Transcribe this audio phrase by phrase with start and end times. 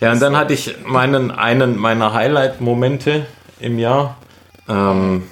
[0.00, 3.26] Ja, und dann hatte ich meinen, einen meiner Highlight-Momente
[3.60, 4.18] im Jahr.
[4.68, 5.24] Ähm,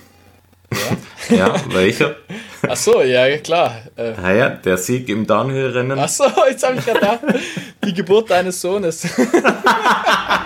[1.28, 1.36] ja.
[1.36, 2.16] ja, welcher?
[2.68, 3.76] Ach so, ja, klar.
[3.96, 5.98] Äh, naja, der Sieg im Downhill-Rennen.
[5.98, 7.40] Ach so, jetzt habe ich gerade
[7.84, 9.06] die Geburt deines Sohnes.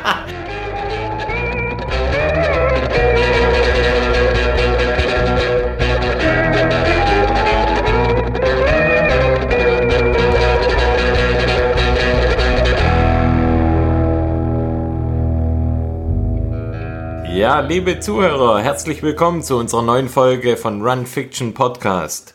[17.39, 22.35] Ja, liebe Zuhörer, herzlich willkommen zu unserer neuen Folge von Run Fiction Podcast.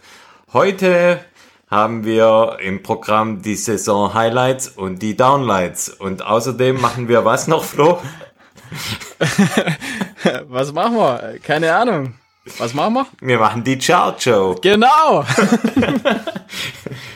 [0.54, 1.20] Heute
[1.70, 5.90] haben wir im Programm die Saison Highlights und die Downlights.
[5.90, 8.02] Und außerdem machen wir was noch, Flo?
[10.48, 11.38] was machen wir?
[11.44, 12.14] Keine Ahnung.
[12.58, 13.06] Was machen wir?
[13.20, 14.56] Wir machen die Chart Show.
[14.62, 15.26] Genau.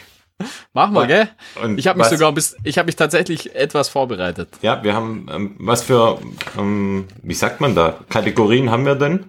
[0.78, 1.28] Machen wir, gell?
[1.64, 4.50] Und ich habe mich sogar bis, ich habe mich tatsächlich etwas vorbereitet.
[4.62, 6.20] Ja, wir haben, ähm, was für,
[6.56, 9.24] ähm, wie sagt man da, Kategorien haben wir denn?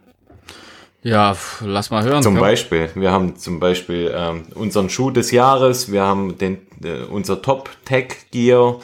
[1.02, 2.22] Ja, lass mal hören.
[2.22, 2.42] Zum komm.
[2.42, 7.40] Beispiel, wir haben zum Beispiel ähm, unseren Schuh des Jahres, wir haben den, äh, unser
[7.40, 8.80] Top Tech Gear,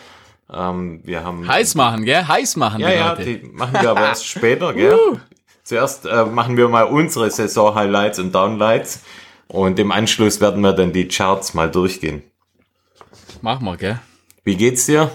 [0.50, 2.26] ähm, wir haben heiß machen, gell?
[2.26, 2.80] Heiß machen.
[2.80, 3.24] Ja, ja, Leute.
[3.24, 4.98] die machen wir aber erst später, gell?
[5.64, 9.02] Zuerst äh, machen wir mal unsere Saison Highlights und Downlights
[9.48, 12.22] und im Anschluss werden wir dann die Charts mal durchgehen.
[13.44, 14.00] Machen wir, gell?
[14.42, 15.10] Wie geht's dir?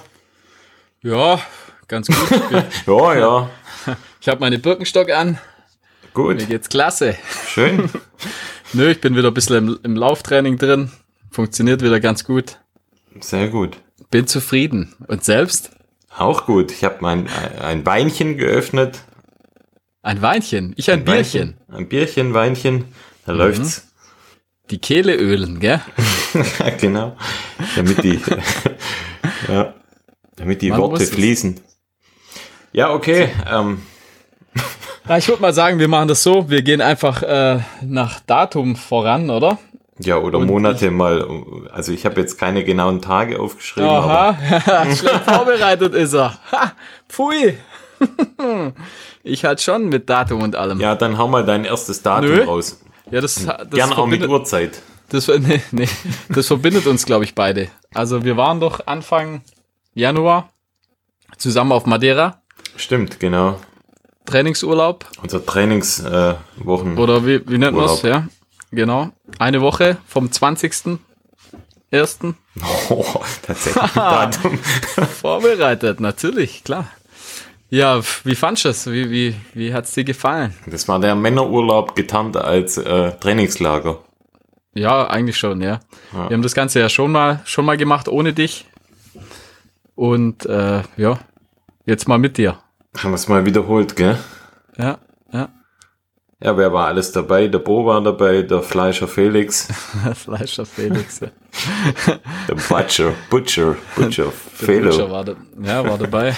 [1.02, 1.41] Ja,
[1.88, 2.41] ganz gut.
[2.85, 3.49] ja, ja.
[4.22, 5.39] Ich habe meine Birkenstock an.
[6.13, 6.38] Gut.
[6.38, 7.17] Mir geht's klasse.
[7.47, 7.89] Schön.
[8.73, 10.91] Nö, ich bin wieder ein bisschen im, im Lauftraining drin.
[11.31, 12.59] Funktioniert wieder ganz gut.
[13.19, 13.77] Sehr gut.
[14.11, 14.94] Bin zufrieden.
[15.07, 15.72] Und selbst?
[16.16, 16.72] Auch gut.
[16.72, 17.27] Ich habe mein
[17.59, 19.00] ein Weinchen geöffnet.
[20.03, 20.73] Ein Weinchen?
[20.77, 21.55] Ich ein, ein Bierchen.
[21.66, 22.85] Weinchen, ein Bierchen, Weinchen.
[23.25, 23.39] Da mhm.
[23.39, 23.88] läuft's.
[24.69, 25.81] Die Kehle ölen, gell?
[26.80, 27.16] genau.
[27.75, 28.19] Damit die,
[29.47, 29.73] ja,
[30.35, 31.59] damit die Man Worte fließen.
[32.72, 33.30] Ja, okay.
[33.52, 33.81] Ähm.
[35.07, 36.50] Ja, ich würde mal sagen, wir machen das so.
[36.50, 39.57] Wir gehen einfach äh, nach Datum voran, oder?
[40.00, 41.28] Ja, oder Und Monate ich, mal.
[41.72, 43.89] Also ich habe jetzt keine genauen Tage aufgeschrieben.
[43.89, 44.38] Aha,
[44.95, 46.38] schlecht vorbereitet ist er.
[46.51, 46.73] Ha,
[47.09, 47.57] pfui.
[49.23, 50.79] ich halt schon mit Datum und allem.
[50.79, 52.44] Ja, dann hau mal dein erstes Datum Nö.
[52.44, 52.79] raus.
[53.12, 54.81] Ja, das, das Gerne auch mit Uhrzeit.
[55.09, 55.90] Das, nee, nee,
[56.30, 57.70] das verbindet uns, glaube ich, beide.
[57.94, 59.42] Also wir waren doch Anfang
[59.94, 60.50] Januar
[61.38, 62.42] zusammen auf Madeira.
[62.75, 63.59] Stimmt, genau.
[64.25, 65.06] Trainingsurlaub.
[65.22, 66.98] Unser Trainingswochen.
[66.98, 68.02] Äh, Oder wie, wie nennt man es?
[68.03, 68.28] Ja,
[68.72, 69.09] genau.
[69.40, 71.00] Eine Woche vom 20.
[71.92, 72.38] Ersten.
[72.90, 73.06] Oh,
[73.44, 74.58] tatsächlich Datum.
[75.22, 76.88] Vorbereitet, natürlich, klar.
[77.69, 78.92] Ja, wie fandest du es?
[78.92, 80.53] Wie, wie, wie hat es dir gefallen?
[80.66, 84.00] Das war der Männerurlaub getarnt als äh, Trainingslager.
[84.74, 85.80] Ja, eigentlich schon, ja.
[86.13, 86.30] ja.
[86.30, 88.66] Wir haben das Ganze ja schon mal, schon mal gemacht ohne dich.
[89.96, 91.19] Und äh, ja,
[91.85, 92.59] jetzt mal mit dir.
[92.97, 94.18] Haben wir es mal wiederholt, gell?
[94.78, 95.00] Ja,
[95.34, 95.50] ja.
[96.41, 97.47] Ja, wer war alles dabei?
[97.47, 99.68] Der Bo war dabei, der Fleischer Felix.
[100.16, 101.28] Fleischer Felix, ja.
[102.47, 104.91] der Butcher, Butcher, Butcher, Felo.
[104.91, 106.38] Butcher war, da, ja, war dabei.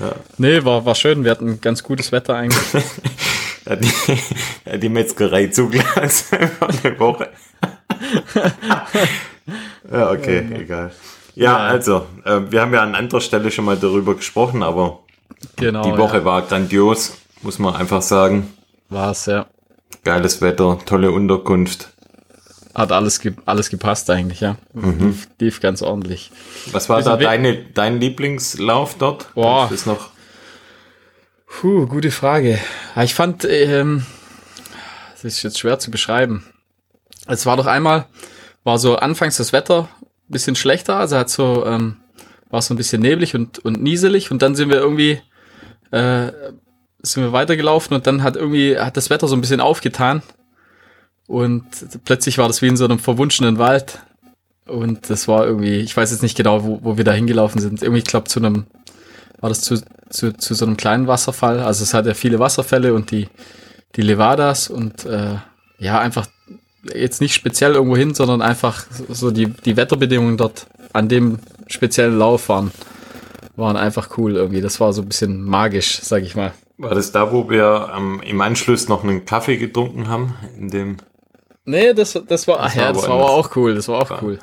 [0.00, 0.12] Ja.
[0.38, 1.24] Nee, war, war schön.
[1.24, 2.84] Wir hatten ganz gutes Wetter eigentlich.
[3.68, 3.92] ja, die,
[4.64, 7.28] ja, die Metzgerei zugelassen eine Woche.
[9.92, 10.90] ja, okay, ja, egal.
[11.34, 15.00] Ja, also, äh, wir haben ja an anderer Stelle schon mal darüber gesprochen, aber
[15.56, 18.52] genau, die Woche war grandios, muss man einfach sagen.
[18.88, 19.46] War es, ja.
[20.02, 21.90] Geiles Wetter, tolle Unterkunft.
[22.74, 24.56] Hat alles, ge alles gepasst eigentlich, ja.
[24.72, 25.06] Mhm.
[25.08, 26.30] Lief, lief, ganz ordentlich.
[26.72, 29.34] Was war da deine, dein Lieblingslauf dort?
[29.34, 29.70] Boah.
[29.72, 30.10] Ist noch
[31.48, 32.58] Puh, gute Frage.
[33.02, 34.04] Ich fand, ähm,
[35.12, 36.44] das ist jetzt schwer zu beschreiben.
[37.26, 38.06] Es war doch einmal,
[38.64, 41.96] war so anfangs das Wetter ein bisschen schlechter, also hat so, ähm,
[42.50, 45.20] war so ein bisschen neblig und, und nieselig und dann sind wir irgendwie,
[45.90, 46.32] äh,
[47.02, 50.22] sind wir weitergelaufen und dann hat irgendwie, hat das Wetter so ein bisschen aufgetan
[51.28, 51.64] und
[52.04, 54.00] plötzlich war das wie in so einem verwunschenen Wald.
[54.66, 57.82] Und das war irgendwie, ich weiß jetzt nicht genau, wo, wo wir da hingelaufen sind.
[57.82, 58.66] Irgendwie, ich glaube, zu einem,
[59.40, 59.80] war das zu,
[60.10, 61.60] zu, zu so einem kleinen Wasserfall.
[61.60, 63.28] Also es hat ja viele Wasserfälle und die,
[63.96, 65.36] die Levadas und äh,
[65.78, 66.26] ja, einfach
[66.94, 72.18] jetzt nicht speziell irgendwo hin, sondern einfach so die, die Wetterbedingungen dort an dem speziellen
[72.18, 72.70] Lauf waren,
[73.56, 74.60] waren einfach cool irgendwie.
[74.60, 76.52] Das war so ein bisschen magisch, sag ich mal.
[76.78, 80.36] War das da, wo wir ähm, im Anschluss noch einen Kaffee getrunken haben?
[80.56, 80.96] In dem
[81.68, 84.18] Nee, das, das war, ach ja, das war aber auch cool, das war auch ja.
[84.22, 84.38] cool.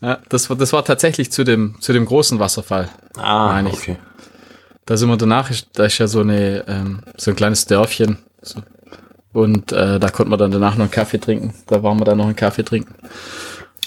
[0.00, 2.88] Ja, das war, das war tatsächlich zu dem, zu dem großen Wasserfall.
[3.18, 3.98] Ah, okay.
[4.86, 8.18] Da sind wir danach, da ist ja so eine, ähm, so ein kleines Dörfchen.
[8.40, 8.62] So.
[9.32, 11.52] Und äh, da konnten wir dann danach noch einen Kaffee trinken.
[11.66, 12.94] Da waren wir dann noch einen Kaffee trinken.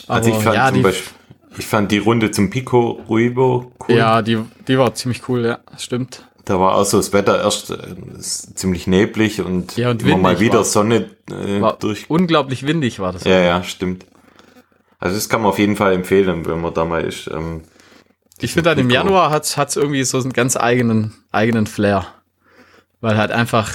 [0.07, 1.13] Aber, also ich fand ja, zum, Beispiel,
[1.57, 3.95] Ich fand die Runde zum Pico Ruibo cool.
[3.95, 6.25] Ja, die, die war ziemlich cool, ja, stimmt.
[6.45, 7.77] Da war auch so das Wetter erst äh,
[8.19, 12.09] ziemlich neblig und, ja, und immer mal wieder war, Sonne äh, war durch.
[12.09, 13.23] Unglaublich windig war das.
[13.23, 14.05] Ja, ja, stimmt.
[14.99, 17.27] Also das kann man auf jeden Fall empfehlen, wenn man da mal ist.
[17.27, 17.61] Ähm,
[18.41, 22.05] ich finde halt im Januar hat es irgendwie so einen ganz eigenen, eigenen Flair.
[23.01, 23.71] Weil halt einfach,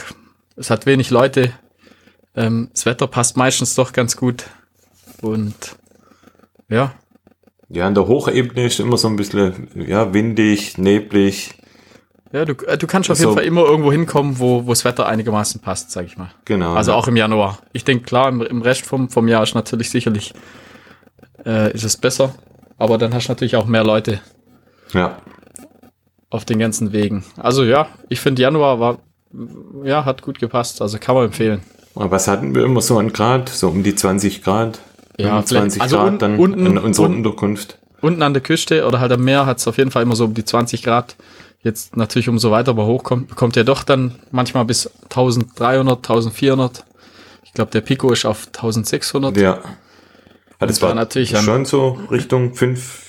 [0.57, 1.53] es hat wenig Leute.
[2.37, 4.45] Ähm, das Wetter passt meistens doch ganz gut.
[5.23, 5.77] Und
[6.69, 6.95] ja.
[7.69, 11.55] Ja, in der Hochebene ist immer so ein bisschen ja, windig, neblig.
[12.33, 15.07] Ja, du, äh, du kannst auf jeden Fall immer irgendwo hinkommen, wo, wo das Wetter
[15.07, 16.31] einigermaßen passt, sag ich mal.
[16.45, 16.75] Genau.
[16.75, 16.97] Also ja.
[16.97, 17.59] auch im Januar.
[17.73, 20.35] Ich denke, klar, im, im Rest vom, vom Jahr ist natürlich sicherlich
[21.47, 22.35] äh, ist es besser.
[22.77, 24.21] Aber dann hast du natürlich auch mehr Leute.
[24.95, 25.19] Ja.
[26.31, 27.25] Auf den ganzen Wegen.
[27.37, 28.99] Also ja, ich finde Januar war,
[29.85, 30.81] ja, hat gut gepasst.
[30.81, 31.61] Also kann man empfehlen.
[31.95, 33.49] Aber was hatten wir immer so an Grad?
[33.49, 34.81] So um die 20 Grad?
[35.17, 37.79] Ja, 20 also Grad dann unten, in unserer unten, Unterkunft.
[38.01, 40.25] Unten an der Küste oder halt am Meer hat es auf jeden Fall immer so
[40.25, 41.17] um die 20 Grad.
[41.63, 46.85] Jetzt natürlich umso weiter aber hochkommt, kommt ja doch dann manchmal bis 1300, 1400.
[47.45, 49.37] Ich glaube, der Pico ist auf 1600.
[49.37, 49.61] Ja.
[50.61, 53.04] Ja, das war natürlich schon so Richtung 5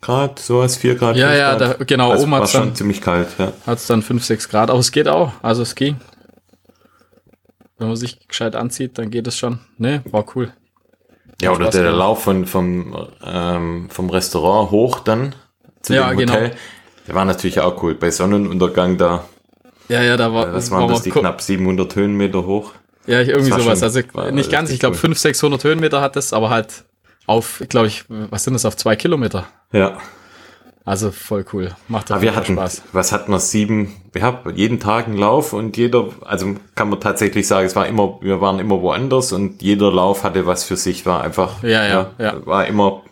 [0.00, 1.16] Grad, sowas, 4 Grad.
[1.16, 1.56] Ja, ja.
[1.56, 2.10] Da, genau.
[2.10, 3.52] Also oben war schon ziemlich kalt, ja.
[3.66, 5.32] Hat es dann 5, 6 Grad, aber es geht auch.
[5.42, 5.96] Also es ging.
[7.78, 9.60] Wenn man sich gescheit anzieht, dann geht es schon.
[9.76, 10.52] Ne, war cool.
[11.40, 15.34] Ja, oder der, der Lauf von, vom, ähm, vom Restaurant hoch dann
[15.82, 16.48] zu ja, dem Hotel.
[16.48, 16.60] Genau.
[17.06, 17.94] Der war natürlich auch cool.
[17.94, 19.24] Bei Sonnenuntergang da.
[19.88, 20.52] Ja, ja, da war.
[20.52, 22.72] Was waren war das, die knapp 700 Höhenmeter hoch?
[23.06, 23.82] Ja, irgendwie sowas.
[23.82, 24.00] Also
[24.32, 25.00] nicht ganz, ich glaube cool.
[25.00, 26.84] 500, 600 Höhenmeter hat es, aber halt
[27.28, 29.46] auf, glaube ich, was sind das, auf zwei Kilometer?
[29.72, 29.98] Ja.
[30.84, 31.76] Also voll cool.
[31.86, 32.82] Macht aber wir hatten, Spaß.
[32.92, 33.40] Was hatten wir?
[33.40, 37.76] Sieben, wir haben jeden Tag einen Lauf und jeder, also kann man tatsächlich sagen, es
[37.76, 41.62] war immer, wir waren immer woanders und jeder Lauf hatte was für sich, war einfach,
[41.62, 42.24] ja, ja, ja.
[42.32, 42.46] ja.
[42.46, 43.02] war immer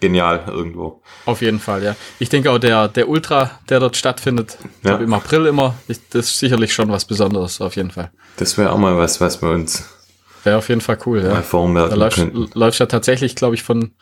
[0.00, 1.02] genial irgendwo.
[1.24, 1.94] Auf jeden Fall, ja.
[2.18, 4.96] Ich denke auch der, der Ultra, der dort stattfindet, ja.
[4.96, 8.10] im April immer, das ist sicherlich schon was Besonderes, auf jeden Fall.
[8.38, 9.99] Das wäre auch mal was, was wir uns
[10.44, 11.42] Wäre auf jeden Fall cool, ja.
[11.42, 12.18] Da läuft,
[12.54, 13.92] läuft ja tatsächlich, glaube ich, von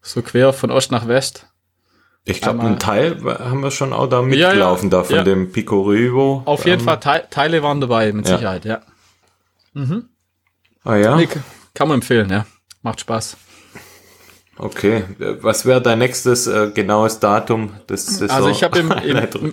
[0.00, 1.46] so quer von Ost nach West.
[2.24, 5.24] Ich glaube, einen Teil haben wir schon auch da mitgelaufen, ja, ja, da von ja.
[5.24, 6.42] dem Pico Rivo.
[6.44, 8.80] Auf jeden ähm, Fall, Te Teile waren dabei, mit Sicherheit, ja.
[9.74, 10.08] Mhm.
[10.84, 11.16] Ah ja?
[11.16, 11.28] Nee,
[11.74, 12.46] kann man empfehlen, ja.
[12.82, 13.36] Macht Spaß.
[14.58, 15.04] Okay,
[15.40, 18.30] was wäre dein nächstes äh, genaues Datum des Saison?
[18.30, 19.52] Also ich habe im, im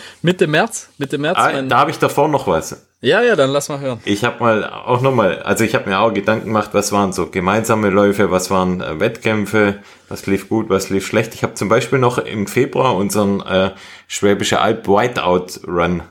[0.22, 1.38] Mitte März, Mitte März.
[1.38, 2.87] Ah, da habe ich davor noch was.
[3.00, 4.00] Ja, ja, dann lass mal hören.
[4.04, 7.12] Ich habe mal auch noch mal, also ich habe mir auch Gedanken gemacht, was waren
[7.12, 9.78] so gemeinsame Läufe, was waren äh, Wettkämpfe,
[10.08, 11.32] was lief gut, was lief schlecht.
[11.34, 13.70] Ich habe zum Beispiel noch im Februar unseren äh,
[14.08, 16.02] Schwäbische Alb Whiteout Run.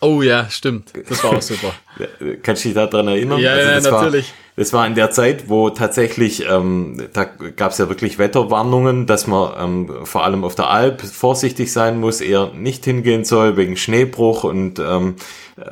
[0.00, 0.92] Oh ja, stimmt.
[1.08, 1.72] Das war auch super.
[2.42, 3.40] Kannst du dich daran erinnern?
[3.40, 4.28] Ja, also ja natürlich.
[4.28, 9.06] War, das war in der Zeit, wo tatsächlich, ähm, da gab es ja wirklich Wetterwarnungen,
[9.06, 13.56] dass man ähm, vor allem auf der Alp vorsichtig sein muss, eher nicht hingehen soll
[13.56, 15.16] wegen Schneebruch und ähm,
[15.56, 15.62] äh,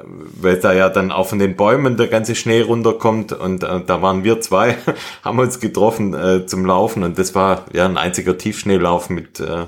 [0.40, 4.02] weil da ja dann auch von den Bäumen der ganze Schnee runterkommt und äh, da
[4.02, 4.76] waren wir zwei,
[5.25, 9.67] haben uns getroffen äh, zum Laufen und das war ja ein einziger Tiefschneelauf mit äh,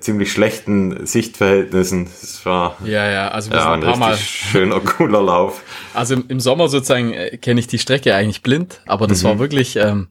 [0.00, 2.06] ziemlich schlechten Sichtverhältnissen.
[2.06, 4.16] Es war ja, ja, also ja, ein, ein richtig Mal.
[4.16, 5.62] schöner, cooler Lauf.
[5.94, 9.28] Also im, im Sommer sozusagen äh, kenne ich die Strecke eigentlich blind, aber das mhm.
[9.28, 10.08] war wirklich, ähm,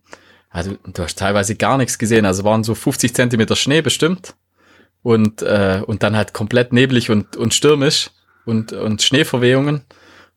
[0.49, 2.25] also du hast teilweise gar nichts gesehen.
[2.25, 4.35] Also waren so 50 Zentimeter Schnee bestimmt
[5.03, 8.09] und äh, und dann halt komplett neblig und und stürmisch
[8.45, 9.83] und und Schneeverwehungen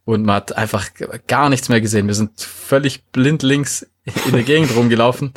[0.05, 0.89] und man hat einfach
[1.27, 2.07] gar nichts mehr gesehen.
[2.07, 3.87] Wir sind völlig blind links
[4.27, 5.33] in der Gegend rumgelaufen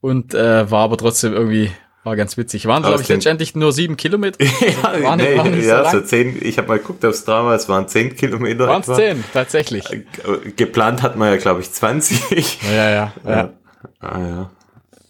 [0.00, 1.70] und äh, war aber trotzdem irgendwie
[2.06, 2.66] war ganz witzig.
[2.66, 4.42] Waren, glaube ich, letztendlich nur sieben Kilometer.
[4.44, 7.68] ja, waren, nee, waren ja so, so zehn, ich habe mal geguckt aufs Drama, es
[7.68, 8.68] waren zehn Kilometer.
[8.68, 9.92] Waren es zehn, tatsächlich.
[9.92, 10.04] Äh,
[10.54, 12.62] geplant hat man ja, glaube ich, 20.
[12.62, 12.90] Ja, ja,
[13.24, 13.30] ja.
[13.30, 13.50] ja.
[14.00, 14.50] Ah, ja.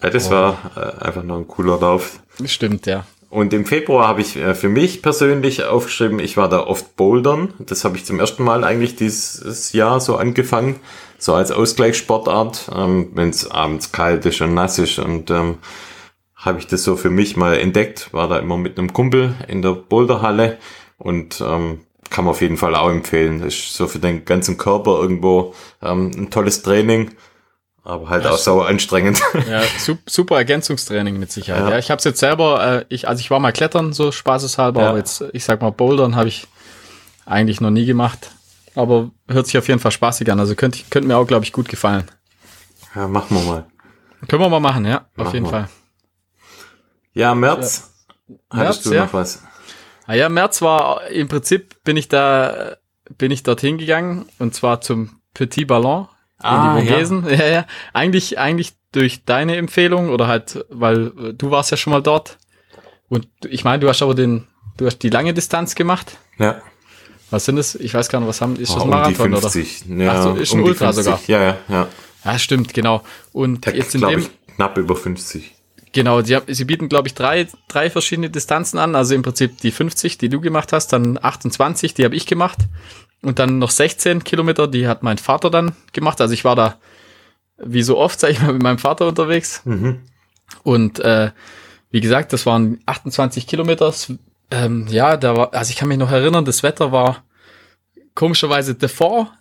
[0.03, 0.31] ja das oh.
[0.31, 2.19] war äh, einfach noch ein cooler Lauf.
[2.45, 3.05] Stimmt, ja.
[3.29, 7.53] Und im Februar habe ich äh, für mich persönlich aufgeschrieben, ich war da oft bouldern.
[7.59, 10.77] Das habe ich zum ersten Mal eigentlich dieses Jahr so angefangen,
[11.19, 15.59] so als Ausgleichssportart, ähm, wenn es abends kalt ist und nass ist und ähm,
[16.37, 19.63] habe ich das so für mich mal entdeckt, war da immer mit einem Kumpel in
[19.63, 20.59] der Boulderhalle
[20.99, 23.43] und ähm, kann man auf jeden Fall auch empfehlen.
[23.43, 27.13] Ist so für den ganzen Körper irgendwo ähm, ein tolles Training,
[27.83, 29.21] aber halt ja, auch sauer anstrengend.
[29.49, 29.63] Ja,
[30.07, 31.65] super Ergänzungstraining mit Sicherheit.
[31.65, 34.13] Ja, ja ich habe es jetzt selber, äh, ich, also ich war mal klettern, so
[34.13, 34.89] spaßeshalber, ja.
[34.91, 36.47] aber jetzt, ich sag mal, Bouldern habe ich
[37.25, 38.31] eigentlich noch nie gemacht.
[38.75, 40.39] Aber hört sich auf jeden Fall spaßig an.
[40.39, 42.05] Also könnte, könnte mir auch, glaube ich, gut gefallen.
[42.95, 43.67] Ja, machen wir mal.
[44.29, 45.51] Können wir mal machen, ja, auf jeden wir.
[45.51, 45.69] Fall.
[47.17, 47.91] Ja, März.
[48.29, 48.37] Ja.
[48.51, 49.43] Hattest März, du noch was?
[50.07, 52.77] Ah ja, März war im Prinzip bin ich da
[53.19, 56.09] bin ich dorthin gegangen und zwar zum Petit Ballon
[56.39, 57.25] Ah, in die Vogesen.
[57.25, 57.35] Ja.
[57.37, 57.67] ja, ja.
[57.95, 62.37] Eigentlich, eigentlich durch deine Empfehlung oder halt, weil äh, du warst ja schon mal dort.
[63.09, 64.47] Und ich meine, du hast aber den,
[64.77, 66.19] du hast die lange Distanz gemacht.
[66.39, 66.61] Ja.
[67.31, 67.75] Was sind das?
[67.75, 69.85] Ich weiß gar nicht, was haben, ist das oh, um Marathon die 50.
[69.91, 70.05] oder?
[70.05, 71.05] Ja, Ach so, ist ein um die Ultra 50.
[71.05, 71.21] sogar.
[71.27, 71.89] Ja, ja, ja.
[72.25, 73.03] Ja, stimmt, genau.
[73.33, 75.56] Und Der jetzt in dem, ich knapp über 50.
[75.97, 78.95] genau, sie, sie bieten, glaube ich, drei, drei verschiedene Distanzen an.
[78.95, 82.59] Also im Prinzip die 50, die du gemacht hast, dann 28, die habe ich gemacht.
[83.23, 86.21] Und dann noch 16 Kilometer, die hat mein Vater dann gemacht.
[86.21, 86.77] Also ich war da,
[87.57, 89.63] wie so oft, sag ich mal, mit meinem Vater unterwegs.
[89.65, 90.03] Mhm.
[90.63, 91.31] Und äh,
[91.91, 93.93] wie gesagt, das waren 28 Kilometer.
[94.51, 97.25] Ähm, ja, da war, also ich kann mich noch erinnern, das Wetter war
[98.15, 99.33] komischerweise davor,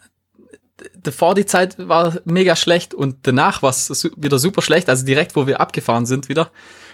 [1.01, 5.05] davor die Zeit war mega schlecht und danach war es su wieder super schlecht, also
[5.05, 6.51] direkt, wo wir abgefahren sind wieder.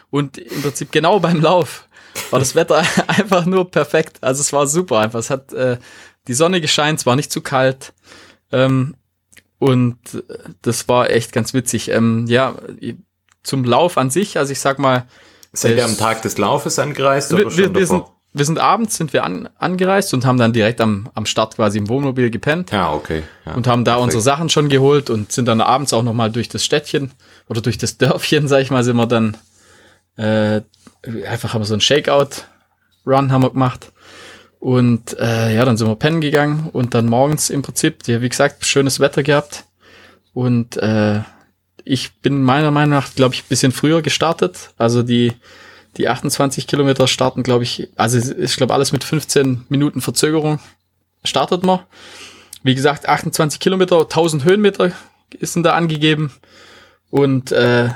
[0.09, 1.87] Und im Prinzip genau beim Lauf
[2.29, 4.17] war das Wetter einfach nur perfekt.
[4.21, 5.19] Also es war super einfach.
[5.19, 5.77] Es hat äh,
[6.27, 7.93] die Sonne gescheint, es war nicht zu kalt.
[8.51, 8.95] Ähm,
[9.57, 10.21] und äh,
[10.61, 11.89] das war echt ganz witzig.
[11.89, 12.55] Ähm, ja,
[13.43, 15.07] zum Lauf an sich, also ich sag mal,
[15.53, 18.20] Seid ihr Es- am Tag des Laufes angereist oder wir, schon wir, wir, sind, davor?
[18.33, 21.77] Wir sind abends sind wir an, angereist und haben dann direkt am, am Start quasi
[21.77, 23.23] im Wohnmobil gepennt Ja, okay.
[23.45, 23.53] Ja.
[23.53, 24.05] und haben da perfekt.
[24.05, 27.11] unsere Sachen schon geholt und sind dann abends auch noch mal durch das Städtchen
[27.49, 29.37] oder durch das Dörfchen, sag ich mal, sind wir dann
[30.17, 30.61] äh,
[31.27, 33.91] einfach haben wir so einen Shakeout-Run haben wir gemacht
[34.59, 38.29] und äh, ja, dann sind wir pennen gegangen und dann morgens im Prinzip, ja, wie
[38.29, 39.65] gesagt, schönes Wetter gehabt
[40.33, 41.21] und äh,
[41.83, 44.69] ich bin meiner Meinung nach, glaube ich, ein bisschen früher gestartet.
[44.77, 45.33] Also die,
[45.97, 50.59] die 28 Kilometer starten, glaube ich, also ich glaube, alles mit 15 Minuten Verzögerung
[51.23, 51.79] startet man.
[52.63, 54.91] Wie gesagt, 28 Kilometer, 1000 Höhenmeter
[55.39, 56.31] ist denn da angegeben.
[57.09, 57.89] Und äh,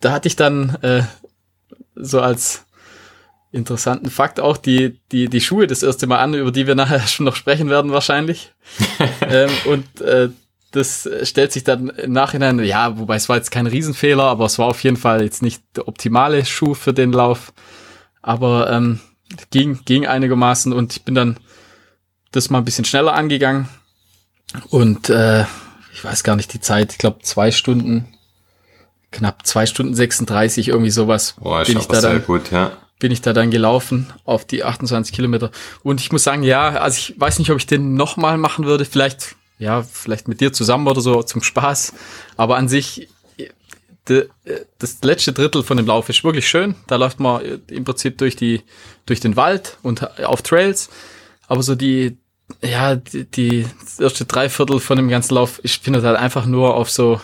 [0.00, 1.02] da hatte ich dann äh,
[1.94, 2.64] so als
[3.52, 7.00] interessanten Fakt auch die, die, die Schuhe das erste Mal an, über die wir nachher
[7.06, 8.52] schon noch sprechen werden wahrscheinlich.
[9.20, 10.30] ähm, und äh,
[10.72, 14.58] das stellt sich dann im Nachhinein, ja, wobei es war jetzt kein Riesenfehler, aber es
[14.58, 17.52] war auf jeden Fall jetzt nicht der optimale Schuh für den Lauf.
[18.22, 19.00] Aber ähm,
[19.50, 21.38] ging, ging einigermaßen und ich bin dann
[22.30, 23.68] das mal ein bisschen schneller angegangen.
[24.70, 25.44] Und äh,
[25.92, 28.08] ich weiß gar nicht die Zeit, ich glaube zwei Stunden,
[29.10, 32.72] knapp zwei Stunden 36, irgendwie sowas Boah, ist bin ich da sehr dann gut, ja.
[32.98, 35.50] bin ich da dann gelaufen auf die 28 Kilometer.
[35.82, 38.84] Und ich muss sagen, ja, also ich weiß nicht, ob ich den nochmal machen würde.
[38.84, 41.94] Vielleicht, ja, vielleicht mit dir zusammen oder so zum Spaß.
[42.36, 43.08] Aber an sich,
[44.08, 44.28] de,
[44.78, 46.74] das letzte Drittel von dem Lauf ist wirklich schön.
[46.86, 48.62] Da läuft man im Prinzip durch die,
[49.06, 50.90] durch den Wald und auf Trails.
[51.46, 52.18] Aber so die,
[52.62, 53.66] ja, die, die
[53.98, 57.20] erste Dreiviertel von dem ganzen Lauf, ich finde halt einfach nur auf so,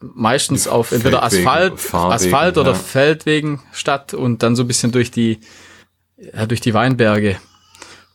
[0.00, 2.78] meistens auf entweder Asphalt, Asphalt oder ja.
[2.78, 5.40] Feldwegen statt und dann so ein bisschen durch die,
[6.16, 7.36] ja, durch die Weinberge.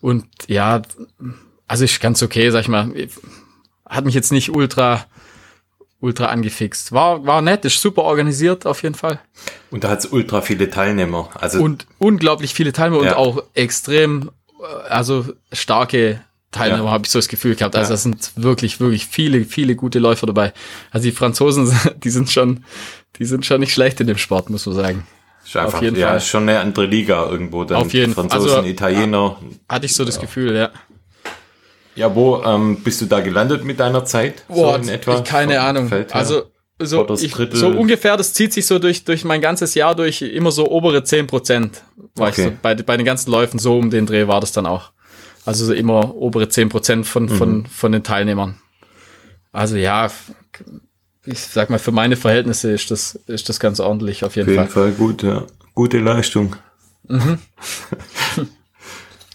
[0.01, 0.81] Und ja,
[1.69, 2.91] also ist ganz okay, sag ich mal.
[3.87, 5.05] Hat mich jetzt nicht ultra,
[6.01, 6.91] ultra angefixt.
[6.91, 9.19] War, war nett, ist super organisiert auf jeden Fall.
[9.71, 11.29] Und da hat es ultra viele Teilnehmer.
[11.35, 13.11] Also Und unglaublich viele Teilnehmer Ja.
[13.11, 16.21] und auch extrem, äh, also starke
[16.51, 16.91] Teilnehmer, Ja.
[16.91, 17.75] habe ich so das Gefühl gehabt.
[17.75, 17.93] Also Ja.
[17.93, 20.53] das sind wirklich, wirklich viele, viele gute Läufer dabei.
[20.91, 21.71] Also die Franzosen,
[22.03, 22.63] die sind schon,
[23.17, 25.07] die sind schon nicht schlecht in dem Sport, muss man sagen.
[25.45, 26.17] ist einfach, auf jeden ja, Fall.
[26.17, 27.63] ist schon eine andere Liga irgendwo.
[27.63, 28.29] Dann Auf jeden Fall.
[28.29, 29.37] Franzosen, Also, Italiener.
[29.67, 30.69] Hatte ich so das Gefühl, ja.
[31.95, 34.43] Ja, wo ähm, bist du da gelandet mit deiner Zeit?
[34.47, 35.21] Boah, in etwa?
[35.21, 35.87] keine Vom Ahnung.
[35.89, 36.15] Feld?
[36.15, 36.43] Also
[36.81, 40.51] so, ich, so ungefähr, das zieht sich so durch, durch mein ganzes Jahr durch, immer
[40.51, 41.83] so obere 10 Prozent.
[42.15, 42.41] War Okay.
[42.41, 44.91] ich so, bei, bei den ganzen Läufen so um den Dreh war das dann auch.
[45.45, 47.29] Also so immer obere 10 Prozent von, Mhm.
[47.29, 48.61] von, von den Teilnehmern.
[49.51, 50.09] Also ja,
[51.25, 54.55] ich sag mal, für meine Verhältnisse ist das, ist das ganz ordentlich auf jeden Auf
[54.55, 54.83] jeden Fall.
[54.83, 55.43] Fall gut, ja.
[55.75, 56.55] Gute Leistung.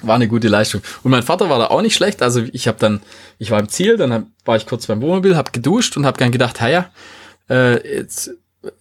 [0.07, 0.83] War eine gute Leistung.
[1.03, 2.23] Und mein Vater war da auch nicht schlecht.
[2.23, 3.01] Also ich habe dann,
[3.39, 6.19] ich war im Ziel, dann hab, war ich kurz beim Wohnmobil, habe geduscht und habe
[6.19, 6.91] dann gedacht, ja,
[7.49, 8.31] äh, jetzt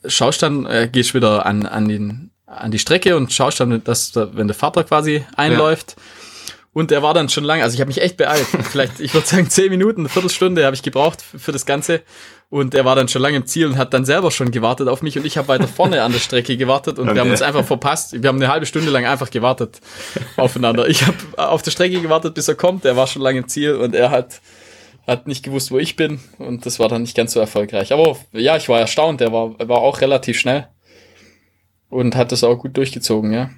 [0.05, 4.11] schaust dann, äh, gehst wieder an, an, den, an die Strecke und schaust dann, dass
[4.11, 5.95] da, wenn der Vater quasi einläuft.
[6.73, 8.47] Und er war dann schon lange, also ich habe mich echt beeilt.
[8.63, 12.01] Vielleicht, ich würde sagen, zehn Minuten, eine Viertelstunde habe ich gebraucht für das Ganze.
[12.53, 15.01] Und er war dann schon lange im Ziel und hat dann selber schon gewartet auf
[15.01, 15.17] mich.
[15.17, 17.31] Und ich habe weiter vorne an der Strecke gewartet und wir haben Okay.
[17.31, 18.21] uns einfach verpasst.
[18.21, 19.81] Wir haben eine halbe Stunde lang einfach gewartet
[20.37, 20.87] aufeinander.
[20.87, 22.85] Ich habe auf der Strecke gewartet, bis er kommt.
[22.85, 24.39] Er war schon lange im Ziel und er hat,
[25.07, 26.19] hat nicht gewusst, wo ich bin.
[26.37, 27.91] Und das war dann nicht ganz so erfolgreich.
[27.91, 29.19] Aber ja, ich war erstaunt.
[29.21, 30.67] Er war, er war auch relativ schnell
[31.89, 33.49] und hat das auch gut durchgezogen, ja.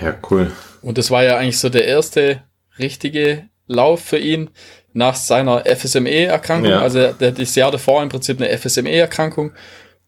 [0.00, 0.52] Ja, cool.
[0.80, 2.44] Und das war ja eigentlich so der erste
[2.78, 4.50] richtige Lauf für ihn
[4.92, 6.70] nach seiner FSME-Erkrankung.
[6.70, 6.80] Ja.
[6.80, 9.52] Also der, das Jahr davor im Prinzip eine FSME-Erkrankung.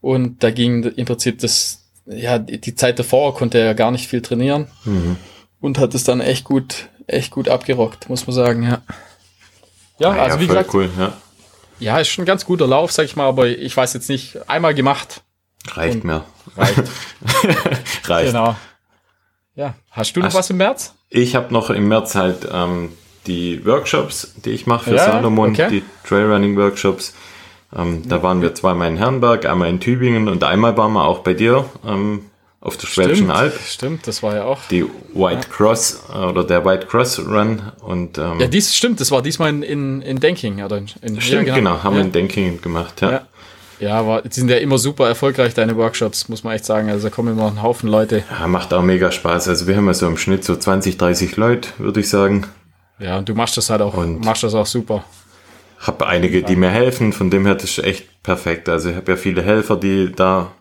[0.00, 4.06] Und da ging im Prinzip das, ja, die Zeit davor konnte er ja gar nicht
[4.08, 4.68] viel trainieren.
[4.84, 5.16] Mhm.
[5.60, 8.82] Und hat es dann echt gut, echt gut abgerockt, muss man sagen, ja.
[9.98, 11.12] Ja, Ah, also wie voll gesagt, cool, ja.
[11.80, 14.38] ja, ist schon ein ganz guter Lauf, sag ich mal, aber ich weiß jetzt nicht,
[14.48, 15.22] einmal gemacht.
[15.68, 16.22] Reicht mir.
[16.56, 16.82] Reicht.
[18.04, 18.28] Reicht.
[18.32, 18.54] genau.
[19.54, 20.94] Ja, hast du noch Hast- was im März?
[21.08, 22.92] Ich habe noch im März halt ähm,
[23.26, 25.68] die Workshops, die ich mache für Ja, Salomon, okay.
[25.70, 27.14] die Trailrunning-Workshops.
[27.76, 31.18] Ähm, da waren wir zweimal in Herrenberg, einmal in Tübingen und einmal waren wir auch
[31.20, 32.26] bei dir ähm,
[32.60, 33.58] auf der Schwäbischen Alb.
[33.66, 34.60] stimmt, das war ja auch.
[34.70, 39.10] Die White Cross äh, oder der White Cross Run und ähm, Ja, dies stimmt, das
[39.10, 40.62] war diesmal in, in, in Denking.
[40.62, 42.06] Oder in, in, stimmt, ja, genau, haben wir ja.
[42.06, 43.00] in Denkingen gemacht.
[43.02, 43.10] Ja.
[43.10, 43.26] Ja.
[43.78, 46.88] Ja, aber die sind ja immer super erfolgreich, deine Workshops, muss man echt sagen.
[46.88, 48.24] Also da kommen immer ein Haufen Leute.
[48.30, 49.48] Ja, macht auch mega Spaß.
[49.48, 52.46] Also wir haben ja so im Schnitt so 20, 30 Leute, würde ich sagen.
[52.98, 55.04] Ja, und du machst das halt auch, Und- machst das auch super.
[55.78, 58.68] Hab einige, die mir helfen, von dem her das ist echt perfekt.
[58.68, 60.52] Also ich habe ja viele Helfer, die da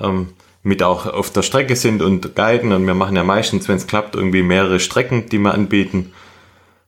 [0.00, 0.30] ähm,
[0.64, 3.86] mit auch auf der Strecke sind und guiden und wir machen ja meistens, wenn es
[3.86, 6.12] klappt, irgendwie mehrere Strecken, die wir anbieten.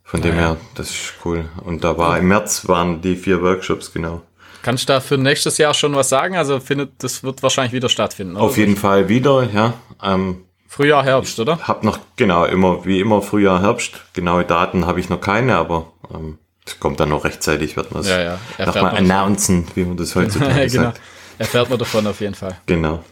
[0.03, 1.45] Von dem her, das ist cool.
[1.65, 4.23] Und da war im März waren die vier Workshops, genau.
[4.63, 6.37] Kannst du da für nächstes Jahr schon was sagen?
[6.37, 8.35] Also findet, das wird wahrscheinlich wieder stattfinden.
[8.35, 8.45] Oder?
[8.45, 9.75] Auf jeden Fall wieder, ja.
[10.03, 10.43] Ähm,
[10.77, 11.59] Frühjahr, Herbst, oder?
[11.67, 13.93] hab noch, genau, immer, wie immer Frühjahr, Herbst.
[14.13, 18.03] Genaue Daten habe ich noch keine, aber ähm, das kommt dann noch rechtzeitig, wird man
[18.03, 18.39] es Ja, ja.
[18.67, 20.83] Nochmal announcen, wie man das heutzutage genau.
[20.85, 21.01] sagt.
[21.39, 22.57] Erfährt man davon auf jeden Fall.
[22.67, 23.03] Genau.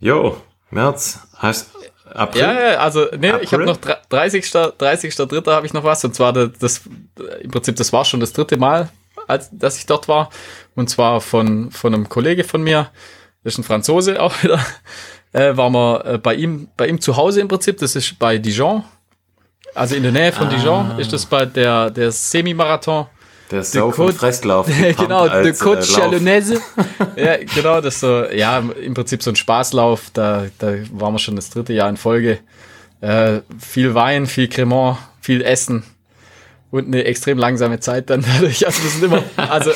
[0.00, 0.36] Jo,
[0.70, 1.70] März, heißt
[2.12, 2.40] April.
[2.42, 3.66] Ja, ja, also nee, ich habe April?
[3.66, 4.44] noch dre- 30.
[4.44, 5.50] 30.3.
[5.50, 6.80] habe ich noch was und zwar das, das
[7.42, 8.88] im Prinzip das war schon das dritte Mal,
[9.26, 10.30] als dass ich dort war
[10.74, 12.90] und zwar von von einem Kollege von mir,
[13.44, 14.58] das ist ein Franzose auch wieder.
[15.32, 18.38] Äh, waren wir äh, bei ihm bei ihm zu Hause im Prinzip, das ist bei
[18.38, 18.82] Dijon.
[19.74, 23.06] Also in der Nähe von Dijon ist das bei der der Semi-Marathon
[23.50, 24.66] Der Sauf- und Côte- Fresslauf.
[24.96, 25.94] genau, gepumpt de als, Côte äh, Lauf.
[25.94, 26.60] Chalonnaise.
[27.16, 30.10] ja, genau, das so, ja, im Prinzip so ein Spaßlauf.
[30.14, 32.38] Da, da waren wir schon das dritte Jahr in Folge.
[33.00, 35.84] Äh, viel Wein, viel Cremant, viel Essen
[36.70, 38.66] und eine extrem langsame Zeit dann dadurch.
[38.66, 39.70] Also wir sind immer, also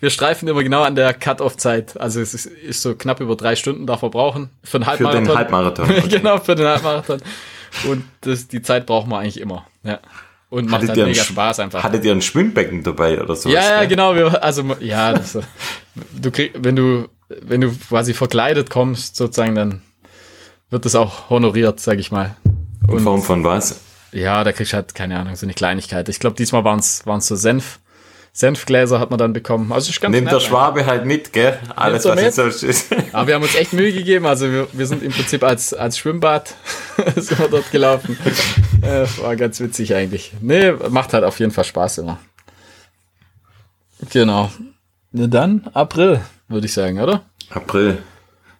[0.00, 1.98] wir- streifen immer genau an der Cut-off-Zeit.
[2.00, 4.90] Also es ist, ist so knapp über drei Stunden darf man brauchen für einen Für
[4.90, 5.24] Halbmarathon.
[5.24, 5.88] den Halbmarathon.
[6.08, 7.20] genau, für den Halbmarathon.
[7.88, 9.66] Und das, die Zeit braucht man eigentlich immer.
[9.82, 10.00] Ja.
[10.50, 11.84] Und macht Hattet ein mega Spaß einfach.
[11.84, 13.54] hattet ihr ein Schwimmbecken dabei oder sowas?
[13.54, 14.16] Ja, ja, genau.
[14.16, 15.38] Wir, also ja, das,
[16.20, 17.08] du krieg, wenn du
[17.42, 19.82] wenn du quasi verkleidet kommst, sozusagen, dann
[20.70, 22.34] wird das auch honoriert, sag ich mal.
[22.88, 23.80] In Form von was?
[24.12, 26.08] Ja, da kriegst du halt keine Ahnung so eine Kleinigkeit.
[26.08, 27.78] Ich glaube, diesmal waren es so Senf
[28.32, 29.72] Senfgläser hat man dann bekommen.
[29.72, 30.40] Also ist ganz Nimmt nett der.
[30.40, 31.58] Schwabe halt mit, gell?
[31.74, 32.24] Alles, was mit?
[32.24, 32.94] jetzt so ist.
[33.12, 34.26] Aber wir haben uns echt Mühe gegeben.
[34.26, 36.54] Also wir, wir sind im Prinzip als, als Schwimmbad
[37.16, 38.16] sind wir dort gelaufen.
[38.82, 40.32] Äh, war ganz witzig eigentlich.
[40.40, 42.18] Nee, macht halt auf jeden Fall Spaß immer.
[44.10, 44.50] Genau.
[45.12, 47.22] Na dann, April, würde ich sagen, oder?
[47.50, 47.98] April.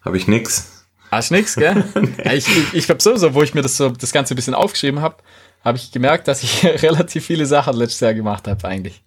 [0.04, 0.79] Habe ich nix.
[1.10, 1.84] Hast nix, gell?
[2.24, 4.54] ja, ich ich, ich glaube sowieso, wo ich mir das so das Ganze ein bisschen
[4.54, 5.16] aufgeschrieben habe,
[5.64, 9.02] habe ich gemerkt, dass ich relativ viele Sachen letztes Jahr gemacht habe eigentlich.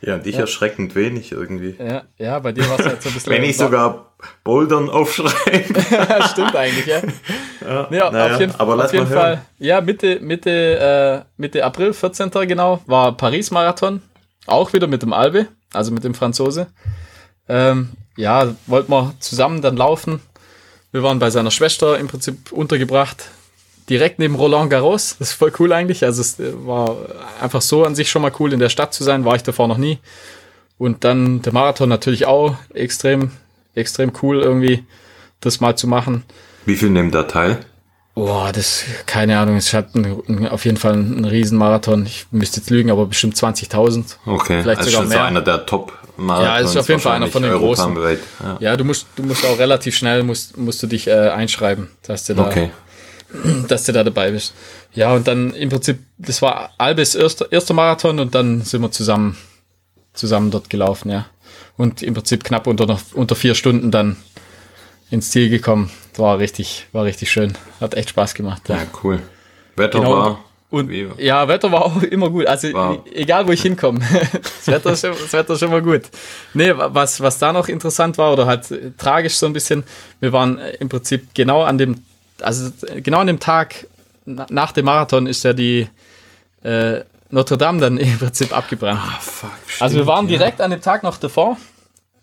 [0.00, 1.74] Ja, und ich erschreckend wenig irgendwie.
[1.78, 3.32] Ja, ja bei dir war es halt so ein bisschen...
[3.34, 4.12] Wenn ich sogar
[4.44, 5.80] Bouldern aufschreibe.
[6.30, 7.02] Stimmt eigentlich, ja.
[7.90, 9.36] Ja, naja, auf jeden, aber lass auf jeden mal hören.
[9.36, 9.44] Fall.
[9.58, 12.30] Ja, Mitte, Mitte, äh, Mitte April, 14.
[12.30, 14.02] genau, war Paris-Marathon.
[14.46, 16.68] Auch wieder mit dem Albe, also mit dem Franzose.
[17.48, 20.20] Ähm, ja, wollten wir zusammen dann laufen.
[20.90, 23.28] Wir waren bei seiner Schwester im Prinzip untergebracht.
[23.90, 25.16] Direkt neben Roland Garros.
[25.18, 26.04] Das ist voll cool eigentlich.
[26.04, 26.96] Also es äh, war
[27.40, 29.24] einfach so an sich schon mal cool, in der Stadt zu sein.
[29.24, 29.98] War ich davor noch nie.
[30.78, 33.32] Und dann der Marathon natürlich auch extrem,
[33.74, 34.84] extrem cool irgendwie,
[35.40, 36.24] das mal zu machen.
[36.64, 37.58] Wie viel nimmt der teil?
[38.18, 42.04] Boah, das, keine Ahnung, es hat ein, ein, auf jeden Fall ein, ein Riesenmarathon.
[42.04, 44.16] Ich müsste jetzt lügen, aber bestimmt 20.000.
[44.26, 47.00] Okay, Vielleicht also sogar schon so einer der top marathons Ja, es ist auf jeden
[47.00, 47.96] Fall einer von den großen.
[48.42, 48.56] Ja.
[48.58, 52.24] Ja, du musst, du musst auch relativ schnell, musst, musst du dich äh, einschreiben, dass
[52.24, 52.70] du, da, Okay.
[53.68, 54.52] dass du da dabei bist.
[54.94, 58.90] Ja, und dann im Prinzip, das war Albes erster, erster Marathon und dann sind wir
[58.90, 59.36] zusammen,
[60.12, 61.26] zusammen dort gelaufen, ja.
[61.76, 64.16] Und im Prinzip knapp unter, unter vier Stunden dann
[65.08, 65.92] ins Ziel gekommen.
[66.18, 67.56] War richtig, war richtig schön.
[67.80, 68.62] Hat echt Spaß gemacht.
[68.68, 68.76] Ja.
[68.76, 69.20] Ja, cool.
[69.76, 70.10] Wetter Genau.
[70.12, 70.44] war.
[70.70, 72.46] Und ja, Wetter war auch immer gut.
[72.46, 72.98] Also Wow.
[73.14, 74.00] egal wo ich hinkomme,
[74.42, 76.02] das Wetter ist schon, das Wetter ist mal gut.
[76.52, 79.82] Nee, was, was da noch interessant war oder halt äh, tragisch so ein bisschen,
[80.20, 82.02] wir waren äh, im Prinzip genau an dem,
[82.42, 82.70] also
[83.02, 83.86] genau an dem Tag
[84.26, 85.88] na, nach dem Marathon ist ja die
[86.62, 87.00] äh,
[87.30, 89.00] Notre Dame dann im Prinzip abgebrannt.
[89.02, 89.50] Ah, fuck.
[89.80, 90.36] also wir stimmt, waren ja.
[90.36, 91.56] direkt an dem Tag noch davor,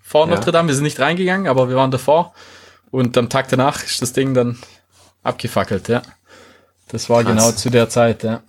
[0.03, 0.35] vor Ja.
[0.35, 2.33] Notre Dame, wir sind nicht reingegangen, aber wir waren davor
[2.95, 4.57] und am Tag danach ist das Ding dann
[5.21, 6.01] abgefackelt, ja.
[6.87, 7.33] Das war Krass.
[7.33, 8.41] genau zu der Zeit, ja.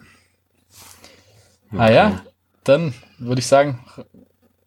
[1.76, 2.22] Ah ja,
[2.62, 3.84] dann würde ich sagen,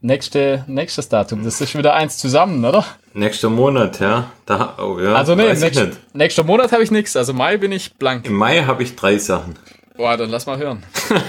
[0.01, 1.45] nächste, nächstes Datum.
[1.45, 2.85] Das ist schon wieder eins zusammen, oder?
[3.13, 4.31] Nächster Monat, ja.
[4.45, 5.15] Da, oh, ja.
[5.15, 7.15] Also nee, nächst, nächster Monat habe ich nichts.
[7.15, 8.25] Also Mai bin ich blank.
[8.25, 9.57] Im Mai habe ich drei Sachen.
[9.99, 10.81] Boah, dann lass mal hören.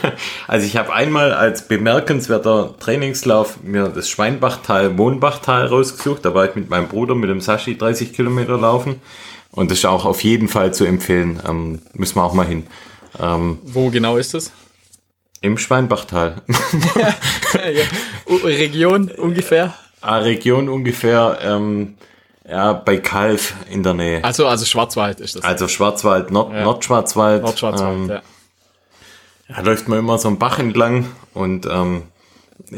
[0.47, 6.25] Also ich habe einmal als bemerkenswerter Trainingslauf mir das Schweinbachtal, Wohnbachtal rausgesucht.
[6.25, 9.01] Da war ich mit meinem Bruder, mit dem Sashi, 30 Kilometer laufen.
[9.51, 11.41] Und das ist auch auf jeden Fall zu empfehlen.
[11.49, 12.67] Ähm, müssen wir auch mal hin.
[13.21, 14.53] Ähm, Wo genau ist das?
[15.41, 16.43] Im Schweinbachtal.
[17.55, 18.37] ja.
[18.45, 19.75] Region ungefähr?
[20.01, 21.97] Ah, Region ungefähr, ähm,
[22.49, 24.23] ja, bei Kalf in der Nähe.
[24.25, 25.43] Also, also Schwarzwald ist das.
[25.43, 26.63] Also Schwarzwald, Nord Ja.
[26.63, 27.43] Nordschwarzwald.
[27.43, 28.23] Nordschwarzwald, ähm, ja.
[29.55, 32.03] Da läuft man immer so einen Bach entlang und ähm,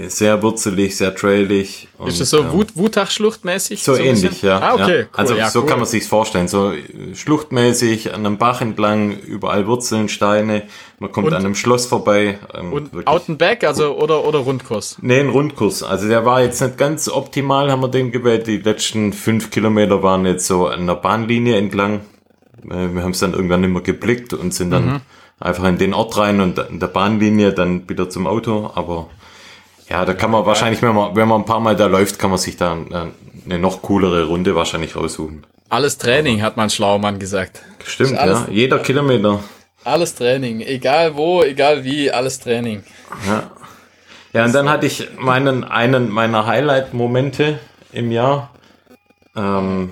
[0.09, 1.89] sehr wurzelig, sehr trailig.
[1.99, 3.83] Und, Ist das so ähm, Wut Wutach-Schlucht-mäßig?
[3.83, 4.59] so ein ähnlich, ja.
[4.61, 5.03] Ah, okay, ja.
[5.03, 5.09] cool.
[5.13, 5.67] Also ja, so cool.
[5.67, 6.49] kann man sich's vorstellen.
[6.49, 10.63] So äh, schluchtmäßig an einem Bach entlang, überall Wurzeln, Steine.
[10.99, 12.39] Man kommt Und- an einem Schloss vorbei.
[12.55, 14.99] Ähm, Und out and back, also oder, oder Rundkurs?
[15.03, 15.83] Nee, ein Rundkurs.
[15.83, 18.47] Also der war jetzt nicht ganz optimal, haben wir den gewählt.
[18.47, 22.01] Die letzten fünf Kilometer waren jetzt so an der Bahnlinie entlang.
[22.71, 25.03] Äh, Wir haben es dann irgendwann nicht mehr geblickt und sind dann
[25.43, 28.71] einfach in den Ort rein und in der Bahnlinie dann wieder zum Auto.
[28.75, 29.09] Aber
[29.89, 32.31] ja, da kann man wahrscheinlich, wenn man, wenn man ein paar Mal da läuft, kann
[32.31, 35.45] man sich da eine noch coolere Runde wahrscheinlich raussuchen.
[35.69, 37.63] Alles Training, hat mein schlauer Mann gesagt.
[37.85, 38.47] Stimmt, ja.
[38.51, 39.43] Jeder Kilometer.
[39.85, 42.85] Alles Training, egal wo, egal wie, alles Training.
[44.33, 47.59] Ja, und dann hatte ich meinen, einen meiner Highlight-Momente
[47.93, 48.51] im Jahr.
[49.37, 49.91] Ähm,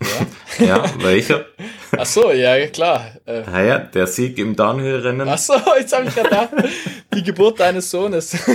[0.58, 1.44] ja, welcher?
[1.96, 3.04] Ach so, ja, klar.
[3.26, 5.28] Äh, Naja, der Sieg im Downhill-Rennen.
[5.28, 6.48] ach so, jetzt habe ich gerade da
[7.14, 8.36] die Geburt deines Sohnes.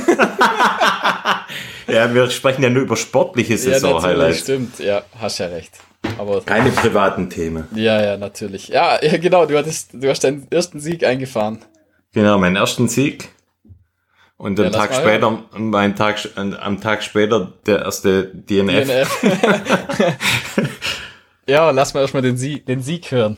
[1.87, 4.39] Ja, wir sprechen ja nur über sportliche ja, Saison-Highlights.
[4.41, 4.77] stimmt.
[4.79, 5.71] Ja, hast ja recht.
[6.17, 7.65] Aber Keine privaten Themen.
[7.73, 8.67] ja, ja, natürlich.
[8.67, 9.45] Ja, ja, genau.
[9.45, 11.59] Du hattest, du hast deinen ersten Sieg eingefahren.
[12.13, 13.29] Genau, meinen ersten Sieg.
[14.35, 18.87] Und Ja, Tag später, mein Tag, am Tag später der erste DNF.
[19.21, 20.17] DNF.
[21.47, 23.37] ja, lass mal erstmal den Sieg, den Sieg hören.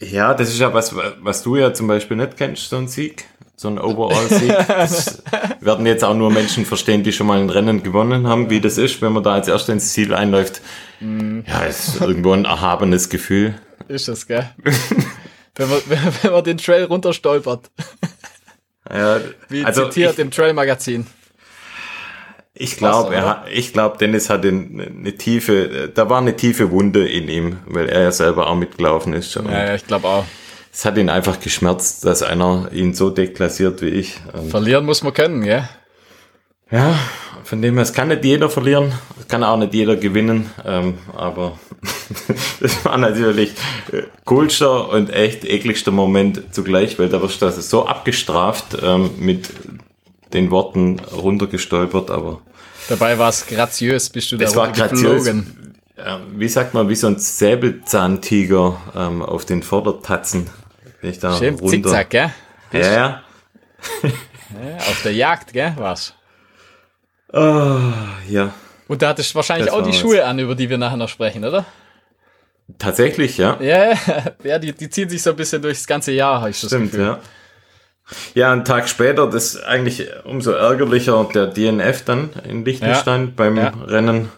[0.00, 3.26] Ja, das ist ja was, was du ja zum Beispiel nicht kennst, so ein Sieg.
[3.56, 4.52] So ein Overall-Sieg.
[4.68, 5.22] Das
[5.60, 8.78] werden jetzt auch nur Menschen verstehen, die schon mal ein Rennen gewonnen haben, wie das
[8.78, 10.60] ist, wenn man da als Erster ins Ziel einläuft.
[11.00, 11.44] Mhm.
[11.46, 13.54] Ja, ist irgendwo ein erhabenes Gefühl.
[13.86, 14.50] Ist das, gell?
[15.54, 17.70] wenn, man, wenn, wenn man den Trail runterstolpert.
[18.92, 21.06] Ja, Wie also zitiert ich, im Trail-Magazin.
[22.56, 26.70] Ich glaube, er hat, ich glaube, Dennis hatte eine, eine tiefe, da war eine tiefe
[26.70, 29.34] Wunde in ihm, weil er ja selber auch mitgelaufen ist.
[29.34, 30.24] Ja, ja, ich glaube auch.
[30.72, 34.20] Es hat ihn einfach geschmerzt, dass einer ihn so deklassiert wie ich.
[34.32, 35.68] Und Verlieren muss man können, gell?
[36.70, 36.98] Ja,
[37.44, 40.98] von dem her, es kann nicht jeder verlieren, es kann auch nicht jeder gewinnen, ähm,
[41.14, 41.58] aber
[42.60, 43.50] das war natürlich
[43.92, 49.10] äh, coolster und echt ekligster Moment zugleich, weil da wirst du also so abgestraft ähm,
[49.18, 49.50] mit
[50.34, 52.40] den Worten runtergestolpert, aber
[52.88, 55.02] Dabei war es graziös, bist du da es war graziös.
[55.26, 55.74] runtergeflogen.
[55.96, 60.50] Äh, wie sagt man, wie so ein Säbelzahntiger ähm, auf den Vordertatzen.
[61.00, 61.68] Bin ich da Schön runter.
[61.70, 62.30] zickzack, gell?
[62.72, 63.22] Ja, ja.
[64.02, 66.14] Ja, auf der Jagd, gell, war's.
[67.32, 67.92] Ah,
[68.28, 68.52] ja.
[68.88, 69.98] Und da hattest du wahrscheinlich Das auch die war's.
[70.00, 71.64] Schuhe an, über die wir nachher noch sprechen, oder?
[72.78, 73.58] Tatsächlich, ja.
[73.60, 73.92] Ja,
[74.44, 76.92] ja, die, die ziehen sich so ein bisschen durchs ganze Jahr, habe ich das Stimmt,
[76.92, 77.06] Gefühl.
[77.06, 77.18] ja.
[78.34, 83.56] Ja, einen Tag später, das ist eigentlich umso ärgerlicher, der DNF dann in Liechtenstein beim
[83.56, 83.72] Ja.
[83.86, 84.28] Rennen.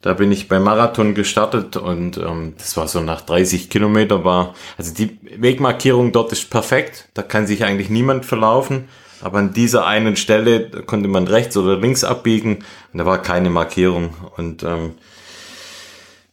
[0.00, 4.54] Da bin ich beim Marathon gestartet und ähm, das war so nach 30 Kilometer war,
[4.76, 8.86] also die Wegmarkierung dort ist perfekt, da kann sich eigentlich niemand verlaufen,
[9.22, 12.58] aber an dieser einen Stelle konnte man rechts oder links abbiegen.
[12.92, 14.10] Und da war keine Markierung.
[14.36, 14.96] Und ähm,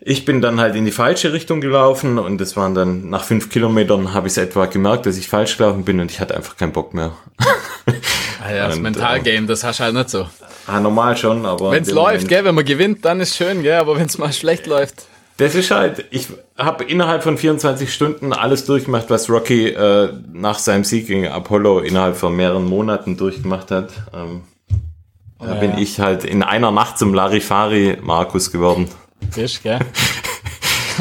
[0.04, 3.50] ich bin dann halt in die falsche Richtung gelaufen und das waren dann nach fünf
[3.50, 6.58] Kilometern habe ich es etwa gemerkt, dass ich falsch gelaufen bin und ich hatte einfach
[6.58, 7.12] keinen Bock mehr.
[8.44, 10.28] Ah ja, das Mentalgame, das hast du halt nicht so.
[10.66, 13.62] ah, normal schon, aber Wenn es läuft, Moment- gell, wenn man gewinnt, dann ist schön,
[13.62, 15.06] gell, aber wenn es mal schlecht läuft.
[15.38, 20.58] Das ist halt, ich habe innerhalb von 24 Stunden alles durchgemacht, was Rocky äh, nach
[20.58, 23.92] seinem Sieg gegen Apollo innerhalb von mehreren Monaten durchgemacht hat.
[24.12, 24.42] Ähm,
[25.40, 25.60] da Ja.
[25.60, 28.90] bin ich halt in einer Nacht zum Larifari Markus geworden.
[29.32, 29.80] Fisch, gell?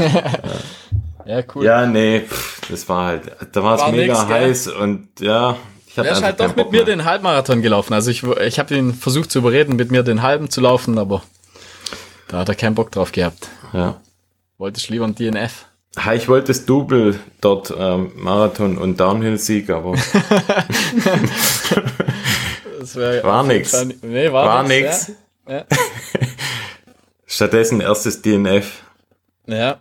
[1.26, 1.64] ja, cool.
[1.64, 4.40] Ja, nee, pff, das war halt, da war es mega nix, gell?
[4.40, 7.94] heiß und ja, ich Er ist einfach halt doch mit mir den Halbmarathon gelaufen.
[7.94, 11.22] Also ich, ich habe ihn versucht zu überreden, mit mir den halben zu laufen, aber
[12.28, 13.48] da hat er keinen Bock drauf gehabt.
[13.72, 14.00] Ja.
[14.58, 15.66] Wolltest lieber ein DNF.
[15.98, 19.94] Ha, Ich wollte das Double dort, ähm, Marathon und Downhill-Sieg, aber
[22.80, 23.86] Das War nix.
[24.02, 25.08] Nee, war, war nix.
[25.08, 25.18] nix.
[25.48, 25.54] Ja.
[25.56, 25.64] Ja.
[27.32, 28.82] Stattdessen erstes DNF.
[29.46, 29.78] ja.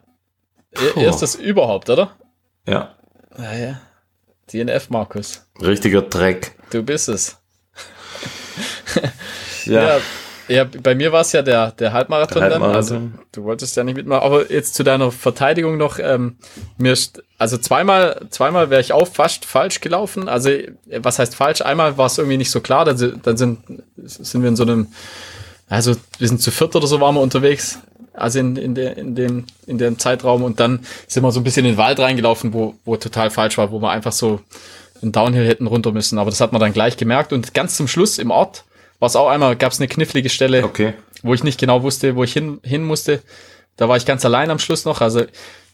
[0.95, 2.11] E- Erstes überhaupt, oder?
[2.67, 2.95] Ja,
[3.35, 3.81] Naja.
[4.53, 5.47] DNF, Markus.
[5.59, 6.51] richtiger Dreck.
[6.69, 7.37] Du bist es.
[9.65, 10.01] Ja, Ja,
[10.47, 12.61] ja bei mir war es ja der, der Halbmarathon, Der dann.
[12.63, 13.25] Also, Halbmarathon.
[13.31, 14.21] du wolltest ja nicht mitmachen.
[14.23, 15.97] Aber jetzt zu deiner Verteidigung noch.
[15.99, 16.37] Ähm,
[16.77, 16.95] mir
[17.39, 20.29] also zweimal, zweimal wäre ich auch fast falsch gelaufen.
[20.29, 20.51] Also,
[20.99, 21.61] was heißt falsch?
[21.61, 23.59] Einmal war es irgendwie nicht so klar, dann, dann sind,
[23.97, 24.93] sind wir in so einem,
[25.69, 27.79] also wir sind zu viert oder so waren wir unterwegs,
[28.13, 31.43] also in, in, der, in, dem, in dem Zeitraum und dann sind wir so ein
[31.43, 34.41] bisschen in den Wald reingelaufen, wo, wo total falsch war, wo wir einfach so
[35.01, 36.17] einen Downhill hätten runter müssen.
[36.19, 38.65] Aber das hat man dann gleich gemerkt und ganz zum Schluss im Ort
[38.99, 40.93] war es auch einmal, gab es eine knifflige Stelle, Okay.
[41.23, 43.21] wo ich nicht genau wusste, wo ich hin, hin musste.
[43.77, 44.99] Da war ich ganz allein am Schluss noch.
[44.99, 45.23] Also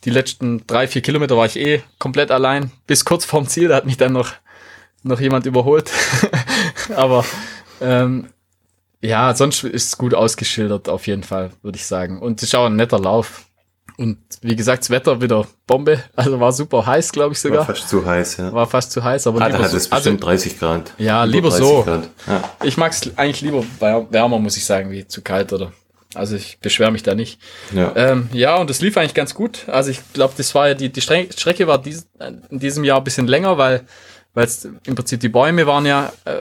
[0.03, 2.71] die letzten drei, vier Kilometer war ich eh komplett allein.
[2.85, 4.33] Bis kurz vorm Ziel, da hat mich dann noch,
[5.01, 5.89] noch jemand überholt.
[6.95, 7.25] Aber
[7.81, 8.27] ähm,
[9.05, 12.19] ja, sonst ist es gut ausgeschildert, auf jeden Fall, würde ich sagen.
[12.21, 13.45] Und es ist auch ein netter Lauf.
[13.97, 16.03] Und wie gesagt, das Wetter wieder Bombe.
[16.17, 17.65] Also war super heiß, glaube ich War sogar.
[17.65, 18.51] fast zu heiß, ja.
[18.51, 19.91] War fast zu heiß, aber Ah, da lieber hat es so.
[19.91, 20.93] Also, bestimmt 30 Grad.
[20.97, 21.85] Ja, lieber 30 so.
[22.27, 22.43] Ja.
[22.63, 25.71] ich mag es eigentlich lieber wär- wärmer, muss ich sagen, wie zu kalt oder.
[26.13, 27.39] Also ich beschwere mich da nicht.
[27.73, 27.93] Ja.
[27.95, 29.67] Ähm, ja, und es lief eigentlich ganz gut.
[29.67, 32.07] Also ich glaube, das war ja die, die Stre Strecke war dies,
[32.49, 33.81] in diesem Jahr ein bisschen länger, weil
[34.33, 36.39] weil es im Prinzip die Bäume waren ja, äh,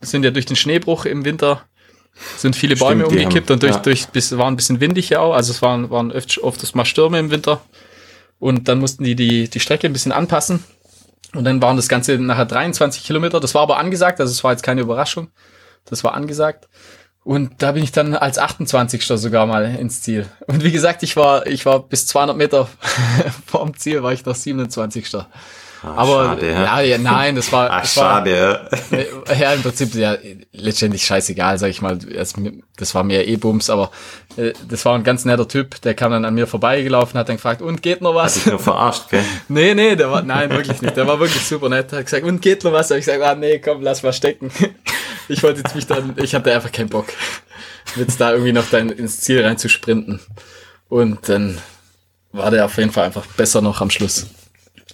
[0.00, 1.62] sind ja durch den Schneebruch im Winter,
[2.36, 3.80] sind viele Stimmt, Bäume die umgekippt haben- und durch, ja.
[3.80, 5.34] durch bis, war ein bisschen windig ja auch.
[5.34, 7.60] Also es waren, waren öft, oft mal Stürme im Winter.
[8.38, 10.64] Und dann mussten die, die die Strecke ein bisschen anpassen.
[11.34, 13.38] Und dann waren das Ganze nachher 23 Kilometer.
[13.40, 15.28] Das war aber angesagt, also es war jetzt keine Überraschung.
[15.84, 16.68] Das war angesagt.
[17.22, 19.04] Und da bin ich dann als 28.
[19.04, 20.26] sogar mal ins Ziel.
[20.46, 22.68] Und wie gesagt, ich war, ich war bis 200 Meter
[23.46, 25.10] vorm Ziel, war ich noch 27.
[25.82, 26.80] aber schade, ja.
[26.80, 28.68] ja, nein, das war, Ach, das schade.
[28.90, 29.34] ja.
[29.34, 30.16] ja, im Prinzip ja
[30.52, 31.98] letztendlich scheißegal, sag ich mal.
[32.76, 33.90] Das war mehr E-Bums, aber
[34.36, 37.36] äh, das war ein ganz netter Typ, der kam dann an mir vorbeigelaufen, hat dann
[37.36, 38.34] gefragt, und geht noch was?
[38.34, 39.24] Dich nur verarscht, gell?
[39.48, 40.96] Nee, nee, der war, nein, wirklich nicht.
[40.96, 41.92] Der war wirklich super nett.
[41.92, 42.90] Hat gesagt, und geht noch was?
[42.90, 44.50] Hab ich gesagt, ah, nee, komm, lass mal stecken.
[45.28, 47.06] Ich wollte jetzt mich dann, ich hatte einfach keinen Bock,
[47.96, 50.20] jetzt da irgendwie noch dann ins Ziel rein zu sprinten.
[50.88, 51.58] Und dann
[52.32, 54.26] war der auf jeden Fall einfach besser noch am Schluss.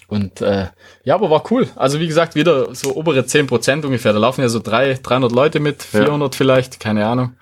[0.09, 0.69] Und äh,
[1.05, 1.69] ja, aber war cool.
[1.75, 4.13] Also wie gesagt, wieder so obere 10% ungefähr.
[4.13, 7.35] Da laufen ja so drei, 300 Leute mit, 400 vielleicht, keine Ahnung.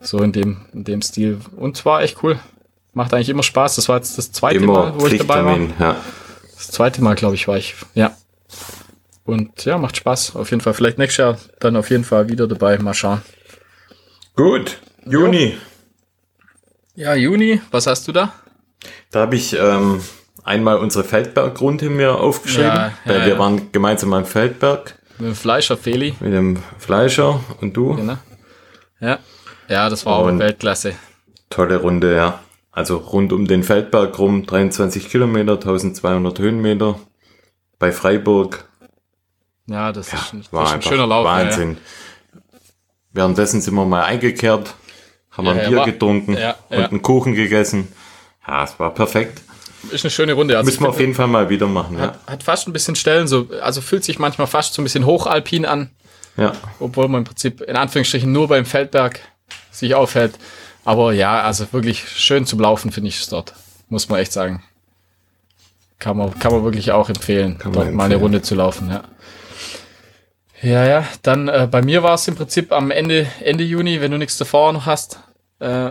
[0.00, 1.40] So in dem, in dem Stil.
[1.56, 2.38] Und war echt cool.
[2.92, 3.76] Macht eigentlich immer Spaß.
[3.76, 5.58] Das war jetzt das zweite Immer Mal, wo ich dabei war.
[5.80, 5.96] Ja.
[6.54, 7.74] Das zweite Mal, glaube ich, war ich.
[7.94, 8.16] Ja.
[9.24, 10.36] Und ja, macht Spaß.
[10.36, 10.74] Auf jeden Fall.
[10.74, 12.78] Vielleicht nächstes Jahr dann auf jeden Fall wieder dabei.
[12.78, 13.22] Mal schauen.
[14.36, 15.58] Gut, Juni.
[16.94, 18.32] Ja, Juni, was hast du da?
[19.10, 20.00] Da habe ich ähm,
[20.48, 23.38] einmal unsere Feldbergrunde mir aufgeschrieben, Ja, weil ja, wir ja.
[23.38, 26.14] waren gemeinsam am Feldberg Mit dem Fleischer Feli.
[26.20, 27.94] mit dem Fleischer und du.
[27.94, 28.16] Genau.
[29.00, 29.18] Ja.
[29.68, 30.94] Ja, das war auch Weltklasse.
[31.50, 32.40] Tolle Runde, ja.
[32.72, 36.98] Also rund um den Feldberg rum, 23 Kilometer, 1200 Höhenmeter.
[37.78, 38.64] Bei Freiburg.
[39.66, 41.24] Ja, das ist ein, War ist ein schöner Lauf.
[41.26, 41.76] Wahnsinn.
[43.12, 44.74] Währenddessen sind wir mal eingekehrt,
[45.30, 46.36] haben ein Bier war- getrunken
[46.70, 47.88] und einen Kuchen gegessen.
[48.46, 49.42] Ja, es war perfekt.
[49.90, 50.56] Ist eine schöne Runde.
[50.56, 51.96] Also Müssen wir auf jeden Fall mal wieder machen.
[51.96, 52.02] Ja.
[52.02, 55.06] hat, hat fast ein bisschen Stellen, so, also fühlt sich manchmal fast so ein bisschen
[55.06, 55.90] hochalpin an,
[56.36, 56.52] ja.
[56.80, 59.20] obwohl man im Prinzip in Anführungsstrichen nur beim Feldberg
[59.70, 60.38] sich aufhält.
[60.84, 63.54] Aber ja, also wirklich schön zum Laufen finde ich es dort.
[63.88, 64.62] Muss man echt sagen.
[65.98, 68.20] Kann man, kann man wirklich auch empfehlen, dort mal eine empfehlen.
[68.20, 69.04] Runde zu laufen, ja.
[70.60, 74.10] Ja, ja, dann äh, bei mir war es im Prinzip am Ende, Ende Juni, wenn
[74.10, 75.20] du nichts davor noch hast.
[75.60, 75.90] Äh,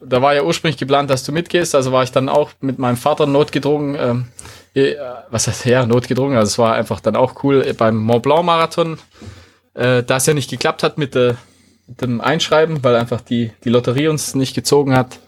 [0.00, 2.96] da war ja ursprünglich geplant, dass du mitgehst, also war ich dann auch mit meinem
[2.96, 4.28] Vater notgedrungen, ähm,
[4.74, 4.96] äh,
[5.30, 8.44] was heißt ja, notgedrungen, also es war einfach dann auch cool äh, beim Mont Blanc
[8.44, 8.98] Marathon,
[9.74, 11.36] äh, da es ja nicht geklappt hat mit, der,
[11.86, 15.20] mit dem Einschreiben, weil einfach die, die Lotterie uns nicht gezogen hat,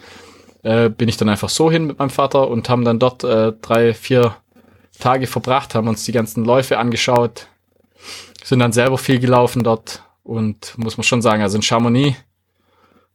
[0.63, 3.53] äh, bin ich dann einfach so hin mit meinem Vater und haben dann dort äh,
[3.63, 4.37] drei, vier
[4.99, 7.47] Tage verbracht, haben uns die ganzen Läufe angeschaut,
[8.43, 12.17] sind dann selber viel gelaufen dort und muss man schon sagen, also in Chamonix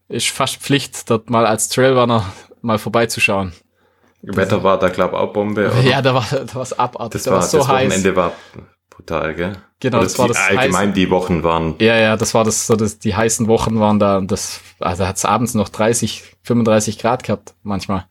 [0.08, 3.54] ist fast Pflicht, dort mal als Trailrunner mal vorbeizuschauen.
[4.22, 5.72] Wetter war da, glaube ich, auch Bombe.
[5.72, 5.82] oder?
[5.82, 7.89] Ja, da war da war's abartig, das da war war's so das heiß.
[7.89, 8.32] Wochenende war
[8.89, 9.58] brutal, gell?
[9.80, 11.76] Genau, Oder das war das allgemein die Wochen waren.
[11.80, 15.06] Ja, ja, das war das, so das, die heißen Wochen waren da, und das, also
[15.06, 18.06] hat es abends noch 30, 35 Grad gehabt, manchmal.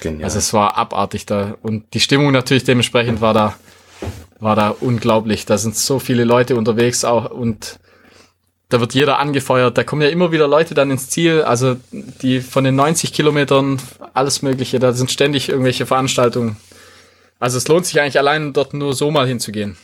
[0.00, 0.24] Genial.
[0.24, 1.56] Also es war abartig da.
[1.62, 3.54] Und die Stimmung natürlich dementsprechend war da,
[4.38, 5.46] war da unglaublich.
[5.46, 7.78] Da sind so viele Leute unterwegs auch und
[8.68, 9.78] da wird jeder angefeuert.
[9.78, 11.42] Da kommen ja immer wieder Leute dann ins Ziel.
[11.42, 13.80] Also die von den 90 Kilometern,
[14.14, 16.56] alles Mögliche, da sind ständig irgendwelche Veranstaltungen.
[17.38, 19.76] Also es lohnt sich eigentlich allein dort nur so mal hinzugehen.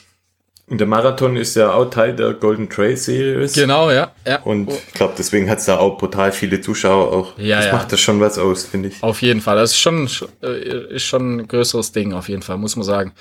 [0.66, 3.52] Und der Marathon ist ja auch Teil der Golden Trail Series.
[3.52, 4.12] Genau, ja.
[4.26, 4.40] ja.
[4.42, 7.38] Und ich glaube, deswegen hat es da auch brutal viele Zuschauer auch.
[7.38, 7.72] Ja, das ja.
[7.72, 9.02] macht das schon was aus, finde ich.
[9.02, 9.56] Auf jeden Fall.
[9.56, 10.08] Das ist schon,
[10.42, 13.12] äh, ist schon ein größeres Ding, auf jeden Fall, muss man sagen.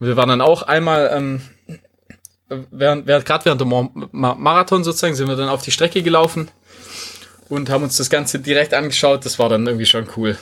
[0.00, 1.40] Und wir waren dann auch einmal, ähm,
[2.70, 6.02] während, während gerade während dem Mar- Ma- Marathon sozusagen, sind wir dann auf die Strecke
[6.02, 6.48] gelaufen
[7.48, 9.24] und haben uns das Ganze direkt angeschaut.
[9.24, 10.36] Das war dann irgendwie schon cool,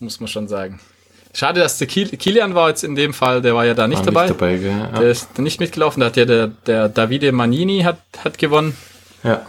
[0.00, 0.80] muss man schon sagen.
[1.32, 3.98] Schade, dass der Kil Kilian war jetzt in dem Fall, der war ja da nicht
[3.98, 4.26] War dabei.
[4.28, 4.86] Nicht dabei ja.
[5.00, 6.00] Der ist nicht mitgelaufen.
[6.00, 8.76] Da hat ja der, der Davide Manini hat, hat gewonnen.
[9.22, 9.44] ja.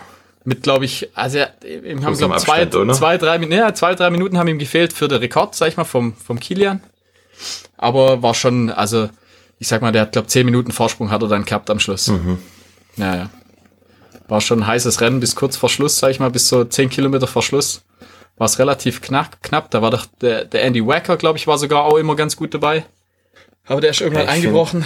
[0.47, 4.37] Mit, glaube ich, also er, ihm haben, glaube zwei, zwei, drei, ja, zwei, drei Minuten
[4.37, 6.83] haben ihm gefehlt für den Rekord, sag ich mal, vom, vom Kilian.
[7.77, 9.09] Aber war schon, also,
[9.65, 12.05] ich sag mal, der hat, glaube zehn Minuten Vorsprung hat er dann gehabt am Schluss.
[12.05, 12.37] Mhm.
[12.97, 13.29] Ja, ja.
[14.27, 16.87] War schon ein heißes Rennen bis kurz vor Schluss, sag ich mal, bis so zehn
[16.87, 17.83] Kilometer vor Schluss.
[18.37, 19.71] War es relativ knapp, knapp.
[19.71, 22.53] Da war doch der, der Andy Wacker, glaube ich, war sogar auch immer ganz gut
[22.53, 22.85] dabei.
[23.65, 24.85] Aber der ist irgendwann Ja, ich eingebrochen.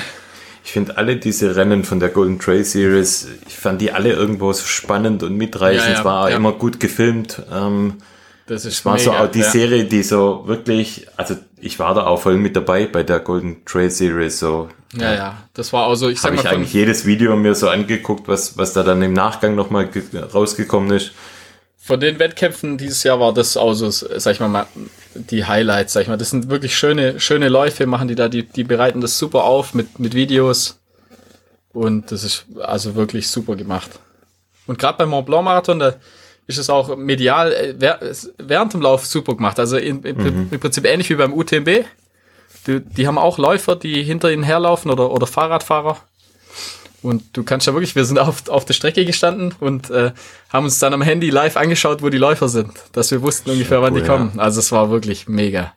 [0.63, 4.53] Ich finde alle diese Rennen von der Golden Trail Series, ich fand die alle irgendwo
[4.53, 5.87] so spannend und mitreißend.
[5.87, 7.41] Ja, ja, es war immer gut gefilmt.
[7.51, 7.95] Ähm,
[8.49, 9.51] Das ist es war so mega, auch die ja.
[9.51, 13.63] Serie, die so wirklich, also ich war da auch voll mit dabei bei der Golden
[13.63, 14.39] Trail Series.
[14.39, 15.37] So Ja, ja.
[15.53, 18.57] Das war also, ich sag habe mal, ich eigentlich jedes Video mir so angeguckt, was,
[18.57, 21.11] was da dann im Nachgang nochmal ge- rausgekommen ist.
[21.77, 24.65] Von den Wettkämpfen dieses Jahr war das auch so, sag ich mal, mal,
[25.13, 26.17] die Highlights, sag ich mal.
[26.17, 29.75] Das sind wirklich schöne, schöne Läufe, machen die da, die, die bereiten das super auf
[29.75, 30.79] mit, mit Videos.
[31.71, 33.91] Und das ist also wirklich super gemacht.
[34.65, 35.93] Und gerade beim Mont Blanc Marathon, da
[36.49, 37.75] ist es auch medial äh,
[38.39, 39.59] während dem Lauf super gemacht.
[39.59, 41.85] Also in, in, im Prinzip ähnlich wie beim UTMB.
[42.65, 45.97] Die, die haben auch Läufer, die hinter ihnen herlaufen oder, oder Fahrradfahrer.
[47.03, 50.11] Und du kannst ja wirklich, wir sind auf, auf der Strecke gestanden und äh,
[50.49, 53.83] haben uns dann am Handy live angeschaut, wo die Läufer sind, dass wir wussten ungefähr,
[53.83, 54.39] wann die cool, kommen.
[54.39, 55.73] Also es war wirklich mega.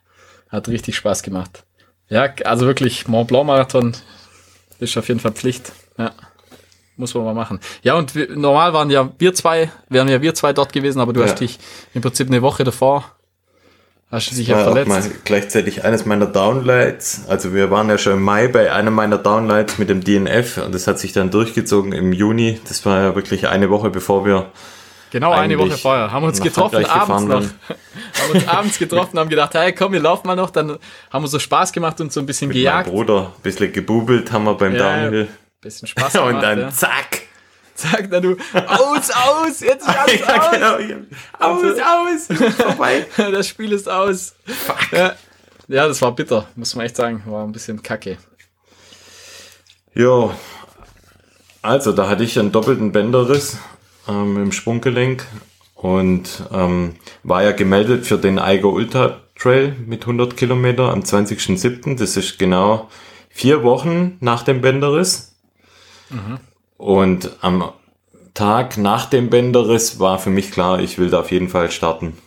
[0.49, 1.63] Hat richtig Spaß gemacht.
[2.09, 3.93] Ja, also wirklich, Mont Blanc Marathon
[4.79, 5.71] ist auf jeden Fall Pflicht.
[5.99, 6.13] Ja.
[6.95, 7.59] Muss man mal machen.
[7.81, 11.11] Ja, und wir, normal waren ja wir zwei, wären ja wir zwei dort gewesen, aber
[11.13, 11.25] du Ja.
[11.27, 11.57] hast dich
[11.93, 13.03] im Prinzip eine Woche davor,
[14.11, 14.89] hast du dich ja verletzt.
[14.89, 17.21] mal gleichzeitig eines meiner Downlights.
[17.27, 20.75] Also wir waren ja schon im Mai bei einem meiner Downlights mit dem DNF und
[20.75, 22.59] das hat sich dann durchgezogen im Juni.
[22.67, 24.51] Das war ja wirklich eine Woche bevor wir
[25.09, 26.11] Genau, eine Woche vorher.
[26.11, 27.43] Haben uns nach getroffen, abends noch.
[28.23, 30.49] haben uns abends getroffen, haben gedacht, hey, komm, wir laufen mal noch.
[30.49, 30.79] Dann
[31.11, 32.89] haben wir so Spaß gemacht und so ein bisschen mit gejagt.
[32.89, 35.27] Bruder ein bisschen gebubelt haben wir beim Ja, Downhill.
[35.63, 36.33] Bisschen Spaß gemacht.
[36.35, 36.69] Und dann ja.
[36.69, 37.21] zack.
[37.75, 40.51] Sag dann du, aus, aus, jetzt ist alles Ja, aus.
[40.51, 40.99] genau.
[41.39, 43.05] Aus, aus, vorbei.
[43.17, 44.35] Das Spiel ist aus.
[44.91, 45.15] Ja.
[45.67, 47.23] ja, das war bitter, muss man echt sagen.
[47.25, 48.17] War ein bisschen kacke.
[49.95, 50.33] Jo,
[51.63, 53.57] also da hatte ich einen doppelten Bänderriss
[54.07, 55.25] ähm, im Sprunggelenk
[55.75, 61.97] und ähm, war ja gemeldet für den Eiger Ultra Trail mit 100 Kilometer am 20.07.
[61.97, 62.89] Das ist genau
[63.29, 65.32] vier Wochen nach dem Bänderriss.
[66.77, 67.71] Und am
[68.33, 72.17] Tag nach dem Bänderriss war für mich klar, ich will da auf jeden Fall starten.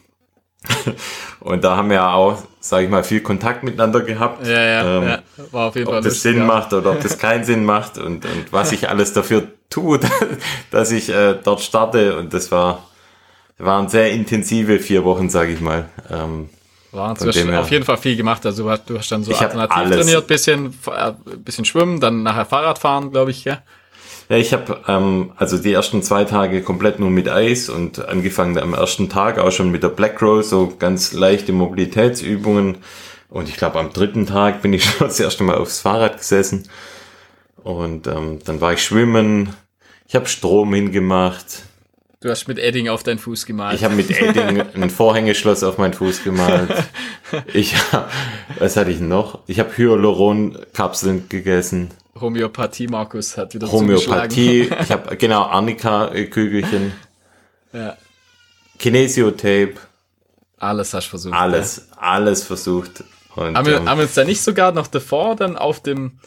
[1.41, 4.47] und da haben wir auch, sage ich mal, viel Kontakt miteinander gehabt.
[4.47, 5.19] Ja, ja, Ähm, ja.
[5.53, 6.47] War auf jeden Fall ob das lustig, Sinn ja.
[6.47, 10.01] macht oder ob das keinen Sinn macht und, und was ich alles dafür tue,
[10.71, 12.19] dass ich äh, dort starte.
[12.19, 12.83] Und das war
[13.59, 15.89] waren sehr intensive vier Wochen, sage ich mal.
[16.11, 16.51] Ähm,
[16.91, 17.61] Von dem her.
[17.61, 18.45] auf jeden Fall viel gemacht.
[18.47, 19.97] Also du hast, du hast dann so alternativ alles.
[19.97, 23.63] trainiert, bisschen, äh, bisschen schwimmen, dann nachher Fahrrad fahren, glaube ich, ja.
[24.29, 28.59] ja, ich habe ähm, also die ersten zwei Tage komplett nur mit Eis und angefangen
[28.59, 32.79] am ersten Tag auch schon mit der Black Roll, so ganz leichte Mobilitätsübungen.
[33.29, 36.69] Und ich glaube, am dritten Tag bin ich schon das erste Mal aufs Fahrrad gesessen.
[37.63, 39.55] Und ähm, dann war ich schwimmen.
[40.07, 41.65] Ich habe Strom hingemacht.
[42.27, 43.77] Du hast mit Edding auf deinen Fuß gemalt.
[43.77, 46.69] Ich habe mit Edding ein Vorhängeschloss auf meinen Fuß gemalt.
[47.55, 47.77] Ich
[48.59, 49.39] was hatte ich noch?
[49.47, 51.91] Ich habe Hyaluron-Kapseln gegessen.
[52.21, 54.35] Homöopathie, Markus, hat wieder zugeschlagen.
[54.35, 54.69] Homöopathie.
[54.83, 56.95] Ich habe genau Arnika-Kügelchen.
[57.73, 57.97] Ja,
[58.81, 59.75] Kinesiotape.
[60.59, 61.35] alles hast du versucht.
[61.35, 63.05] Alles, alles versucht.
[63.37, 63.55] Und, Ja.
[63.59, 66.19] Haben, wir, ähm, haben wir uns da nicht sogar noch davor dann auf dem,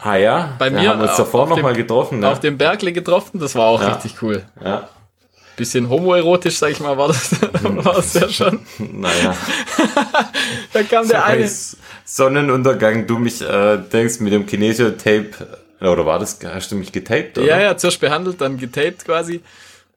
[0.00, 2.18] ah ja, bei wir mir haben uns auf- davor auf noch dem- mal getroffen.
[2.18, 2.28] Ne?
[2.28, 3.38] auf dem Bergle getroffen?
[3.38, 3.92] Das war auch Ja.
[3.92, 4.44] richtig cool.
[4.64, 4.88] ja,
[5.56, 8.60] Bisschen homoerotisch, sag ich mal, war das, war das ja schon.
[8.78, 9.36] naja.
[10.72, 11.50] Da kam der eine.
[12.04, 15.30] Sonnenuntergang, du mich äh, denkst mit dem Kinesiotape,
[15.80, 17.38] oder war das, hast du mich getaped?
[17.38, 17.46] Oder?
[17.46, 19.40] Ja, ja, zuerst behandelt, dann getaped quasi.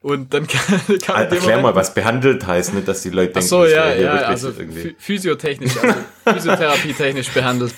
[0.02, 0.46] Und dann
[1.02, 3.92] kam, dem Erklär mal, was behandelt heißt, nicht, dass die Leute denken, Ach so, ja,
[3.94, 4.80] ja, also irgendwie.
[4.90, 5.98] phy- physiotechnisch, also
[6.32, 7.74] physiotherapietechnisch behandelt.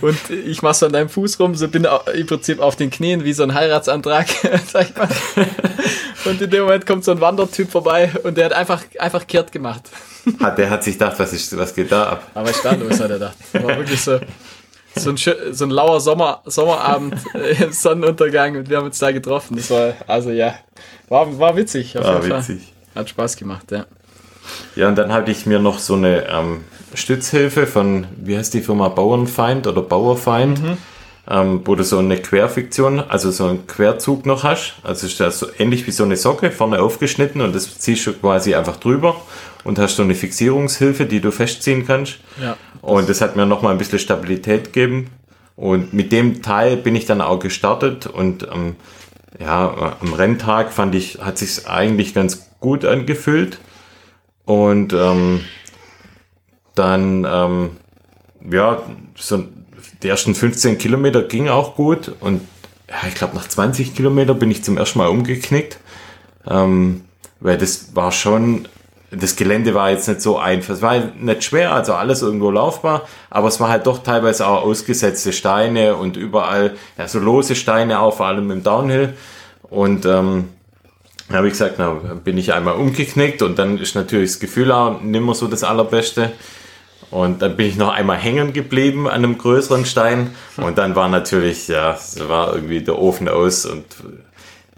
[0.00, 3.24] Und ich mach so an deinem Fuß rum, so bin im Prinzip auf den Knien
[3.24, 4.26] wie so ein Heiratsantrag,
[4.66, 5.08] sag ich mal.
[6.24, 9.52] Und in dem Moment kommt so ein Wandertyp vorbei und der hat einfach, einfach kehrt
[9.52, 9.82] gemacht.
[10.40, 12.30] Hat, der hat sich gedacht, was, ist, was geht da ab?
[12.34, 13.36] Aber standlos hat er gedacht.
[13.52, 14.20] War wirklich so,
[14.94, 19.56] so ein, so ein lauer Sommer, Sommerabend, äh, Sonnenuntergang und wir haben uns da getroffen.
[19.56, 20.54] Das war, also ja,
[21.08, 21.94] war, war witzig.
[21.96, 22.72] War witzig.
[22.94, 23.86] Hat Spaß gemacht, ja.
[24.76, 26.64] Ja, und dann hatte ich mir noch so eine ähm,
[26.94, 30.60] Stützhilfe von, wie heißt die Firma, Bauernfeind oder Bauerfeind.
[31.28, 34.74] ähm, wo du so eine Querfiktion, also so einen Querzug noch hast.
[34.82, 38.12] Also ist das so ähnlich wie so eine Socke, vorne aufgeschnitten und das ziehst du
[38.12, 39.20] quasi einfach drüber
[39.64, 42.18] und hast so eine Fixierungshilfe, die du festziehen kannst.
[42.40, 42.56] Ja.
[42.80, 45.10] Und das hat mir nochmal ein bisschen Stabilität gegeben.
[45.54, 48.74] Und mit dem Teil bin ich dann auch gestartet und ähm,
[49.38, 53.58] ja, am Renntag fand ich, hat sich eigentlich ganz gut angefühlt.
[54.44, 55.42] Und ähm,
[56.74, 57.70] dann, ähm,
[58.50, 58.82] ja,
[59.16, 59.44] so
[60.02, 62.12] die ersten 15 Kilometer ging auch gut.
[62.20, 62.42] Und
[62.88, 65.78] ja, ich glaube, nach 20 Kilometer bin ich zum ersten Mal umgeknickt.
[66.48, 67.02] Ähm,
[67.40, 68.68] weil das war schon,
[69.10, 70.74] das Gelände war jetzt nicht so einfach.
[70.74, 74.62] Es war nicht schwer, also alles irgendwo laufbar, aber es war halt doch teilweise auch
[74.62, 79.14] ausgesetzte Steine und überall, ja, so lose Steine auch, vor allem im Downhill.
[79.62, 80.48] Und ähm,
[81.30, 81.90] habe ich gesagt, na,
[82.24, 86.32] bin ich einmal umgeknickt und dann ist natürlich das Gefühl auch nimmer so das Allerbeste.
[87.12, 90.34] Und dann bin ich noch einmal hängen geblieben an einem größeren Stein.
[90.56, 93.84] Und dann war natürlich, ja, es war irgendwie der Ofen aus und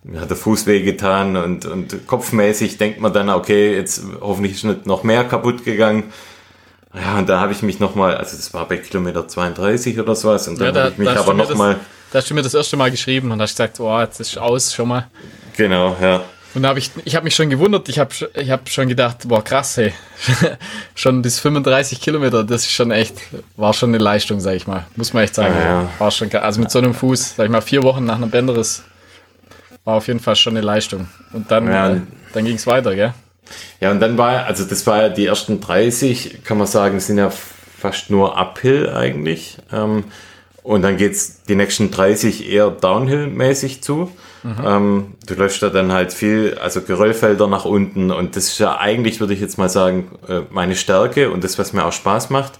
[0.03, 4.64] mir hat der Fuß wehgetan und, und kopfmäßig denkt man dann, okay, jetzt hoffentlich ist
[4.64, 6.12] nicht noch mehr kaputt gegangen.
[6.93, 10.47] Ja, und da habe ich mich nochmal, also das war bei Kilometer 32 oder sowas,
[10.47, 11.76] und dann Ja, da- habe ich mich aber nochmal,
[12.12, 14.74] Da hast du mir das erste Mal geschrieben und hast gesagt, oh, jetzt ist aus
[14.74, 15.09] schon mal.
[15.57, 16.22] genau, ja.
[16.55, 19.27] Und da habe ich, ich habe mich schon gewundert, ich habe ich hab schon gedacht,
[19.27, 19.93] boah, krass, hey.
[20.95, 23.17] schon bis 35 Kilometer, das ist schon echt,
[23.57, 24.87] war schon eine Leistung, sag ich mal.
[24.95, 25.55] Muss man echt sagen.
[25.55, 25.89] Ja.
[25.99, 28.85] War schon, also mit so einem Fuß, sag ich mal, vier Wochen nach einem Bänderriss,
[29.85, 31.09] war auf jeden Fall schon eine Leistung.
[31.33, 31.91] Und dann, Ja.
[31.95, 32.01] äh,
[32.33, 33.15] dann ging es weiter, gell?
[33.81, 37.19] Ja, und dann war, also das war ja die ersten 30, kann man sagen, sind
[37.19, 39.59] ja fast nur Uphill eigentlich.
[39.73, 40.05] Ähm,
[40.65, 44.11] und dann geht's die nächsten 30 eher Downhill-mäßig zu.
[44.62, 48.77] Ähm, du läufst da dann halt viel, also Geröllfelder nach unten und das ist ja
[48.79, 52.29] eigentlich, würde ich jetzt mal sagen, äh, meine Stärke und das, was mir auch Spaß
[52.29, 52.53] macht.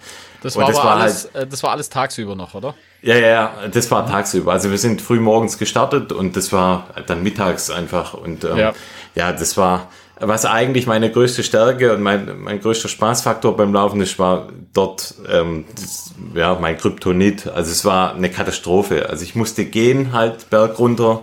[0.43, 2.75] Das war das war alles, äh, das war alles tagsüber noch, oder?
[3.03, 4.53] Ja, ja, ja, das war tagsüber.
[4.53, 8.15] Also wir sind früh morgens gestartet und das war dann mittags einfach.
[8.15, 8.73] Und ähm, Ja.
[9.15, 9.33] ja.
[9.33, 9.91] das war,
[10.21, 15.15] was eigentlich meine größte Stärke und mein, mein größter Spaßfaktor beim Laufen ist, war dort
[15.29, 17.49] ähm, das, ja, mein Kryptonit.
[17.49, 19.09] Also es war eine Katastrophe.
[19.09, 21.23] Also ich musste gehen halt berg runter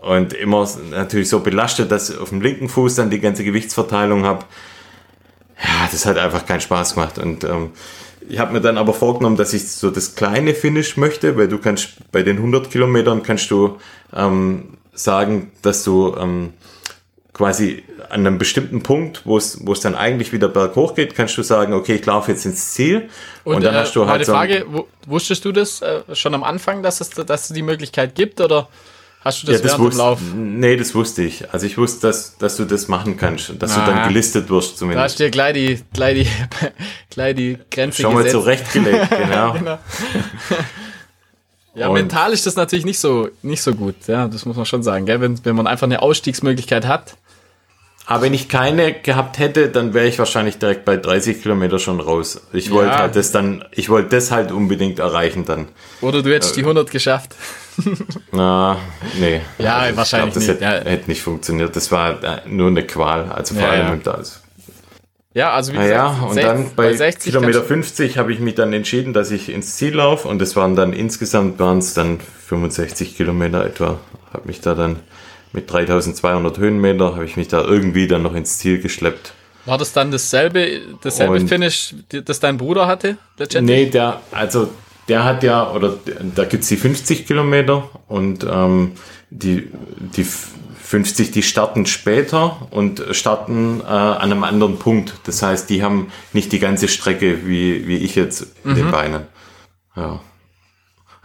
[0.00, 4.24] und immer natürlich so belastet, dass ich auf dem linken Fuß dann die ganze Gewichtsverteilung
[4.24, 4.44] habe
[5.62, 7.18] ja, das hat einfach keinen Spaß gemacht.
[7.18, 7.70] Und ähm,
[8.28, 11.58] ich habe mir dann aber vorgenommen, dass ich so das kleine Finish möchte, weil du
[11.58, 13.78] kannst bei den 100 Kilometern kannst du
[14.14, 16.52] ähm, sagen, dass du ähm,
[17.32, 21.36] quasi an einem bestimmten Punkt, wo es wo es dann eigentlich wieder berghoch geht, kannst
[21.38, 23.08] du sagen, okay, ich laufe jetzt ins Ziel.
[23.44, 26.34] Und, dann äh, hast du halt meine so Frage, wu- wusstest du das äh, schon
[26.34, 28.68] am Anfang, dass es, dass es die Möglichkeit gibt oder
[29.20, 30.20] hast du das, ja, das während wusste, Lauf?
[30.34, 31.52] nee, das wusste ich.
[31.52, 33.86] Also ich wusste, dass, dass du das machen kannst, dass du Ah.
[33.86, 35.18] dann gelistet wirst Da hast zumindest.
[35.20, 36.28] du dir gleich die, gleich die,
[37.10, 38.32] gleich die Grenze Schon mal gesetzt.
[38.42, 39.52] zurechtgelegt, genau.
[39.54, 39.78] Genau.
[41.74, 43.96] Ja, Und- mental ist das natürlich nicht so, nicht so gut.
[44.06, 45.04] Ja, das muss man schon sagen.
[45.06, 45.20] Gell?
[45.20, 47.16] Wenn, wenn man einfach eine Ausstiegsmöglichkeit hat.
[48.08, 51.98] Aber wenn ich keine gehabt hätte, dann wäre ich wahrscheinlich direkt bei 30 Kilometer schon
[52.00, 52.40] raus.
[52.52, 52.98] Ich wollte Ja.
[53.00, 55.68] halt das dann, ich wollte das halt unbedingt erreichen dann.
[56.00, 57.34] Oder du hättest die 100 geschafft.
[58.32, 58.78] Na,
[59.18, 59.40] nee.
[59.58, 60.70] Ja, ich wahrscheinlich das nicht, Hätte, ja.
[60.90, 61.74] hätte nicht funktioniert.
[61.74, 63.30] Das war äh, nur eine Qual.
[63.30, 64.12] Also vor Ja, allem ja.
[64.12, 64.42] das.
[65.34, 68.54] Ja, also wie Naja, gesagt, und dann bei, 60 Kilometer kannst 50 habe ich mich
[68.54, 72.20] dann entschieden, dass ich ins Ziel laufe und das waren dann insgesamt waren es dann
[72.46, 73.98] 65 Kilometer etwa.
[74.32, 75.00] Habe mich da dann
[75.56, 79.32] mit 3200 Höhenmeter habe ich mich da irgendwie dann noch ins Ziel geschleppt.
[79.64, 81.94] war das dann dasselbe, dasselbe Und- Finish,
[82.24, 83.16] das dein Bruder hatte?
[83.38, 83.86] Letztendlich?
[83.86, 84.68] Nee, der, also
[85.08, 85.94] der hat ja, oder
[86.34, 88.92] da gibt's die 50 Kilometer und ähm,
[89.30, 89.68] die,
[90.16, 90.48] die f-
[90.82, 95.14] 50, die starten später und starten äh, an einem anderen Punkt.
[95.24, 99.22] Das heißt, die haben nicht die ganze Strecke wie, wie ich jetzt in den Beinen.
[99.96, 100.20] Ja.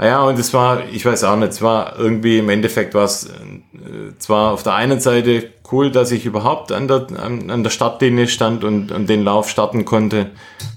[0.01, 3.03] Ah Ja, und es war, ich weiß auch nicht, es war irgendwie im Endeffekt war
[3.03, 7.61] es äh, zwar auf der einen Seite cool, dass ich überhaupt an der, an, an
[7.61, 10.31] der Startlinie stand und, und den Lauf starten konnte,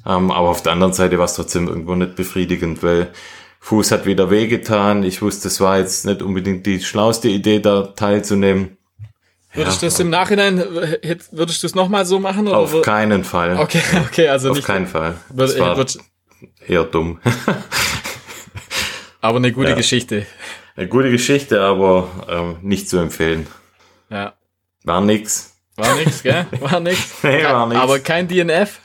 [0.06, 3.12] ähm, aber auf der anderen Seite war es trotzdem irgendwo nicht befriedigend, weil
[3.60, 5.04] Fuß hat wieder wehgetan.
[5.04, 8.76] Ich wusste, es war jetzt nicht unbedingt die schlauste Idee, da teilzunehmen.
[9.54, 12.46] Würdest du das im Nachhinein, äh, würdest du es nochmal so machen?
[12.46, 13.56] Oder Auf keinen Fall.
[13.58, 14.66] Okay, okay, also Auf nicht.
[14.66, 15.14] keinen Fall.
[15.30, 15.86] Würde-
[16.68, 17.20] eher dumm.
[19.24, 19.74] aber eine gute Ja.
[19.74, 20.26] Geschichte.
[20.76, 23.46] Eine gute Geschichte, aber ähm, nicht zu empfehlen.
[24.10, 24.34] Ja.
[24.84, 25.54] War nix.
[25.76, 26.46] War nix, gell?
[26.60, 27.14] War nix.
[27.22, 27.80] Nee, war nix.
[27.80, 28.80] Aber kein DNF.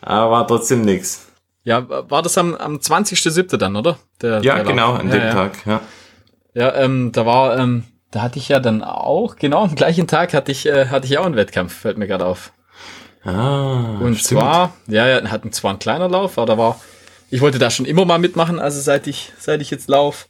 [0.00, 1.26] Aber war trotzdem nix.
[1.64, 3.56] Ja, war das am, am 20.07.
[3.56, 3.98] dann, oder?
[4.20, 5.32] Der, Ja, der genau, an ja, dem ja.
[5.32, 5.80] Tag, ja.
[6.54, 10.34] Ja, ähm, da war, ähm, da hatte ich ja dann auch, genau am gleichen Tag
[10.34, 12.52] hatte ich, äh, hatte ich auch einen Wettkampf, fällt mir gerade auf.
[13.24, 14.40] Ah, Und stimmt.
[14.40, 16.80] zwar, ja, ja, hatten zwar ein kleiner Lauf, aber da war,
[17.32, 20.28] ich wollte da schon immer mal mitmachen, also seit ich, seit ich jetzt lauf.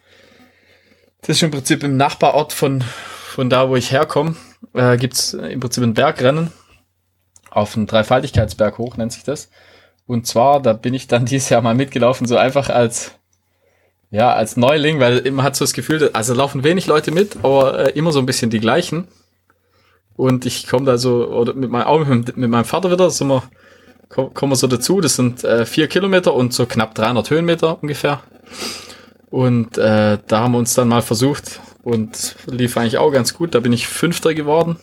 [1.21, 2.85] Das ist im Prinzip im Nachbarort von,
[3.27, 4.37] von da, wo ich herkomme,
[4.73, 6.53] äh, gibt's im Prinzip ein Bergrennen
[7.51, 9.51] auf einen Dreifaltigkeitsberg hoch, nennt sich das.
[10.07, 13.19] Und zwar, da bin ich dann dieses Jahr mal mitgelaufen, so einfach als,
[14.13, 17.81] ja, als Neuling, weil man hat so das Gefühl, also laufen wenig Leute mit, aber
[17.81, 19.09] äh, immer so ein bisschen die gleichen.
[20.15, 23.27] Und ich komme da so, oder mit, mein, auch mit, mit meinem Vater wieder, sind
[23.27, 23.43] wir,
[24.13, 28.21] kommen wir so dazu, das sind äh, vier Kilometer und so knapp 300 Höhenmeter ungefähr.
[29.31, 33.55] Und äh, da haben wir uns dann mal versucht und lief eigentlich auch ganz gut.
[33.55, 34.77] Da bin ich Fünfter geworden.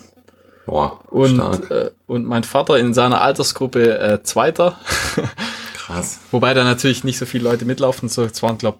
[0.65, 1.39] Boah, und,
[1.71, 4.77] äh, und mein Vater in seiner Altersgruppe äh, Zweiter.
[5.75, 6.19] Krass.
[6.31, 8.09] Wobei da natürlich nicht so viele Leute mitlaufen.
[8.09, 8.79] So, es waren, glaube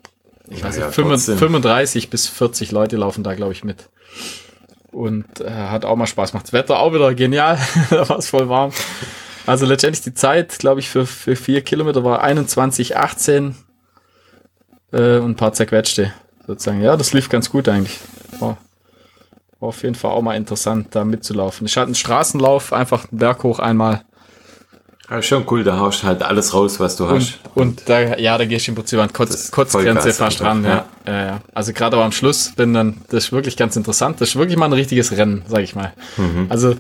[0.50, 1.38] ich, weiß Ja, nicht, ja, 35, trotzdem.
[1.38, 3.90] 35 bis 40 Leute laufen da, glaube ich, mit.
[4.92, 6.48] Und äh, hat auch mal Spaß gemacht.
[6.48, 7.60] Das Wetter auch wieder genial.
[7.92, 8.72] da war es voll warm.
[9.50, 13.56] Also letztendlich die Zeit, glaube ich, für, für vier Kilometer war 21, 18
[14.92, 16.14] äh, und ein paar zerquetschte.
[16.46, 16.84] Sozusagen.
[16.84, 17.98] Ja, das lief ganz gut eigentlich.
[18.40, 18.58] War,
[19.60, 21.66] war auf jeden Fall auch mal interessant, da mitzulaufen.
[21.66, 24.04] Ich hatte einen Straßenlauf, einfach einen Berg hoch einmal.
[25.10, 27.40] Ja, schon cool, da haust halt alles raus, was du Und, hast.
[27.56, 30.64] und da, ja, da gehst du im Prinzip an Kotz, Kotzgrenze fast ran.
[30.64, 30.86] Ja.
[31.08, 31.42] Ja, ja.
[31.56, 34.22] Also gerade aber am Schluss, wenn dann, das ist wirklich ganz interessant.
[34.22, 35.94] Das ist wirklich mal ein richtiges Rennen, sag ich mal.
[36.18, 36.46] Mhm.
[36.50, 36.76] Also,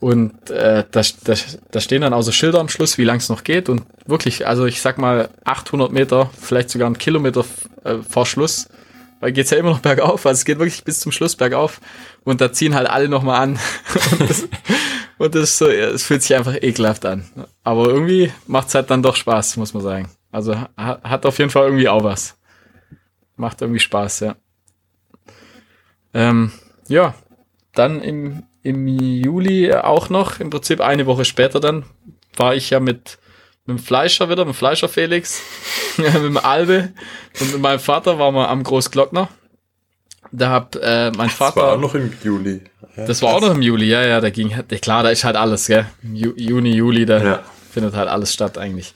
[0.00, 1.34] und äh, da, da,
[1.70, 3.68] da stehen dann auch so Schilder am Schluss, wie lang es noch geht.
[3.68, 7.44] Und wirklich, also ich sag mal 800 Meter, vielleicht sogar einen Kilometer
[7.84, 8.68] äh, vor Schluss,
[9.20, 10.24] weil geht's ja immer noch bergauf.
[10.24, 11.80] Also es geht wirklich bis zum Schluss bergauf.
[12.24, 13.58] Und da ziehen halt alle nochmal an.
[14.18, 14.48] und das,
[15.18, 17.24] und das ist so, ja, es fühlt sich einfach ekelhaft an.
[17.62, 20.10] Aber irgendwie macht's halt dann doch Spaß, muss man sagen.
[20.32, 22.38] Also ha- hat auf jeden Fall irgendwie auch was.
[23.36, 24.36] Macht irgendwie Spaß, ja.
[26.14, 26.52] Ähm,
[26.88, 27.14] ja,
[27.74, 31.84] dann im, im Juli auch noch, im Prinzip eine Woche später dann,
[32.36, 33.18] war ich ja mit,
[33.66, 35.40] mit dem Fleischer wieder, mit dem Fleischer Felix,
[35.96, 36.92] mit dem Albe
[37.40, 39.28] und mit meinem Vater waren wir am Großglockner.
[40.32, 41.72] Da hab äh, mein Das war Vater.
[41.72, 42.60] auch noch im Juli.
[42.96, 44.50] Ja, Das war auch noch im Juli, ja, ja, da ging,
[44.80, 45.86] klar, da ist halt alles, gell.
[46.02, 47.42] Im Ju Juni, Juli, da Ja.
[47.72, 48.92] findet halt alles statt eigentlich.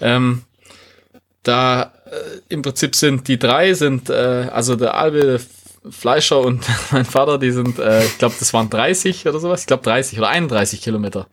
[0.00, 0.42] Ähm,
[1.44, 5.40] da äh, im Prinzip sind die drei, sind, äh, also der Albe, der
[5.90, 9.66] Fleischer und mein Vater, die sind, äh, ich glaube, das waren 30 oder sowas, ich
[9.66, 11.26] glaube 30 oder 31 Kilometer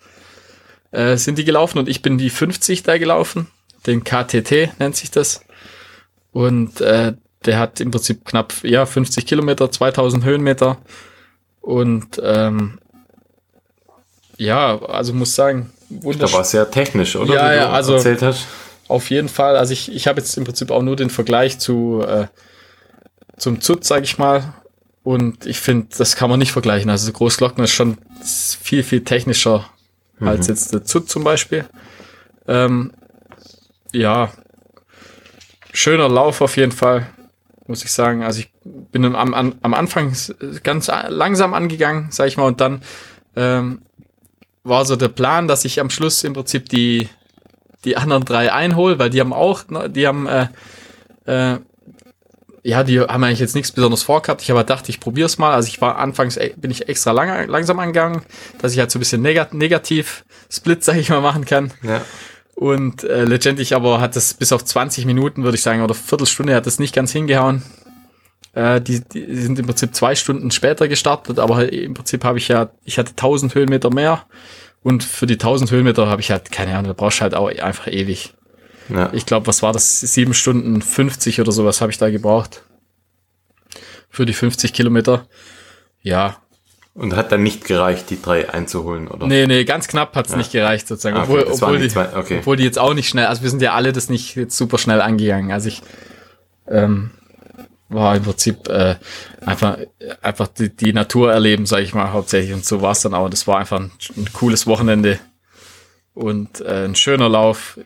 [0.91, 3.47] äh, sind die gelaufen und ich bin die 50 da gelaufen,
[3.85, 5.41] den KTT nennt sich das.
[6.31, 7.13] Und äh,
[7.45, 10.77] der hat im Prinzip knapp, ja, 50 Kilometer, 2000 Höhenmeter.
[11.61, 12.79] Und ähm,
[14.37, 16.37] ja, also muss sagen, Da wunderschön.
[16.37, 17.33] war sehr technisch, oder?
[17.33, 18.47] Ja, Wie ja, du also- erzählt hast.
[18.87, 19.55] Auf jeden Fall.
[19.55, 22.25] Also ich, ich habe jetzt im Prinzip auch nur den Vergleich zu äh,
[23.39, 24.53] zum Zut, sage ich mal.
[25.03, 26.89] Und ich finde, das kann man nicht vergleichen.
[26.89, 29.65] Also Großglockner ist schon viel, viel technischer
[30.19, 31.65] als jetzt der Zut zum Beispiel.
[32.47, 32.91] Ähm,
[33.93, 34.31] ja,
[35.71, 37.07] schöner Lauf auf jeden Fall,
[37.67, 38.23] muss ich sagen.
[38.23, 40.13] Also ich bin am, am, am Anfang
[40.63, 42.81] ganz langsam angegangen, sag ich mal, und dann
[43.35, 43.81] ähm,
[44.63, 47.07] war so der Plan, dass ich am Schluss im Prinzip die
[47.85, 50.47] die anderen drei einhole, weil die haben auch, ne, die haben, äh,
[51.25, 51.59] äh,
[52.64, 54.41] ja, die haben eigentlich jetzt nichts besonders vorgehabt.
[54.41, 55.53] Ich aber dachte, ich probiere es mal.
[55.53, 58.22] Also ich war anfangs, e- bin ich extra lang, langsam angegangen,
[58.62, 61.72] dass ich halt so ein bisschen negat negativ Split, sag ich mal, machen kann.
[61.84, 62.01] Ja.
[62.55, 66.53] Und äh, letztendlich aber hat es bis auf 20 Minuten, würde ich sagen, oder Viertelstunde
[66.53, 67.64] hat es nicht ganz hingehauen.
[68.53, 72.49] Äh, die, die sind im Prinzip zwei Stunden später gestartet, aber im Prinzip habe ich
[72.49, 74.26] ja, ich hatte 1000 Höhenmeter mehr
[74.84, 77.47] und für die 1000 Höhenmeter habe ich halt, keine Ahnung, da brauchst du halt auch
[77.47, 78.34] einfach ewig.
[78.89, 79.09] Ja.
[79.13, 80.01] Ich glaube, was war das?
[80.01, 82.63] Sieben Stunden 50 oder sowas habe ich da gebraucht.
[84.09, 85.27] Für die 50 Kilometer.
[86.01, 86.37] Ja.
[86.95, 89.27] Und hat dann nicht gereicht, die drei einzuholen, oder?
[89.27, 91.15] Nee, nee, ganz knapp hat's nicht gereicht, sozusagen.
[91.15, 92.37] Ah, okay, obwohl, obwohl, die die, zwei, okay.
[92.39, 94.77] obwohl die jetzt auch nicht schnell, also wir sind ja alle das nicht jetzt super
[94.77, 95.51] schnell angegangen.
[95.51, 95.81] Also ich
[96.67, 97.11] ähm,
[97.89, 98.95] war im Prinzip äh,
[99.45, 99.77] einfach,
[100.21, 102.53] einfach die, die Natur erleben, sage ich mal, hauptsächlich.
[102.53, 103.29] Und so war's dann auch.
[103.29, 105.19] Das war einfach ein, ein cooles Wochenende.
[106.20, 107.80] Und äh, ein schöner Lauf.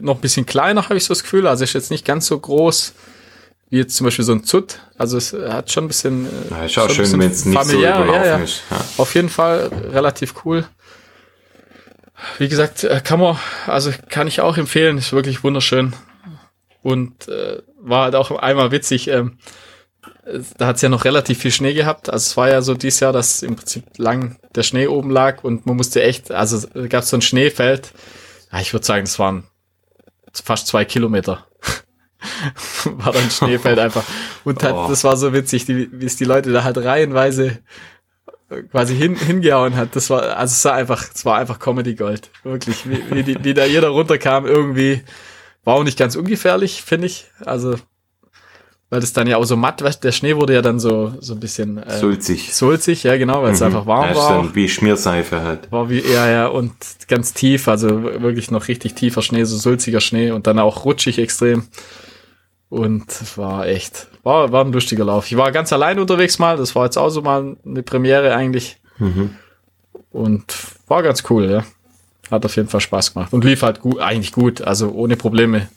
[0.00, 1.46] Noch ein bisschen kleiner, habe ich so das Gefühl.
[1.46, 2.94] Also ist jetzt nicht ganz so groß
[3.68, 4.78] wie jetzt zum Beispiel so ein Zut.
[4.96, 6.24] Also es hat schon ein bisschen.
[6.24, 8.36] äh, Ja, ist auch schön, wenn es nicht so ja, ja.
[8.38, 8.62] ist.
[8.70, 8.82] Ja.
[8.96, 10.66] Auf jeden Fall relativ cool.
[12.38, 15.92] Wie gesagt, äh, kann man, also kann ich auch empfehlen, ist wirklich wunderschön.
[16.82, 19.36] Und äh, war halt auch einmal witzig, ähm,
[20.26, 22.10] es- da hat's ja noch relativ viel Schnee gehabt.
[22.10, 25.44] Also es war ja so dieses Jahr, dass im Prinzip lang der Schnee oben lag
[25.44, 27.92] und man musste echt, also es gab so ein Schneefeld.
[28.52, 29.44] Ja, ich würde sagen, es waren
[30.32, 31.46] fast zwei Kilometer.
[32.84, 34.04] war dann Schneefeld einfach.
[34.44, 34.86] Und halt, Oh.
[34.88, 37.58] das war so witzig, wie es die Leute da halt reihenweise
[38.70, 39.96] quasi hin, hingehauen hat.
[39.96, 42.30] Das war, also es war einfach, es war einfach Comedy Gold.
[42.44, 45.02] Wirklich, wie, wie, die, wie da jeder runterkam, irgendwie
[45.64, 47.26] war auch nicht ganz ungefährlich, finde ich.
[47.44, 47.76] Also
[48.88, 51.34] weil das dann ja auch so matt, weißt, der Schnee wurde ja dann so, so
[51.34, 52.54] ein bisschen äh, Sulzig.
[52.54, 53.66] sulzig, ja genau, weil es Mhm.
[53.66, 54.28] einfach warm ja, war.
[54.36, 55.70] dann wie Schmierseife halt.
[55.72, 56.72] War wie, ja, ja, und
[57.08, 61.18] ganz tief, also wirklich noch richtig tiefer Schnee, so sulziger Schnee und dann auch rutschig
[61.18, 61.64] extrem.
[62.68, 65.26] Und war echt, war, war ein lustiger Lauf.
[65.30, 68.78] Ich war ganz allein unterwegs mal, das war jetzt auch so mal eine Premiere eigentlich.
[70.10, 70.44] Und
[70.88, 71.64] war ganz cool, ja.
[72.30, 73.32] Hat auf jeden Fall Spaß gemacht.
[73.32, 75.68] Und lief halt gut, eigentlich gut, also ohne Probleme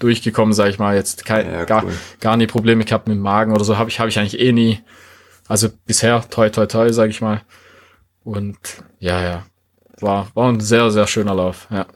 [0.00, 0.96] durchgekommen, sag ich mal.
[0.96, 1.92] Jetzt kein, Ja, gar, cool.
[2.20, 3.78] gar nie Probleme gehabt mit dem Magen oder so.
[3.78, 4.80] Habe ich, hab ich eigentlich eh nie.
[5.46, 7.42] Also bisher, toi, toi, toi, sag ich mal.
[8.24, 8.58] Und
[8.98, 9.46] ja, ja.
[10.00, 11.66] War, war ein sehr, sehr schöner Lauf.
[11.70, 11.86] Ja.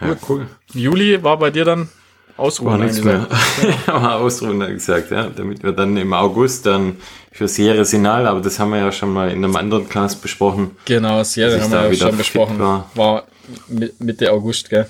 [0.00, 0.46] Ja, cool.
[0.72, 1.88] Juli war bei dir dann
[2.36, 2.70] Ausruhen.
[2.70, 3.26] War nichts mehr.
[3.88, 5.28] ja, ausruhen, hat er gesagt, ja.
[5.28, 6.98] Damit wir dann im August dann
[7.32, 10.70] für Sierra Sinal, aber das haben wir ja schon mal in einem anderen Cast besprochen.
[10.84, 12.58] Genau, Sierra haben wir ja schon besprochen.
[12.60, 12.88] war.
[12.94, 13.24] War,
[13.68, 14.86] Mi- Mitte August, gell?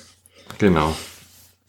[0.59, 0.95] Genau.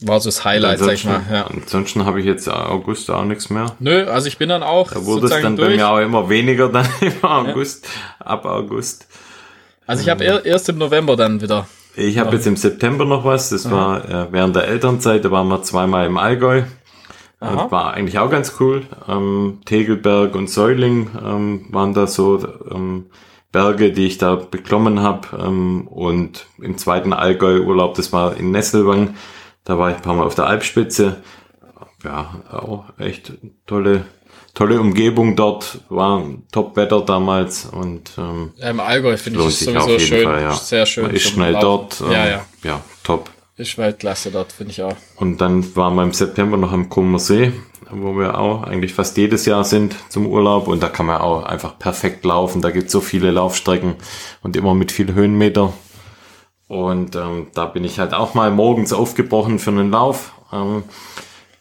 [0.02, 1.20] War so das Highlight, sag ich mal.
[1.30, 1.46] Ja.
[1.46, 3.66] ansonsten habe ich jetzt August auch nichts mehr.
[3.80, 5.76] Nö, also ich bin dann auch Da wurde es dann bei durch.
[5.76, 7.86] mir auch immer weniger dann im August,
[8.18, 9.06] ab August.
[9.86, 11.68] Also ich habe er, erst im November dann wieder.
[11.96, 15.48] Ich habe jetzt im September noch was, das war äh, während der Elternzeit, da waren
[15.48, 16.62] wir zweimal im Allgäu.
[17.40, 17.64] Aha.
[17.64, 18.84] Und war eigentlich auch ganz cool.
[19.08, 23.06] Ähm, Tegelberg und Säuling ähm, waren da so ähm,
[23.52, 25.28] Berge, die ich da beklommen habe.
[25.38, 29.14] Ähm, und im zweiten Allgäu-Urlaub, das war in Nesselwang,
[29.64, 31.16] da war ich ein paar Mal auf der Alpspitze.
[32.04, 33.32] Ja, auch echt
[33.66, 34.04] tolle,
[34.54, 39.98] tolle Umgebung dort, war Top-Wetter damals und ähm, Ja, Im Allgäu finde ich es sowieso
[39.98, 40.24] schön.
[40.24, 40.52] Fall, ja.
[40.54, 41.04] Sehr schön.
[41.06, 42.00] Man ist schnell dort.
[42.00, 42.46] ähm, Ja, ja.
[42.62, 43.28] Ja, top.
[43.60, 44.96] Ist Weltklasse dort, finde ich auch.
[45.16, 47.52] Und dann waren wir im September noch am Kummer See,
[47.90, 50.66] wo wir auch eigentlich fast jedes Jahr sind zum Urlaub.
[50.66, 52.62] Und da kann man auch einfach perfekt laufen.
[52.62, 53.96] Da gibt es so viele Laufstrecken
[54.40, 55.74] und immer mit viel Höhenmeter.
[56.68, 60.32] Und ähm, da bin ich halt auch mal morgens aufgebrochen für einen Lauf.
[60.54, 60.84] Ähm,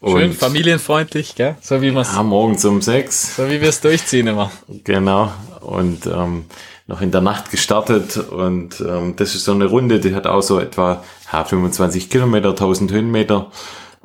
[0.02, 1.58] Schön und familienfreundlich, gell?
[1.60, 3.36] So wie wir's, ja, morgens um sechs.
[3.36, 4.50] so wie wir es durchziehen immer.
[4.86, 5.34] Genau.
[5.60, 6.46] Und ähm,
[6.90, 8.18] noch in der Nacht gestartet.
[8.18, 12.92] Und ähm, das ist so eine Runde, die hat auch so etwa 25 Kilometer, 1000
[12.92, 13.52] Höhenmeter.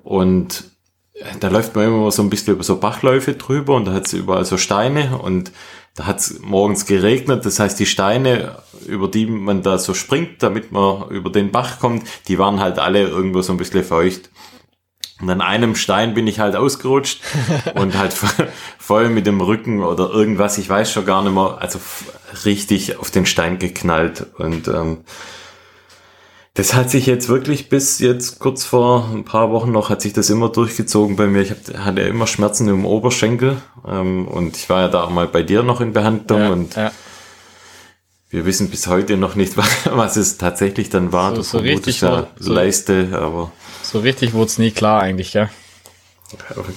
[0.03, 0.64] Und
[1.41, 4.12] da läuft man immer so ein bisschen über so Bachläufe drüber und da hat es
[4.12, 5.53] überall so Steine und
[5.95, 7.47] da hat es morgens geregnet.
[7.47, 11.79] Das heißt, die Steine, über die man da so springt, damit man über den Bach
[11.79, 14.31] kommt, die waren halt alle irgendwo so ein bisschen feucht.
[15.20, 17.20] Und an einem Stein bin ich halt ausgerutscht
[17.77, 18.12] und halt
[18.79, 21.79] voll mit dem Rücken oder irgendwas, ich weiß schon gar nicht mehr, also
[22.45, 24.27] richtig auf den Stein geknallt.
[24.37, 25.05] Und ähm,
[26.55, 30.13] das hat sich jetzt wirklich bis jetzt kurz vor ein paar Wochen noch, hat sich
[30.13, 31.43] das immer durchgezogen bei mir.
[31.43, 35.27] Ich hab, hatte immer Schmerzen im Oberschenkel ähm, und ich war ja da auch mal
[35.27, 36.93] bei dir noch in Behandlung Ja, und ja.
[38.31, 41.31] wir wissen bis heute noch nicht, was es tatsächlich dann war.
[41.31, 43.51] So- Du so richtig ja so- Leiste, aber
[43.83, 45.51] So richtig wurde es nie klar eigentlich, gell?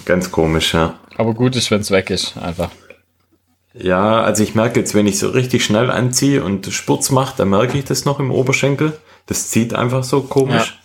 [0.05, 0.99] ganz komisch, ja.
[1.17, 2.69] Aber gut ist, wenn es weg ist, einfach.
[3.73, 7.49] Ja, also ich merke jetzt, wenn ich so richtig schnell anziehe und Spurz mache, dann
[7.49, 8.97] merke ich das noch im Oberschenkel.
[9.27, 10.79] Das zieht einfach so komisch.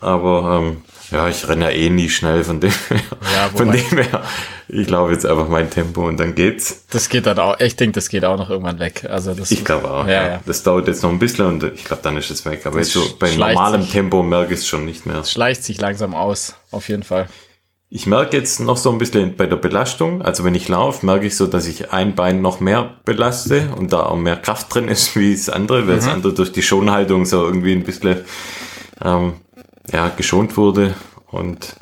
[0.00, 3.00] Aber ähm, ja, ich renne ja eh nie schnell, von dem her.
[3.34, 4.22] Ja, von dem her,
[4.68, 6.84] ich laufe jetzt einfach mein Tempo und dann geht's.
[6.90, 9.06] Das geht dann auch, ich denke, das geht auch noch irgendwann weg.
[9.08, 10.06] Also das, Ich glaube auch.
[10.06, 10.40] Ja, Ja, ja.
[10.44, 12.66] Das dauert jetzt noch ein bisschen und ich glaube, dann ist es weg.
[12.66, 13.92] Aber jetzt so bei normalem sich.
[13.92, 15.24] Tempo merke ich es schon nicht mehr.
[15.24, 17.28] Schleicht sich langsam aus, auf jeden Fall.
[17.90, 21.26] Ich merke jetzt noch so ein bisschen bei der Belastung, also wenn ich laufe, merke
[21.26, 24.88] ich so, dass ich ein Bein noch mehr belaste und da auch mehr Kraft drin
[24.88, 28.24] ist wie das andere, weil das andere durch die Schonhaltung so irgendwie ein bisschen
[29.02, 29.34] ähm,
[29.90, 30.94] ja, geschont wurde.
[31.30, 31.76] Und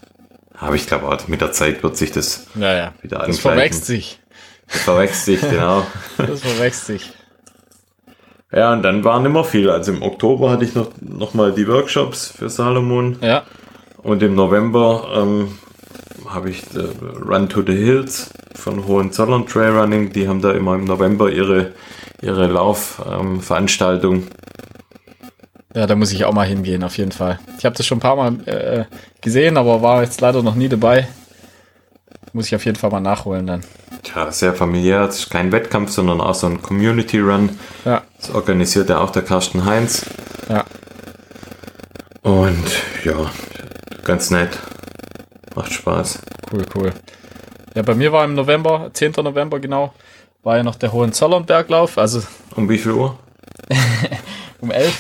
[0.59, 2.95] aber ich glaube auch, mit der Zeit wird sich das Ja, ja.
[3.03, 3.41] Wieder das angleichen.
[3.43, 4.21] verwechselt sich.
[4.69, 5.85] verwechselt sich, genau.
[6.19, 7.13] Das verwechselt sich.
[8.53, 9.69] Ja, und dann waren immer viel.
[9.71, 13.19] Also im Oktober hatte ich noch, noch mal die Workshops für Salomon.
[13.21, 13.43] Ja,
[13.99, 15.59] Und im November ähm,
[16.37, 16.85] habe ich äh,
[17.25, 20.13] Run to the Hills von Hohenzollern Trail Running.
[20.13, 21.73] Die haben da immer im November ihre,
[22.23, 24.15] ihre Laufveranstaltung.
[24.15, 24.29] Ähm,
[25.75, 27.39] ja, da muss ich auch mal hingehen, auf jeden Fall.
[27.59, 28.85] Ich habe das schon ein paar Mal äh,
[29.21, 31.09] gesehen, aber war jetzt leider noch nie dabei.
[32.33, 33.65] Muss ich auf jeden Fall mal nachholen dann.
[34.03, 35.03] Tja, sehr familiär.
[35.03, 37.59] Es ist kein Wettkampf, sondern auch so ein Community Run.
[37.85, 40.05] Ja, Das organisiert ja auch der Carsten Heinz.
[40.49, 40.65] ja.
[42.23, 42.65] Und
[43.05, 43.31] ja,
[44.03, 44.59] ganz nett.
[45.57, 46.19] Macht Spaß.
[46.53, 46.93] Cool, cool.
[47.75, 49.13] Ja, bei mir war im November, 10.
[49.19, 49.93] November genau,
[50.43, 52.23] war ja noch der Hohenzollern-Berglauf, also
[52.55, 53.19] Um wie viel Uhr?
[54.61, 54.95] um 11.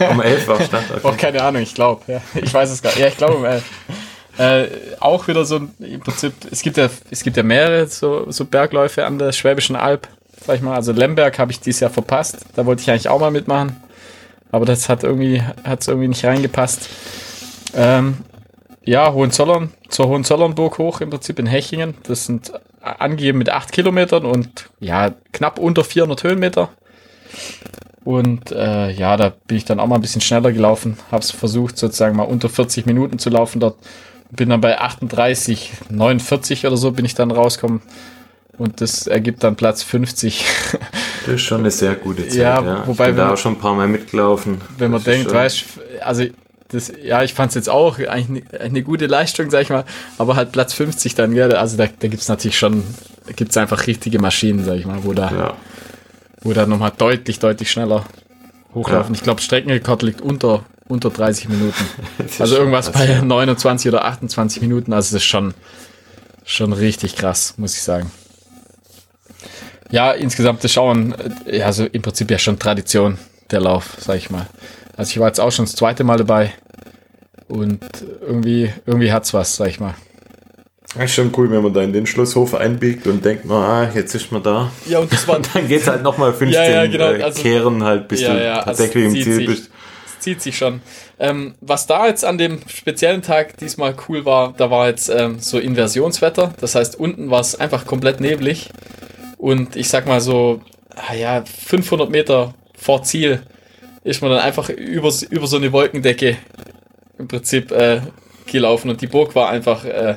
[0.10, 0.84] Um 11 war Start.
[1.02, 1.16] Oh, Okay.
[1.18, 2.02] keine Ahnung, ich glaube.
[2.06, 2.20] Ja.
[2.34, 2.98] Ich weiß es gar nicht.
[3.00, 3.64] Ja, ich glaube um 11.
[4.38, 4.66] Äh,
[5.00, 8.44] auch wieder so ein, im Prinzip, es gibt ja, es gibt ja mehrere so, so
[8.44, 10.06] Bergläufe an der Schwäbischen Alb,
[10.46, 10.76] sag ich mal.
[10.76, 12.38] Also Lemberg habe ich dieses Jahr verpasst.
[12.54, 13.76] Da wollte ich eigentlich auch mal mitmachen.
[14.52, 16.88] Aber das hat irgendwie, hat irgendwie nicht reingepasst.
[17.74, 18.18] Ähm,
[18.88, 21.94] ja, Hohenzollern zur Hohenzollernburg hoch, im Prinzip in Hechingen.
[22.04, 26.70] Das sind angegeben mit 8 Kilometern und ja, knapp unter 400 Höhenmeter.
[28.04, 30.96] Und äh, ja, da bin ich dann auch mal ein bisschen schneller gelaufen.
[31.10, 33.76] Habe es versucht, sozusagen mal unter 40 Minuten zu laufen dort.
[34.30, 37.82] Bin dann bei 38, 49 oder so bin ich dann rausgekommen.
[38.56, 40.44] Und das ergibt dann Platz 50.
[41.26, 42.38] Das ist schon eine sehr gute Zeit.
[42.38, 44.62] Ja, Ja, wobei ich bin da auch schon ein paar Mal mitgelaufen.
[44.78, 45.64] wenn man denkt, schon- weißt
[46.00, 46.24] also
[46.68, 49.84] das, ja, ich fand es jetzt auch eigentlich eine, eine gute Leistung, sag ich mal,
[50.18, 52.84] aber halt Platz 50 dann, gell, also da, da gibt es natürlich schon,
[53.36, 55.56] gibt es einfach richtige Maschinen, sag ich mal, wo da, Ja,
[56.42, 58.04] wo da nochmal deutlich, deutlich schneller
[58.74, 59.14] hochlaufen.
[59.14, 61.84] Ich glaube, Streckenrekord liegt unter, unter 30 Minuten.
[62.38, 63.22] Also irgendwas krass, bei ja.
[63.22, 65.54] 29 oder 28 Minuten, also das ist schon,
[66.44, 68.10] schon richtig krass, muss ich sagen.
[69.90, 71.14] Ja, insgesamt das Schauen,
[71.46, 73.16] äh, ja, also im Prinzip ja schon Tradition,
[73.50, 74.46] der Lauf, sag ich mal.
[74.98, 76.52] Also ich war jetzt auch schon das zweite Mal dabei
[77.48, 77.78] und
[78.20, 79.94] irgendwie, irgendwie hat's was, sag ich mal.
[80.94, 83.90] Das ist schon cool, wenn man da in den Schlusshof einbiegt und denkt, na, ah,
[83.94, 84.72] jetzt ist man da.
[84.86, 87.84] Ja, und das war, Dann geht's halt nochmal 15 Ja, ja, genau, äh, also- Kehren
[87.84, 89.46] halt, bis Ja, du ja, also tatsächlich im zieht Ziel sich.
[89.46, 89.70] bist.
[90.06, 90.80] Es zieht sich schon.
[91.20, 95.38] Ähm, was da jetzt an dem speziellen Tag diesmal cool war, da war jetzt ähm,
[95.38, 96.54] so Inversionswetter.
[96.60, 98.70] Das heißt, unten war es einfach komplett neblig.
[99.36, 100.60] Und ich sag mal so,
[100.96, 103.42] ah ja, 500 Meter vor Ziel
[104.08, 106.38] ist man dann einfach über, über so eine Wolkendecke
[107.18, 108.00] im Prinzip äh,
[108.46, 108.88] gelaufen.
[108.90, 110.16] Und die Burg war einfach äh,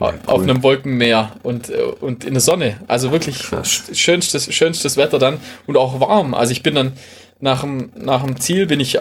[0.00, 0.42] Ja, auf cool.
[0.44, 2.76] einem Wolkenmeer und, äh, und in der Sonne.
[2.86, 3.90] Also wirklich Krass.
[3.92, 6.32] schönstes, schönstes Wetter dann und auch warm.
[6.32, 6.92] Also ich bin dann
[7.40, 9.00] nach dem, nach dem Ziel bin ich, äh,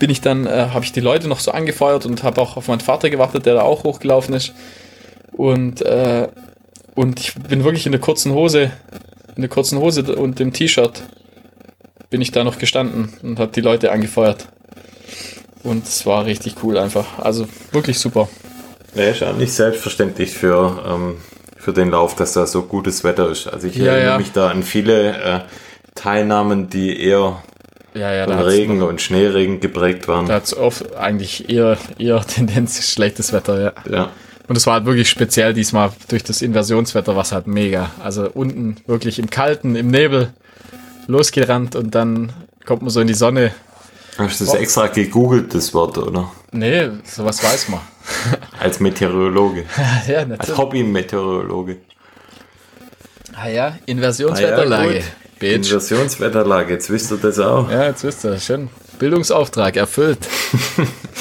[0.00, 2.66] bin ich dann, äh, habe ich die Leute noch so angefeuert und habe auch auf
[2.66, 4.52] meinen Vater gewartet, der da auch hochgelaufen ist.
[5.32, 6.26] Und, äh,
[6.96, 8.72] und ich bin wirklich in der kurzen Hose,
[9.36, 11.04] in der kurzen Hose und dem T-Shirt
[12.10, 14.48] bin ich da noch gestanden und habe die Leute angefeuert.
[15.62, 17.18] Und es war richtig cool einfach.
[17.18, 18.28] Also wirklich super.
[18.94, 21.16] Ja, ist auch nicht selbstverständlich für, ähm,
[21.56, 23.46] für den Lauf, dass da so gutes Wetter ist.
[23.48, 24.18] Also ich Ja, erinnere ja.
[24.18, 25.40] mich da an viele äh,
[25.94, 27.42] Teilnahmen, die eher
[27.94, 30.26] Ja, ja, von Regen und Schneeregen geprägt waren.
[30.26, 33.72] Da hat es oft eigentlich eher, eher Tendenz schlechtes Wetter, ja.
[33.90, 34.10] Ja.
[34.46, 37.90] Und es war halt wirklich speziell diesmal durch das Inversionswetter, was halt mega.
[38.02, 40.32] Also unten wirklich im Kalten, im Nebel
[41.08, 42.32] losgerannt und dann
[42.64, 43.52] kommt man so in die Sonne.
[44.16, 46.30] Hast du das extra gegoogelt, das Wort, oder?
[46.52, 47.80] Nee, sowas weiß man.
[48.60, 49.64] Als Meteorologe.
[50.08, 50.58] ja, Als natürlich.
[50.58, 51.76] Hobby-Meteorologe.
[53.34, 54.94] Ah ja, Inversionswetterlage.
[54.94, 55.02] gut.
[55.38, 55.54] Bitch.
[55.54, 57.70] Inversionswetterlage, jetzt wisst ihr das auch.
[57.70, 58.70] Ja, jetzt wisst ihr, schön.
[58.98, 60.18] Bildungsauftrag erfüllt.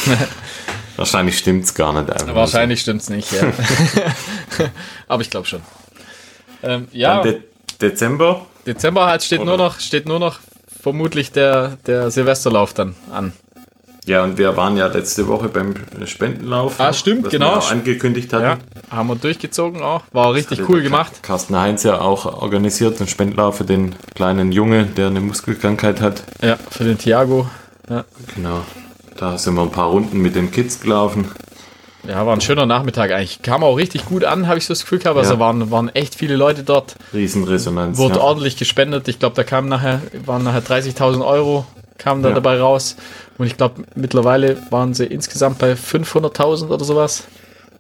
[0.96, 2.34] Wahrscheinlich stimmt's gar nicht einfach.
[2.34, 3.54] Wahrscheinlich stimmt's nicht, ja.
[5.08, 5.62] Aber ich glaube schon.
[6.64, 7.22] Ähm, ja.
[7.22, 7.42] Dann De
[7.80, 8.48] Dezember.
[8.68, 9.50] Dezember halt steht Oder?
[9.50, 10.40] nur noch, steht nur noch
[10.82, 13.34] vermutlich der, der Silvesterlauf dann an.
[14.06, 15.74] Ja, und wir waren ja letzte Woche beim
[16.06, 16.80] Spendenlauf.
[16.80, 17.56] Ah, stimmt, was genau.
[17.56, 18.44] Wir auch angekündigt hatten.
[18.46, 18.58] Ja,
[18.96, 20.04] haben wir durchgezogen auch.
[20.14, 21.24] War richtig Hatte cool gemacht.
[21.24, 26.24] Carsten Heinz ja auch organisiert, einen Spendenlauf für den kleinen Junge, der eine Muskelkrankheit hat.
[26.42, 27.50] Ja, für den Thiago.
[27.90, 28.06] Ja,
[28.36, 28.62] Genau.
[29.18, 31.32] Da sind wir ein paar Runden mit den Kids gelaufen.
[32.08, 33.42] Ja war ein schöner Nachmittag eigentlich.
[33.42, 35.18] Kam auch richtig gut an, habe ich so das Gefühl gehabt.
[35.18, 35.40] Also Ja.
[35.40, 36.96] waren, waren echt viele Leute dort.
[37.14, 37.98] Riesenresonanz.
[37.98, 38.22] Wurde ja.
[38.22, 39.08] ordentlich gespendet.
[39.08, 41.66] Ich glaube, da kamen nachher, waren nachher 30.000 Euro
[41.98, 42.36] kamen da Ja.
[42.36, 42.96] dabei raus.
[43.40, 47.24] Und ich glaube, mittlerweile waren sie insgesamt bei 500.000 oder sowas.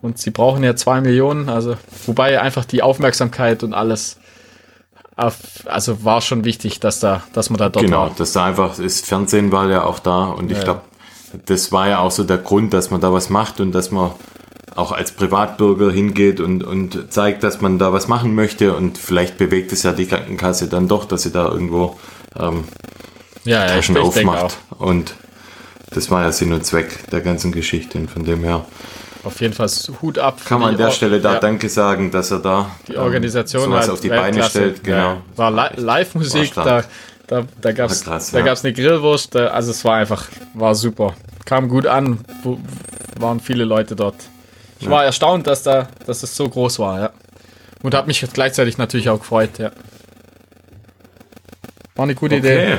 [0.01, 1.49] Und sie brauchen ja zwei Millionen.
[1.49, 1.75] Also,
[2.05, 4.17] wobei einfach die Aufmerksamkeit und alles,
[5.15, 8.11] also war schon wichtig, dass da, dass man da dort Genau, war.
[8.17, 10.63] das da einfach, das Fernsehen war ja auch da und ich Ja.
[10.63, 10.81] glaube,
[11.45, 14.11] das war ja auch so der Grund, dass man da was macht und dass man
[14.75, 19.37] auch als Privatbürger hingeht und, und zeigt, dass man da was machen möchte und vielleicht
[19.37, 21.97] bewegt es ja die Krankenkasse dann doch, dass sie da irgendwo
[22.39, 22.63] ähm,
[23.43, 25.15] Ja, ja, Taschen aufmacht und
[25.91, 28.65] das war ja Sinn und Zweck der ganzen Geschichte und von dem her
[29.23, 29.67] Auf jeden Fall
[30.01, 30.41] Hut ab.
[30.45, 33.63] kann man an der Stelle da ja, Danke sagen, dass er da Die ähm, Organisation
[33.63, 34.49] sowas halt auf die Beine Weltklasse.
[34.51, 34.83] stellt.
[34.83, 34.97] Genau.
[34.97, 36.83] Ja, war Li Live-Musik, da.
[37.27, 38.41] Da, da gab es da ja.
[38.45, 41.13] gab's eine Grillwurst, da, also es war einfach, war super.
[41.45, 42.57] Kam gut an, wo,
[43.19, 44.15] waren viele Leute dort.
[44.79, 47.09] Ich war erstaunt, dass da, dass es so groß war, ja.
[47.83, 49.71] Und hat mich gleichzeitig natürlich auch gefreut, ja.
[51.95, 52.73] War eine gute Idee.
[52.73, 52.77] Okay,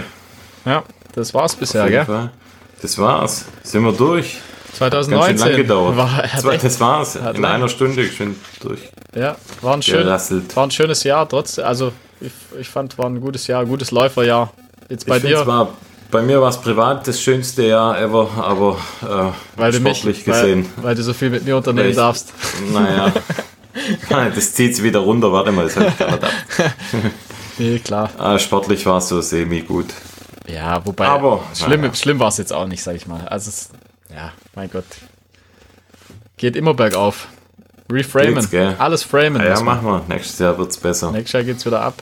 [0.64, 0.84] Ja,
[1.14, 2.14] das war's bisher, auf jeden gell?
[2.14, 2.30] Fall.
[2.80, 3.44] Das war's.
[3.64, 4.38] Sind wir durch.
[4.66, 5.96] Ganz 2019 schön lang gedauert.
[5.96, 6.22] war,
[6.58, 7.16] das, war's.
[7.16, 8.80] In lang- einer Stunde schön durch.
[9.14, 13.20] ja, war ein, schön, war ein schönes Jahr, trotz, also ich, ich fand, war ein
[13.20, 14.52] gutes Jahr, gutes Läuferjahr.
[14.88, 15.46] Jetzt bei ich dir.
[15.46, 15.74] War,
[16.10, 20.26] bei mir war es privat das schönste Jahr ever, aber äh, Weil du mich, sportlich
[20.26, 20.66] weil, gesehen.
[20.82, 22.32] weil du so viel mit mir unternehmen ich- darfst.
[22.72, 23.12] Naja.
[24.34, 25.30] das zieht sie wieder runter.
[25.32, 26.24] Warte mal, das hab ich gar nicht.
[27.60, 28.08] Nee, klar.
[28.18, 29.86] Ah, sportlich war es so semi-gut.
[30.46, 31.94] Ja, wobei, Aber, schlimm, naja.
[31.94, 33.26] schlimm war es jetzt auch nicht, sag ich mal.
[33.26, 33.70] Also, es,
[34.14, 34.84] ja, mein Gott.
[36.36, 37.26] Geht immer bergauf.
[37.90, 38.46] Reframen.
[38.78, 39.40] Alles framen.
[39.40, 39.64] Ah, ja, man.
[39.64, 40.02] machen wir.
[40.14, 41.10] Nächstes Jahr wird's besser.
[41.10, 41.94] Nächstes Jahr geht's wieder ab.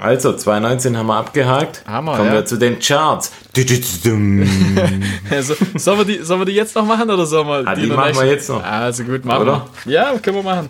[0.00, 1.82] Also, 2019 haben wir abgehakt.
[1.86, 2.34] Haben wir, Kommen ja.
[2.34, 3.32] wir zu den Charts.
[5.30, 7.88] Also, sollen, wir die, sollen wir die jetzt noch machen oder sollen wir Ah, die
[7.88, 8.62] der machen wir jetzt noch.
[8.62, 9.66] Also gut, machen Oder?
[9.84, 9.92] wir.
[9.92, 10.68] Ja, können wir machen.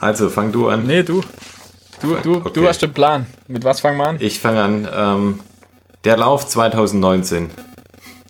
[0.00, 0.84] Also, fang du an.
[0.86, 1.22] Nee, du.
[2.00, 2.50] Du, du, Okay.
[2.54, 3.26] du hast den Plan.
[3.48, 4.16] Mit was fangen wir an?
[4.20, 4.88] Ich fange an.
[4.94, 5.40] Ähm,
[6.04, 7.50] der Lauf 2019.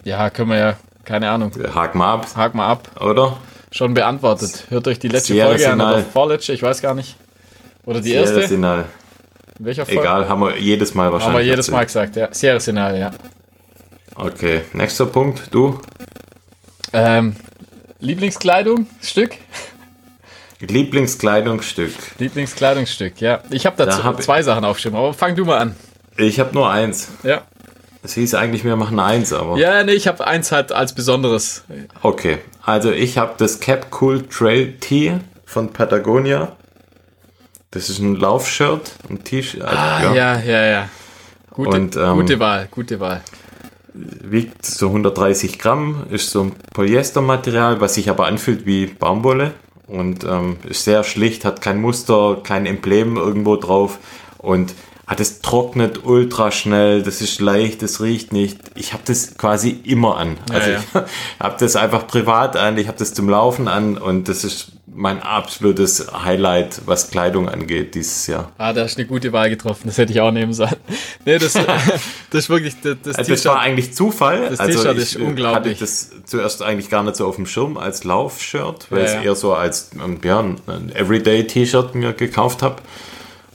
[0.05, 0.77] Ja, können wir ja.
[1.05, 1.53] Keine Ahnung.
[1.75, 2.89] Haken wir ab, Hak mal ab.
[3.01, 3.37] oder?
[3.73, 4.66] Schon beantwortet.
[4.68, 7.16] Hört euch die letzte Sierra Folge an oder vorletzte, ich weiß gar nicht.
[7.85, 8.47] Oder die Sierra erste?
[8.47, 8.85] Sinal.
[9.59, 10.01] In welcher Folge?
[10.03, 11.35] Egal, haben wir jedes Mal wahrscheinlich.
[11.39, 11.70] Haben wir jedes.
[11.70, 12.29] Mal gesagt, ja.
[12.33, 13.11] Sierra Sinal, ja.
[14.14, 15.49] Okay, nächster Punkt.
[15.51, 15.81] Du?
[16.93, 17.35] Ähm,
[17.99, 19.33] Lieblingskleidung, Stück?
[20.61, 21.93] Lieblingskleidungsstück.
[22.18, 23.41] Lieblingskleidungsstück, ja.
[23.51, 25.77] Ich habe Da dazu hab ich- zwei Sachen aufgeschrieben, aber fang du mal an.
[26.18, 27.09] Ich habe nur eins.
[27.23, 27.43] Ja.
[28.05, 29.57] Es hieß eigentlich, wir machen eins, aber.
[29.57, 31.65] Ja, nee, ich habe eins halt als besonderes.
[32.03, 36.57] Okay, also ich habe das Cap Cool Trail Tee von Patagonia.
[37.71, 39.63] Das ist ein Laufshirt, ein T-Shirt.
[39.65, 40.89] Ah, ja, ja, ja.
[41.51, 43.23] Gute, Und, ähm, gute Wahl, gute Wahl.
[43.95, 49.53] Wiegt so 130 Gramm, ist so ein Polyestermaterial, was sich aber anfühlt wie Baumwolle.
[49.87, 53.99] Und ähm, ist sehr schlicht, hat kein Muster, kein Emblem irgendwo drauf.
[54.39, 54.75] Und
[55.07, 58.59] ah, das trocknet ultra schnell, das ist leicht, das riecht nicht.
[58.75, 60.37] Ich habe das quasi immer an.
[60.51, 60.79] Ja, Also ja.
[60.79, 64.73] ich habe das einfach privat an, ich habe das zum Laufen an und das ist
[64.95, 68.53] mein absolutes Highlight, was Kleidung angeht dieses Jahr.
[68.59, 69.85] Ah, da hast du eine gute Wahl getroffen.
[69.87, 70.77] Das hätte ich auch nehmen sollen.
[71.25, 71.53] Nee, das,
[72.31, 73.67] das ist wirklich das, das Also das war T-Shirt.
[73.67, 74.51] eigentlich Zufall.
[74.51, 75.75] Das also T-Shirt ist äh, unglaublich.
[75.77, 79.13] Hatte das zuerst eigentlich gar nicht so auf dem Schirm als Laufshirt, weil Ja, ich
[79.13, 79.19] ja.
[79.21, 82.77] es eher so als ähm, ja, ein Everyday-T-Shirt mir gekauft habe.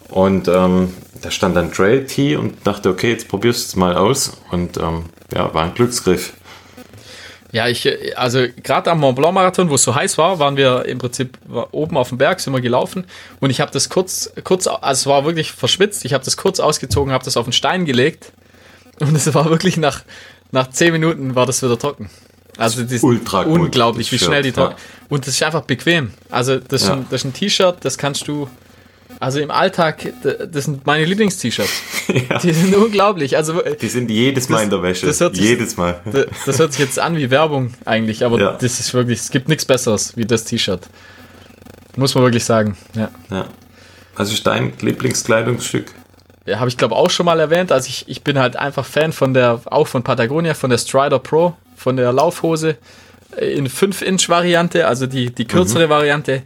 [0.09, 0.91] Und ähm,
[1.21, 4.37] da stand dann Trail Tee und dachte, okay, jetzt probierst du es mal aus.
[4.51, 6.33] Und ähm, ja, war ein Glücksgriff.
[7.51, 10.57] Ja, ich, äh, also gerade am Mont Blanc Marathon, wo es so heiß war, waren
[10.57, 11.37] wir im Prinzip
[11.71, 13.05] oben auf dem Berg, sind wir gelaufen
[13.39, 16.59] und ich habe das kurz, kurz, also es war wirklich verschwitzt, ich habe das kurz
[16.59, 18.31] ausgezogen, habe das auf den Stein gelegt
[18.99, 20.03] und es war wirklich nach,
[20.51, 22.09] nach zehn Minuten war das wieder trocken.
[22.57, 24.75] Also das ist ultra gut, unglaublich, das wie schnell die trocken.
[25.09, 26.11] Und das ist einfach bequem.
[26.29, 26.95] Also das ist, Ja.
[26.95, 28.49] ein, das ist ein T-Shirt, das kannst du,
[29.19, 30.13] also im Alltag,
[30.51, 31.71] das sind meine Lieblings-T-Shirts.
[32.29, 32.37] Ja.
[32.39, 33.35] Die sind unglaublich.
[33.35, 35.05] Also Die sind jedes Mal Das- in der Wäsche.
[35.07, 35.99] das hört sich- jedes Mal.
[36.05, 38.51] D- Das hört sich jetzt an wie Werbung eigentlich, aber Ja.
[38.53, 40.87] das ist wirklich, es gibt nichts Besseres wie das T-Shirt.
[41.97, 42.77] Muss man wirklich sagen.
[42.95, 43.45] Ja, Ja.
[44.15, 45.91] Also ist dein Lieblingskleidungsstück?
[46.45, 47.71] ja habe ich glaube auch schon mal erwähnt.
[47.73, 51.19] Also ich, ich bin halt einfach Fan von der, auch von Patagonia, von der Strider
[51.19, 52.77] Pro, von der Laufhose
[53.35, 56.43] äh, in 5-Inch-Variante, also die, die kürzere Variante.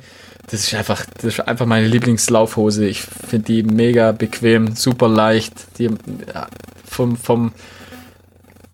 [0.47, 2.85] Das ist einfach, das ist einfach meine Lieblingslaufhose.
[2.85, 5.53] Ich finde die mega bequem, super leicht.
[5.77, 6.47] Die, ja,
[6.85, 7.53] vom, vom,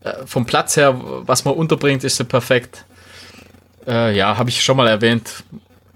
[0.04, 2.86] äh, vom Platz her, was man unterbringt, ist sie perfekt.
[3.86, 5.44] Äh, ja, habe ich schon mal erwähnt.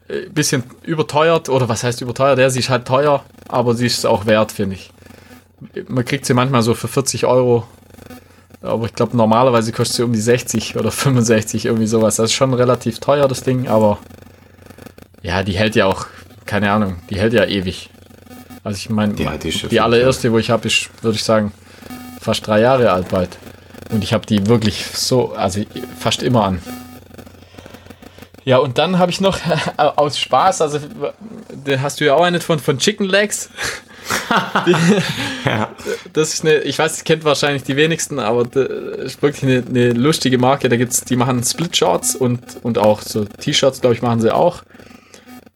[0.08, 2.38] Äh, Bisschen überteuert, oder was heißt überteuert?
[2.40, 4.92] Ja, sie ist halt teuer, aber sie ist auch wert, finde ich.
[5.88, 7.66] Man kriegt sie manchmal so für 40 Euro.
[8.62, 12.18] Aber ich glaube, normalerweise kostet sie um die 60 oder 65, irgendwie sowas.
[12.18, 13.98] Das ist schon relativ teuer, das Ding, aber
[15.22, 16.08] ja, die hält ja auch,
[16.46, 17.90] keine Ahnung, die hält ja ewig.
[18.64, 21.52] Also ich meine, die die jeden allererste, wo ich habe, ist, würde ich sagen,
[22.20, 23.38] fast drei Jahre alt bald.
[23.90, 25.62] Und ich habe die wirklich so, also
[26.00, 26.62] fast immer an.
[28.44, 29.40] Ja, und dann habe ich noch
[29.78, 30.80] aus Spaß, also
[31.80, 33.50] hast du ja auch eine von, von Chicken Legs.
[35.46, 35.70] Ja.
[36.14, 38.68] Das ist eine, ich weiß, das kennt wahrscheinlich die wenigsten, aber das
[39.14, 40.70] ist wirklich eine, eine lustige Marke.
[40.70, 44.34] Da gibt's, die machen Split Shorts und, und auch so T-Shirts, glaube ich, machen sie
[44.34, 44.64] auch.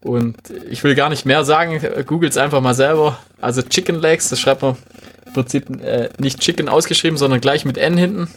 [0.06, 0.38] Und
[0.70, 3.18] ich will gar nicht mehr sagen, googles einfach mal selber.
[3.41, 4.78] Also Chicken Legs, das schreibt man
[5.26, 8.28] im Prinzip äh, nicht Chicken ausgeschrieben, sondern gleich mit N hinten.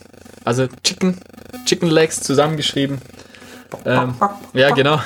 [0.46, 1.18] Also Chicken,
[1.66, 3.02] Chicken Legs zusammengeschrieben.
[3.84, 4.14] Ähm,
[4.54, 4.98] ja, genau.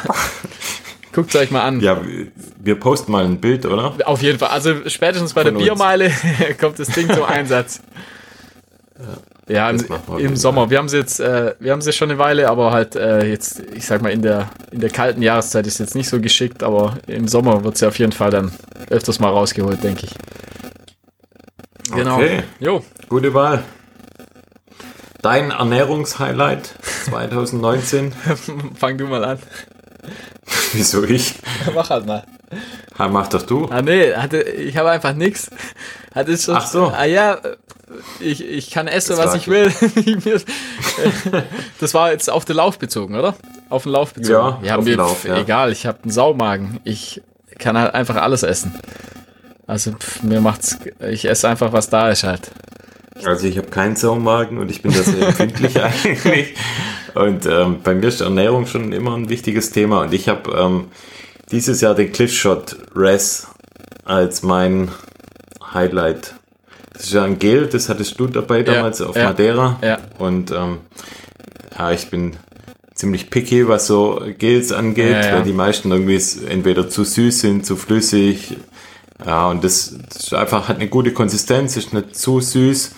[1.12, 1.80] Guckt euch mal an.
[1.80, 2.00] ja,
[2.60, 3.96] wir posten mal ein Bild, oder?
[4.04, 4.50] Auf jeden Fall.
[4.50, 5.68] Also spätestens bei der Von uns.
[5.68, 6.12] Biermeile
[6.60, 7.80] kommt das Ding zum Einsatz.
[9.48, 9.84] Ja, im,
[10.18, 10.70] im Sommer.
[10.70, 13.60] Wir haben sie jetzt, äh, wir haben sie schon eine Weile, aber halt äh, jetzt,
[13.74, 16.98] ich sag mal, in der, in der kalten Jahreszeit ist jetzt nicht so geschickt, aber
[17.06, 18.52] im Sommer wird sie auf jeden Fall dann
[18.88, 20.14] öfters mal rausgeholt, denke ich.
[21.94, 22.16] Genau.
[22.16, 22.44] Okay.
[22.60, 23.62] Jo, Gute Wahl.
[25.20, 26.74] Dein Ernährungshighlight
[27.04, 28.14] 2019?
[28.74, 29.38] fang du mal an.
[30.72, 31.34] Wieso ich?
[31.74, 32.24] Mach halt mal.
[32.98, 33.66] Ha, mach doch du.
[33.70, 35.50] Ah nee, hatte, ich habe einfach nix.
[36.14, 36.86] Hatte schon, Ach so.
[36.86, 37.38] Ah ja,
[38.20, 39.72] ich, ich kann essen, Das was ich will.
[41.80, 43.34] das war jetzt auf den Lauf bezogen, oder?
[43.68, 44.64] Auf den Lauf bezogen.
[44.64, 45.38] Ja, auf mir, den Lauf, ja.
[45.38, 46.80] Egal, ich habe einen Saumagen.
[46.84, 47.22] Ich
[47.58, 48.74] kann halt einfach alles essen.
[49.66, 52.50] Also pff, mir macht's, ich esse einfach, was da ist halt.
[53.24, 56.54] Also ich habe keinen Saumagen und ich bin da sehr empfindlich eigentlich.
[57.14, 60.02] Und ähm, bei mir ist Ernährung schon immer ein wichtiges Thema.
[60.02, 60.84] Und ich habe ähm,
[61.52, 63.46] dieses Jahr den Cliffshot Res
[64.04, 64.90] als mein
[65.72, 66.34] Highlight.
[66.92, 69.78] Das ist ja ein Gel, das hattest du dabei damals auf ja, Madeira.
[69.82, 69.98] ja.
[70.18, 70.78] Und ähm,
[71.78, 72.36] ja, ich bin
[72.94, 75.32] ziemlich picky, was so Gels angeht, Ja, ja.
[75.36, 78.56] weil die meisten irgendwie entweder zu süß sind, zu flüssig.
[79.24, 82.92] Ja, und das, das ist einfach hat eine gute Konsistenz, ist nicht zu süß.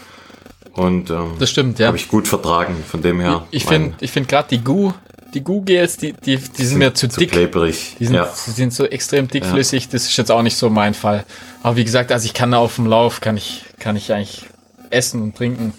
[0.72, 1.86] Und ähm, Das stimmt, ja.
[1.86, 3.46] habe ich gut vertragen, von dem her.
[3.52, 4.92] Ich finde ich find gerade die Gu,
[5.34, 7.32] die Gu-Gels, die, die, die sind mir zu zu dick.
[7.32, 7.96] klebrig.
[7.98, 8.28] Die sind, ja.
[8.46, 11.24] die sind so extrem dickflüssig, das ist jetzt auch nicht so mein Fall.
[11.62, 14.46] Aber wie gesagt, also ich kann auf dem Lauf, kann ich, kann ich eigentlich
[14.90, 15.74] essen und trinken,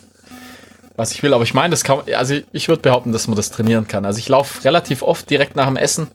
[0.96, 1.34] was ich will.
[1.34, 4.06] Aber ich meine, das kann, also ich würde behaupten, dass man das trainieren kann.
[4.06, 6.08] Also ich laufe relativ oft direkt nach dem Essen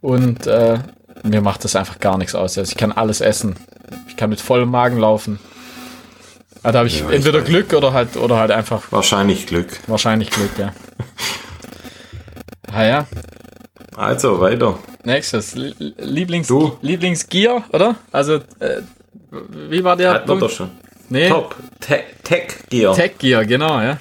[0.00, 0.78] und äh,
[1.22, 2.56] mir macht das einfach gar nichts aus.
[2.56, 3.56] Also ich kann alles essen.
[4.08, 5.38] Ich kann mit vollem Magen laufen.
[6.62, 7.48] Ah, da habe ich Ja, ich entweder weiß.
[7.48, 9.68] Glück oder halt, oder halt einfach Wahrscheinlich Glück.
[9.86, 10.72] wahrscheinlich Glück, ja.
[12.72, 13.06] Ah ja,
[13.96, 14.78] Also weiter.
[15.04, 15.54] Nächstes.
[15.54, 16.76] Lieblings Du?
[16.82, 17.96] Lieblingsgear, oder?
[18.12, 18.82] Also, äh,
[19.30, 20.42] wie war der wir Punkt?
[20.42, 20.70] doch schon.
[21.08, 21.56] Nee, Top.
[21.80, 22.94] Te Tech Gear.
[22.94, 23.98] Tech Gear, genau, ja.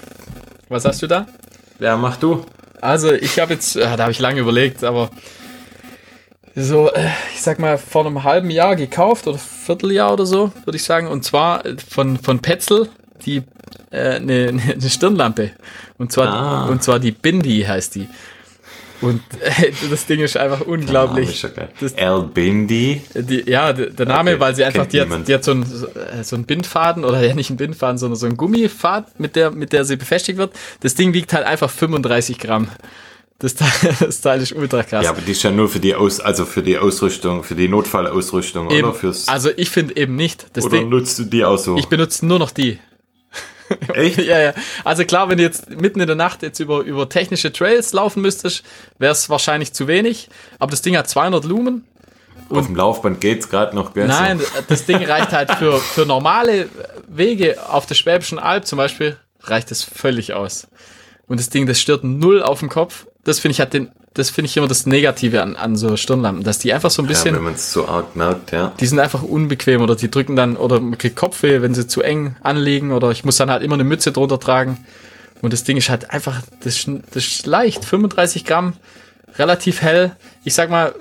[0.67, 1.25] Was hast du da?
[1.79, 2.45] Ja, mach du.
[2.81, 5.09] Also, ich habe jetzt, äh, da habe ich lange überlegt, aber
[6.55, 10.75] so, äh, ich sag mal, vor einem halben Jahr gekauft oder Vierteljahr oder so, würde
[10.75, 11.07] ich sagen.
[11.07, 12.89] Und zwar äh, von, von Petzl
[13.25, 13.43] die
[13.91, 15.51] äh, eine, eine Stirnlampe.
[15.97, 16.65] Und zwar, Ah.
[16.67, 18.07] und zwar die Bindi heißt die.
[19.01, 21.29] Und äh, das Ding ist einfach unglaublich.
[21.29, 21.69] ist ja geil.
[21.79, 23.01] Das- El Bindi.
[23.15, 25.87] Die, ja, der Name, Okay, weil sie einfach, die hat, die hat so einen, so,
[25.87, 29.51] äh, so einen Bindfaden oder ja nicht einen Bindfaden, sondern so einen Gummifaden, mit der,
[29.51, 30.51] mit der sie befestigt wird.
[30.81, 32.67] Das Ding wiegt halt einfach 35 Gramm.
[33.39, 33.69] Das Teil,
[34.01, 35.05] das Teil ist ultra krass.
[35.05, 37.69] Ja, aber die ist ja nur für die Aus, also für die Ausrüstung, für die
[37.69, 38.93] Notfallausrüstung, Eben, oder?
[38.97, 40.47] Fürs, also ich finde eben nicht.
[40.53, 41.77] Das oder Ding, nutzt du die auch so?
[41.77, 42.79] ich benutze nur noch die.
[43.93, 44.17] Echt?
[44.19, 44.53] Ja, ja.
[44.83, 48.21] Also klar, wenn du jetzt mitten in der Nacht jetzt über, über technische Trails laufen
[48.21, 48.63] müsstest,
[48.97, 50.29] wäre es wahrscheinlich zu wenig.
[50.59, 51.85] Aber das Ding hat 200 Lumen.
[52.49, 54.07] Auf dem Laufband geht's gerade noch, gell?
[54.07, 56.67] Nein, das Ding reicht halt für, für normale
[57.07, 60.67] Wege auf der Schwäbischen Alb zum Beispiel, reicht es völlig aus.
[61.27, 63.05] Und das Ding, das stört null auf dem Kopf.
[63.23, 66.43] Das finde ich hat den, das finde ich immer das Negative an, an so Stirnlampen,
[66.43, 68.73] dass die einfach so ein Ja, bisschen, wenn man es so arg merkt, ja.
[68.79, 72.01] die sind einfach unbequem oder die drücken dann, oder man kriegt Kopfweh, wenn sie zu
[72.01, 74.83] eng anliegen oder ich muss dann halt immer eine Mütze drunter tragen.
[75.41, 78.73] Und das Ding ist halt einfach, das, ist- das ist leicht, 35 Gramm,
[79.37, 80.15] relativ hell.
[80.43, 80.93] Ich sag mal,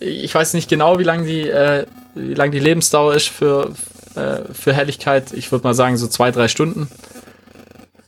[0.00, 3.70] ich weiß nicht genau, wie lang die, äh, wie lang die Lebensdauer ist für,
[4.16, 5.32] äh, für Helligkeit.
[5.32, 6.88] Ich würde mal sagen, so zwei, drei Stunden.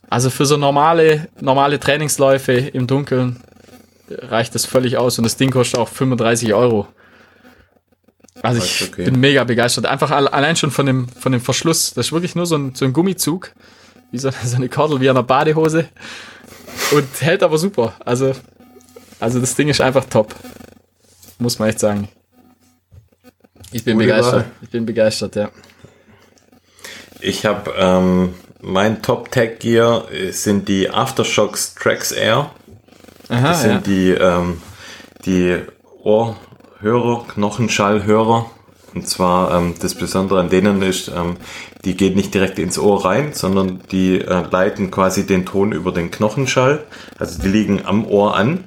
[0.09, 3.41] Also für so normale, normale Trainingsläufe im Dunkeln
[4.09, 6.87] reicht das völlig aus und das Ding kostet auch 35 Euro.
[8.41, 9.05] Also ich okay.
[9.05, 9.85] bin mega begeistert.
[9.85, 11.93] Einfach alle- allein schon von dem, von dem Verschluss.
[11.93, 13.51] Das ist wirklich nur so ein, so ein Gummizug.
[14.11, 15.89] Wie so, so eine Kordel wie an einer Badehose.
[16.91, 17.93] Und hält aber super.
[18.05, 18.33] Also,
[19.19, 20.35] also das Ding ist einfach top.
[21.39, 22.09] Muss man echt sagen.
[23.71, 24.33] Ich bin Gute begeistert.
[24.33, 24.51] Wahl.
[24.61, 25.49] Ich bin begeistert, ja.
[27.19, 32.51] Ich habe ähm, mein Top Tech Gear sind die Aftershocks Trax Air.
[33.29, 34.61] Aha, Das sind die, ähm,
[35.25, 35.57] die
[36.03, 38.49] Ohrhörer, Knochenschallhörer.
[38.95, 41.37] Und zwar ähm, das Besondere an denen ist, ähm,
[41.85, 45.91] die geht nicht direkt ins Ohr rein, sondern die äh, leiten quasi den Ton über
[45.91, 46.83] den Knochenschall.
[47.19, 48.63] Also die liegen am Ohr an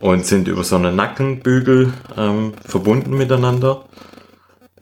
[0.00, 3.84] und sind über so einen Nackenbügel ähm, verbunden miteinander.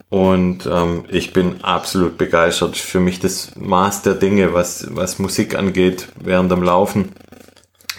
[0.09, 2.77] Und ähm, ich bin absolut begeistert.
[2.77, 7.11] Für mich das Maß der Dinge, was, was Musik angeht, während dem Laufen.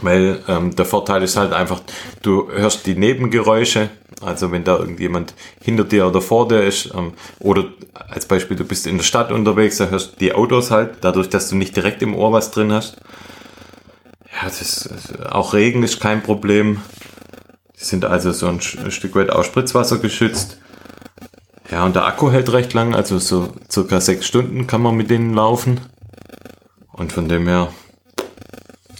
[0.03, 1.81] Weil ähm, der Vorteil ist halt einfach,
[2.23, 3.91] du hörst die Nebengeräusche,
[4.23, 8.65] also wenn da irgendjemand hinter dir oder vor dir ist, ähm, oder als Beispiel, du
[8.65, 11.77] bist in der Stadt unterwegs, da hörst du die Autos halt, dadurch, dass du nicht
[11.77, 12.97] direkt im Ohr was drin hast.
[14.33, 16.81] Ja, das ist, auch Regen ist kein Problem.
[17.79, 20.59] Die sind also so ein, Stück weit auch Spritzwasser geschützt.
[21.71, 25.09] Ja, und der Akku hält recht lang, also so circa sechs Stunden kann man mit
[25.09, 25.81] denen laufen.
[26.93, 27.69] Und von dem her,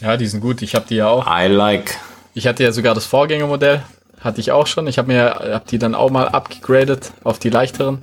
[0.01, 0.63] Ja, die sind gut.
[0.63, 1.27] Ich habe die ja auch.
[1.27, 1.97] I like.
[2.35, 3.83] Ich hatte ja sogar das Vorgängermodell.
[4.21, 4.87] Hatte ich auch schon.
[4.87, 8.03] Ich habe mir hab die dann auch mal abgegradet auf die leichteren.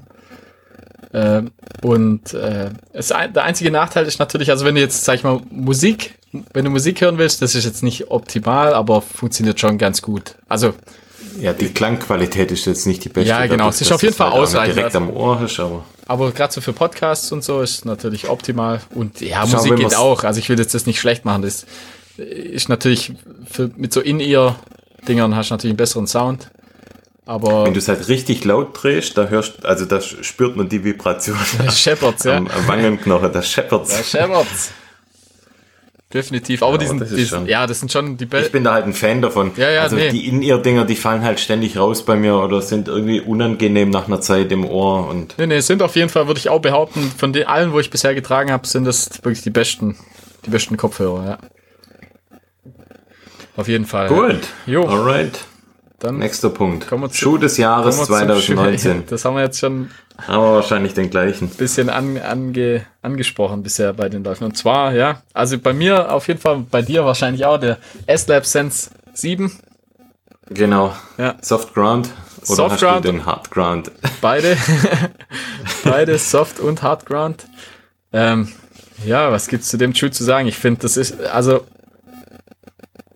[1.13, 5.23] Ähm, und äh, es, der einzige Nachteil ist natürlich, also wenn du jetzt, sag ich
[5.23, 6.15] mal, Musik,
[6.53, 10.35] wenn du Musik hören willst, das ist jetzt nicht optimal, aber funktioniert schon ganz gut.
[10.49, 10.73] Also
[11.39, 13.29] Ja, die Klangqualität ist jetzt nicht die beste.
[13.29, 13.69] Ja, genau.
[13.69, 14.77] Es ist auf jeden halt Fall nicht ausreichend.
[14.77, 18.81] direkt am Ohr hast, aber Aber gerade so für Podcasts und so ist natürlich optimal.
[18.93, 20.23] Und ja, Schau, Musik geht auch.
[20.23, 21.41] Also ich will jetzt das nicht schlecht machen.
[21.43, 21.65] Das
[22.17, 23.13] ist natürlich
[23.49, 26.49] für, mit so In-Ear-Dingern hast du natürlich einen besseren Sound.
[27.25, 30.83] Aber wenn du es halt richtig laut drehst, da hörst, also da spürt man die
[30.83, 31.37] Vibration
[31.69, 32.37] Shepherds, ja.
[32.37, 33.91] am, am Wangenknochen, das scheppert's.
[33.91, 34.71] Ja, Shepherds.
[36.13, 36.63] Definitiv.
[36.63, 38.51] Aber Ja, die sind, das die, schon- ja, das sind schon die Ich besten.
[38.53, 39.51] bin da halt ein Fan davon.
[39.57, 40.09] Ja, ja, also nee.
[40.09, 44.21] die In-Ear-Dinger, die fallen halt ständig raus bei mir oder sind irgendwie unangenehm nach einer
[44.21, 47.33] Zeit im Ohr und Nee, nee, sind auf jeden Fall, würde ich auch behaupten, von
[47.33, 49.97] den allen, wo ich bisher getragen habe, sind das wirklich die besten,
[50.45, 51.37] die besten Kopfhörer, ja.
[53.55, 54.07] Auf jeden Fall.
[54.07, 54.41] gut.
[54.65, 54.85] Jo.
[54.87, 55.39] Alright.
[55.99, 56.83] Dann Nächster Punkt.
[56.89, 58.93] Zu- Schuh des Jahres kommen wir zum 2019.
[58.97, 59.03] Schuh.
[59.09, 59.89] Das haben wir jetzt schon
[60.27, 61.49] Haben wir wahrscheinlich den gleichen.
[61.49, 64.43] bisschen an, ange, angesprochen bisher bei den Läufen.
[64.45, 68.45] Und zwar, ja, also bei mir auf jeden Fall, bei dir wahrscheinlich auch, der S-Lab
[68.45, 69.51] Sense 7.
[70.49, 70.95] Genau.
[71.17, 71.35] Ja.
[71.41, 72.09] Soft Ground.
[72.45, 73.05] Oder Soft hast Ground.
[73.05, 73.91] du den Hard Ground?
[74.21, 74.55] Beide.
[75.83, 77.45] Beide Soft und Hard Ground.
[78.13, 78.49] Ähm,
[79.05, 80.47] ja, was gibt's zu dem Schuh zu sagen?
[80.47, 81.65] Ich finde, das ist, also,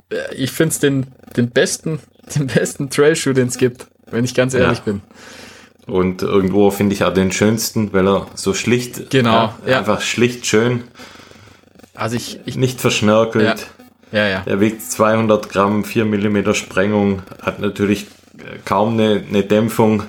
[0.09, 1.07] äh, ich finde es den,
[1.37, 1.99] den besten,
[2.35, 4.83] den besten Trail-Schuh, den es gibt, wenn ich ganz ehrlich Ja.
[4.85, 5.01] bin.
[5.87, 9.79] Und irgendwo finde ich auch den schönsten, weil er so schlicht, Genau, ja.
[9.79, 10.83] einfach schlicht schön,
[11.93, 13.67] Also ich, ich, nicht verschnörkelt.
[14.11, 14.43] ja, ja.
[14.45, 18.07] Er wiegt 200 Gramm, 4 Millimeter Sprengung, hat natürlich
[18.65, 20.03] kaum eine, eine Dämpfung.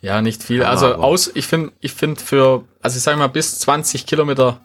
[0.00, 0.60] Ja, nicht viel.
[0.60, 4.06] Ja, also aber- aus, ich finde, ich finde für, also ich sage mal, bis 20
[4.06, 4.60] Kilometer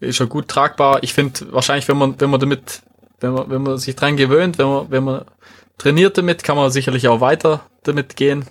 [0.00, 1.02] ist er gut tragbar.
[1.02, 2.82] Ich finde wahrscheinlich, wenn man, wenn man damit,
[3.20, 5.24] wenn man, wenn man sich dran gewöhnt, wenn man, wenn man
[5.78, 8.44] trainiert damit, kann man sicherlich auch weiter damit gehen.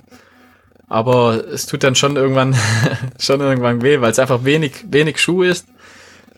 [0.89, 2.55] Aber es tut dann schon irgendwann,
[3.19, 5.67] schon irgendwann weh, weil es einfach wenig, wenig Schuh ist.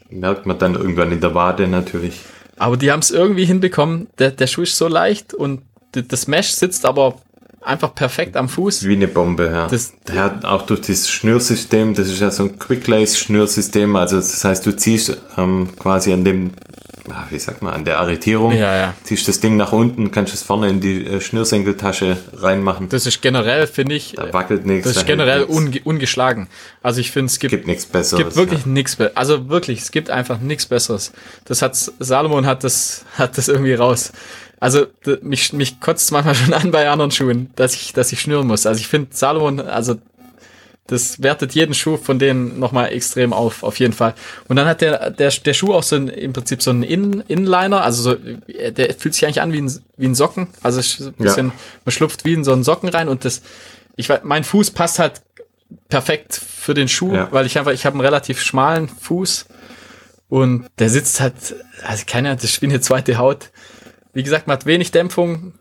[0.09, 2.21] Merkt man dann irgendwann in der Wade natürlich.
[2.57, 4.07] Aber die haben es irgendwie hinbekommen.
[4.17, 5.61] Der, der Schuh ist so leicht und
[5.91, 7.19] das Mesh sitzt aber
[7.61, 8.85] einfach perfekt am Fuß.
[8.87, 9.67] Wie eine Bombe, ja.
[9.67, 14.43] Das- Der hat auch durch dieses Schnürsystem, das ist ja so ein Quick-Lace-Schnürsystem, also das
[14.43, 16.51] heißt, du ziehst ähm, quasi an dem,
[17.29, 18.93] wie sagt man, an der Arretierung, Ja, ja.
[19.03, 22.89] ziehst das Ding nach unten, kannst es vorne in die äh, Schnürsenkeltasche reinmachen.
[22.89, 24.85] Das ist generell, finde ich, Da wackelt nichts.
[24.85, 26.47] Das da ist generell unge ungeschlagen.
[26.81, 28.23] Also ich finde, es gibt, gibt nichts Besseres.
[28.23, 29.17] gibt wirklich nichts Besseres.
[29.17, 31.11] Also wirklich, es gibt einfach nichts Besseres.
[31.45, 34.11] Das hat Salomon hat das hat das irgendwie raus.
[34.59, 34.87] Also
[35.21, 38.47] mich mich kotzt es manchmal schon an bei anderen Schuhen, dass ich dass ich schnüren
[38.47, 38.65] muss.
[38.65, 39.95] Also ich finde Salomon, also
[40.89, 44.13] das wertet jeden Schuh von denen nochmal extrem auf, auf jeden Fall.
[44.47, 47.21] Und dann hat der, der, der Schuh auch so ein, im Prinzip so einen In
[47.27, 50.47] Inliner, also so, der fühlt sich eigentlich an wie ein, wie ein Socken.
[50.63, 51.53] Also ein bisschen, Ja.
[51.85, 53.41] man schlupft wie in so einen Socken rein und das,
[53.95, 55.21] ich weiß, mein Fuß passt halt
[55.87, 57.27] perfekt für den Schuh, Ja.
[57.31, 59.45] weil ich einfach, ich habe einen relativ schmalen Fuß
[60.29, 61.33] und der sitzt halt,
[61.83, 63.49] also keine Ahnung, das ist wie eine zweite Haut.
[64.13, 65.53] Wie gesagt, man hat wenig Dämpfung,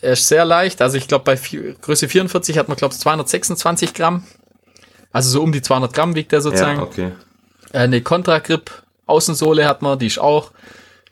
[0.00, 1.36] er ist sehr leicht, also ich glaube bei
[1.80, 4.24] Größe 44 hat man glaube ich 226 Gramm,
[5.12, 6.78] also so um die 200 Gramm wiegt er sozusagen.
[6.78, 7.12] Ja, okay.
[7.72, 8.70] Äh, Eine Contra-Grip
[9.06, 10.52] Außensohle hat man, die ist auch,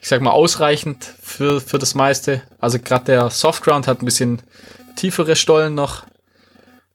[0.00, 2.42] ich sag mal, ausreichend für, für das meiste.
[2.58, 4.40] Also gerade der Softground hat ein bisschen
[4.96, 6.04] tiefere Stollen noch.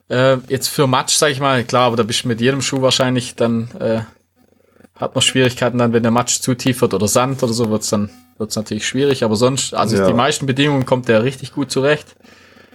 [0.10, 2.82] Äh, jetzt für Matsch, sag ich mal, klar, aber da bist du mit jedem Schuh
[2.82, 4.02] wahrscheinlich dann, äh,
[4.96, 7.90] hat man Schwierigkeiten dann, wenn der Matsch zu tief wird oder Sand oder so, wird's
[7.90, 9.24] dann wird's natürlich schwierig.
[9.24, 10.08] Aber sonst, also Ja.
[10.08, 12.16] die meisten Bedingungen kommt der richtig gut zurecht.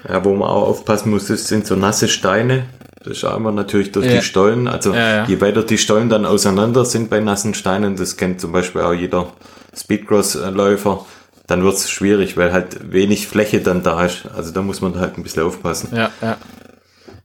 [0.08, 2.64] Ja, wo man auch aufpassen muss, das sind so nasse Steine.
[3.04, 4.16] Das auch immer natürlich durch Ja.
[4.16, 4.68] die Stollen.
[4.68, 5.24] Also Ja, ja.
[5.24, 8.92] je weiter die Stollen dann auseinander sind bei nassen Steinen, das kennt zum Beispiel auch
[8.92, 9.32] jeder
[9.74, 11.04] Speedcross-Läufer,
[11.46, 14.22] dann wird es schwierig, weil halt wenig Fläche dann da ist.
[14.36, 15.88] Also da muss man halt ein bisschen aufpassen.
[15.94, 16.36] Ja, ja.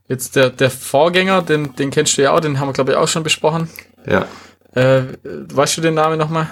[0.08, 2.96] Jetzt der, der Vorgänger, den, den kennst du ja auch, den haben wir, glaube ich,
[2.96, 3.68] auch schon besprochen.
[4.06, 4.26] Ja,
[4.74, 6.48] Äh, weißt du den Namen nochmal?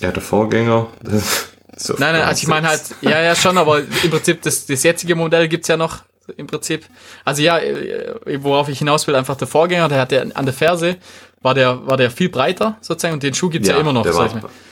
[0.00, 0.86] ja der Vorgänger.
[1.02, 1.47] Das,
[1.78, 4.82] so Nein, nein, also ich meine halt, ja, ja, schon, aber im Prinzip, das, das
[4.82, 6.00] jetzige Modell gibt's ja noch,
[6.36, 6.84] im Prinzip.
[7.24, 10.52] Also ja, äh, worauf ich hinaus will, einfach der Vorgänger, der hat ja an der
[10.54, 10.96] Ferse,
[11.40, 14.14] war der, war der viel breiter, sozusagen, und den Schuh gibt's ja, immer noch, der
[14.14, 14.28] war.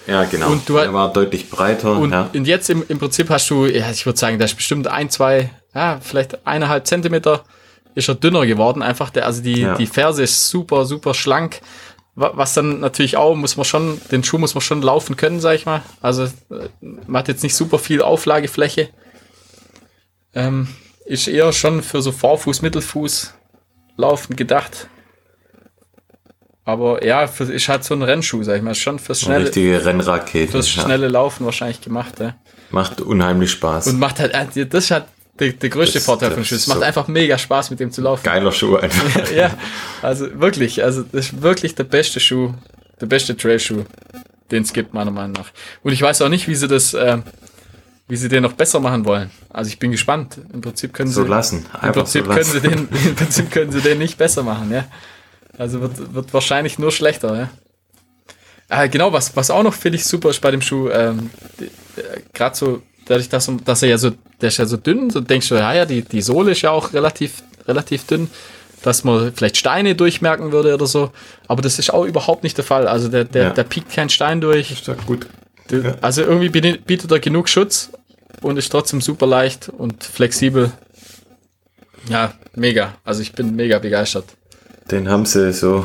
[0.07, 0.50] Ja, genau.
[0.50, 1.92] Und du- der war deutlich breiter.
[1.92, 2.28] Und, ja.
[2.34, 5.09] und jetzt im, im Prinzip hast du, ja, ich würde sagen, der ist bestimmt ein,
[5.11, 7.44] zwei, ja, vielleicht eineinhalb Zentimeter
[7.94, 9.74] ist er dünner geworden, einfach der, also die, Ja.
[9.76, 11.61] die Ferse ist super, super schlank.
[12.17, 15.38] Wa- Was dann natürlich auch, muss man schon, den Schuh muss man schon laufen können,
[15.41, 15.83] sag ich mal.
[16.01, 18.88] Also äh, man hat jetzt nicht super viel Auflagefläche.
[20.34, 20.68] Ähm,
[21.05, 23.34] ist eher schon für so Vorfuß, Mittelfuß
[23.97, 24.88] laufen gedacht.
[26.64, 28.75] Aber ja, für, ist halt so ein Rennschuh, sag ich mal.
[28.75, 30.51] Schon fürs Eine schnelle, richtige Rennrakete.
[30.53, 30.83] fürs ja.
[30.83, 32.34] schnelle Laufen wahrscheinlich gemacht, ja.
[32.71, 33.87] Macht unheimlich Spaß.
[33.87, 35.05] Und macht halt, äh, das ist halt
[35.38, 36.54] der, der größte Das- Vorteil von das Schuh.
[36.57, 38.22] Es macht so- einfach mega Spaß, mit dem zu laufen.
[38.25, 39.30] Geiler Schuh einfach.
[39.34, 39.57] ja,
[40.03, 42.54] also wirklich, also das ist wirklich der beste Schuh,
[43.00, 43.84] der beste Trailschuh,
[44.50, 45.50] den es gibt, meiner Meinung nach.
[45.83, 47.18] Und ich weiß auch nicht, wie sie das, äh,
[48.08, 49.30] wie sie den noch besser machen wollen.
[49.50, 50.38] Also ich bin gespannt.
[50.53, 51.67] Im Prinzip können So sie, lassen.
[51.72, 52.88] im Einfach so Prinzip können sie lassen.
[52.92, 54.84] den, im Prinzip können sie den nicht besser machen, ja.
[55.58, 57.50] Also wird, wird wahrscheinlich nur schlechter, ja.
[58.68, 61.30] Äh, genau, was, was auch noch finde ich super ist bei dem Schuh, ähm,
[62.33, 64.11] gerade so, dadurch, dass, dass er ja so,
[64.41, 66.70] der ist ja so dünn, so denkst du, ja, ja, die, die Sohle ist ja
[66.70, 68.28] auch relativ, relativ dünn.
[68.83, 71.11] dass man vielleicht Steine durchmerken würde oder so.
[71.49, 72.87] Aber das ist auch überhaupt nicht der Fall.
[72.87, 73.50] Also der, der, Ja.
[73.50, 74.70] der piekt keinen Stein durch.
[74.70, 75.26] Ist ja gut.
[75.70, 77.91] Der- Also irgendwie bietet er genug Schutz
[78.42, 80.70] und ist trotzdem super leicht und flexibel.
[82.08, 82.95] Ja, mega.
[83.03, 84.26] Also ich bin mega begeistert.
[84.91, 85.84] Den haben sie so,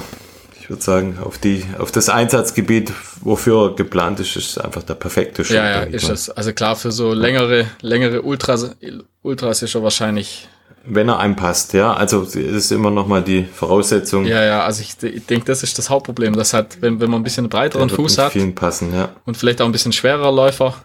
[0.62, 4.94] ich würde sagen, auf die, auf das Einsatzgebiet, wofür er geplant ist, ist einfach der
[4.94, 5.56] perfekte Shot.
[5.56, 6.30] Ja, ja, ist das.
[6.30, 8.76] Also klar, für so längere, längere Ultras,
[9.24, 10.48] Ultras ist er wahrscheinlich.
[10.86, 11.94] Wenn er einem passt, ja.
[11.94, 14.26] Also es ist immer noch mal die Voraussetzung.
[14.26, 16.36] Ja, ja, also ich, ich denke, das ist das Hauptproblem.
[16.36, 19.10] Das hat, wenn, wenn man ein bisschen breiteren Fuß hat vielen passen, ja.
[19.26, 20.76] und vielleicht auch ein bisschen schwerer Läufer,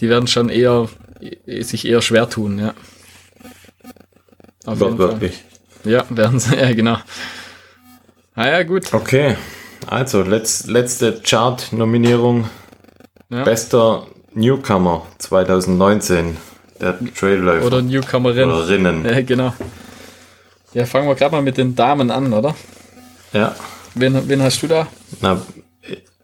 [0.00, 0.88] die werden schon eher
[1.44, 2.74] sich eher schwer tun, ja.
[4.64, 5.08] Auf jeden Fall.
[5.08, 5.42] Wirklich.
[5.84, 6.98] Ja, werden sie, ja, genau.
[8.38, 8.94] Naja, gut.
[8.94, 9.36] Okay,
[9.88, 12.48] also letz, letzte Chart-Nominierung.
[13.30, 13.42] Ja.
[13.42, 16.36] Bester Newcomer 2019.
[16.80, 17.66] Der Trailläufer.
[17.66, 18.48] Oder Newcomerin.
[18.48, 19.04] Oder Rinnen.
[19.04, 19.52] Ja, genau.
[20.72, 22.54] Ja, fangen wir gerade mal mit den Damen an, oder?
[23.32, 23.56] Ja.
[23.96, 24.86] Wen, wen hast du da?
[25.20, 25.42] Na,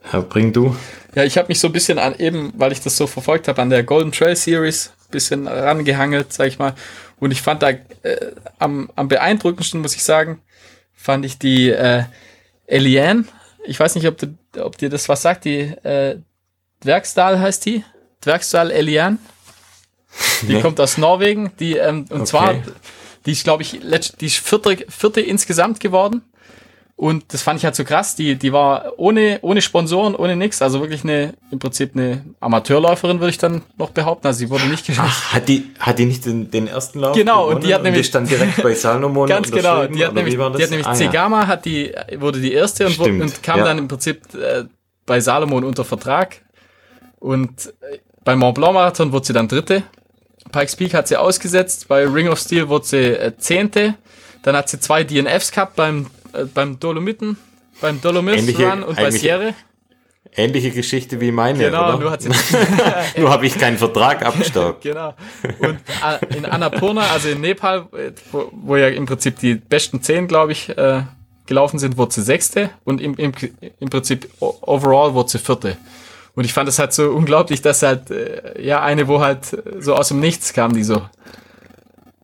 [0.03, 0.73] Herr, bring du.
[1.15, 3.61] Ja, ich habe mich so ein bisschen an eben, weil ich das so verfolgt habe,
[3.61, 6.75] an der Golden Trail Series ein bisschen rangehangelt, sag ich mal.
[7.19, 7.81] Und ich fand da äh,
[8.57, 10.39] am, am beeindruckendsten, muss ich sagen,
[11.05, 12.03] fand ich die äh,
[12.65, 13.25] Eliane.
[13.65, 15.45] Ich weiß nicht, ob, du, ob dir das was sagt.
[15.45, 16.17] Die äh,
[16.83, 17.83] Dwergsdal heißt die.
[18.21, 19.17] Dwergsdal Eliane.
[20.41, 20.61] Die Nee.
[20.61, 21.51] kommt aus Norwegen.
[21.59, 22.25] Die, ähm, und Okay.
[22.25, 22.55] zwar,
[23.25, 23.79] die ist, glaube ich,
[24.19, 26.21] die ist vierte, vierte insgesamt geworden.
[26.97, 28.15] Und das fand ich halt so krass.
[28.15, 30.61] Die, die war ohne, ohne Sponsoren, ohne nix.
[30.61, 34.27] Also wirklich eine, im Prinzip eine Amateurläuferin, würde ich dann noch behaupten.
[34.27, 35.09] Also sie wurde nicht geschafft.
[35.29, 37.83] Ach, hat die, hat die nicht den, den ersten Lauf Genau, und die hat gewonnen
[37.83, 39.85] nämlich- ist dann direkt bei Salomon Ganz genau.
[39.87, 40.57] Die hat nämlich, wie war das?
[40.59, 40.93] die hat nämlich Ah.
[40.93, 43.65] Zegama hat die, wurde die erste und, wurde, und kam ja.
[43.65, 44.63] dann im Prinzip äh,
[45.05, 46.37] bei Salomon unter Vertrag.
[47.19, 49.83] Und äh, beim Mont Blanc Marathon wurde sie dann dritte.
[50.51, 51.89] Pikes Peak hat sie ausgesetzt.
[51.89, 53.95] Bei Ring of Steel wurde sie äh, zehnte.
[54.43, 56.07] Dann hat sie zwei DNFs gehabt beim,
[56.41, 57.37] äh, beim Dolomiten,
[57.81, 59.53] beim Ähnliche- Run und bei Sierre.
[60.37, 61.97] Ähnliche Geschichte wie meine, Genau, oder?
[61.99, 62.17] nur
[63.17, 64.81] nur habe ich keinen Vertrag abgestaubt.
[64.81, 65.13] Genau.
[65.59, 67.87] Und äh, in Annapurna, also in Nepal,
[68.33, 71.03] wo, wo ja im Prinzip die besten zehn, glaube ich, äh,
[71.45, 73.31] gelaufen sind, wurde sie sechste und im, im,
[73.79, 75.77] im Prinzip overall wurde sie vierte.
[76.33, 79.95] Und ich fand es halt so unglaublich, dass halt, äh, ja, eine, wo halt so
[79.95, 81.01] aus dem Nichts kam, die so.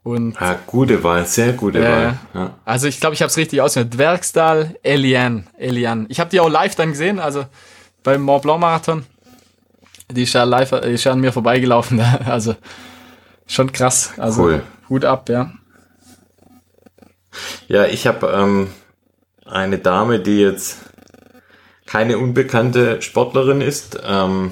[0.04, 2.02] Und Ah, gute Wahl, sehr gute Ja, Wahl.
[2.02, 2.18] ja.
[2.34, 2.58] Ja.
[2.66, 3.94] also ich glaube, ich habe es richtig ausgehört.
[3.94, 6.06] Dwergstal, Eliane, Eliane.
[6.10, 7.46] Ich habe die auch live dann gesehen, also
[8.04, 9.06] beim Mont Blanc Marathon.
[10.10, 12.02] Die ist ja live, ist ja an mir vorbeigelaufen.
[12.26, 12.56] Also
[13.48, 14.14] schon krass.
[14.18, 14.64] Also Cool.
[14.90, 15.52] Hut ab, ja.
[17.68, 18.70] Ja, ich habe ähm,
[19.46, 20.78] eine Dame, die jetzt
[21.86, 24.52] keine unbekannte Sportlerin ist, ähm,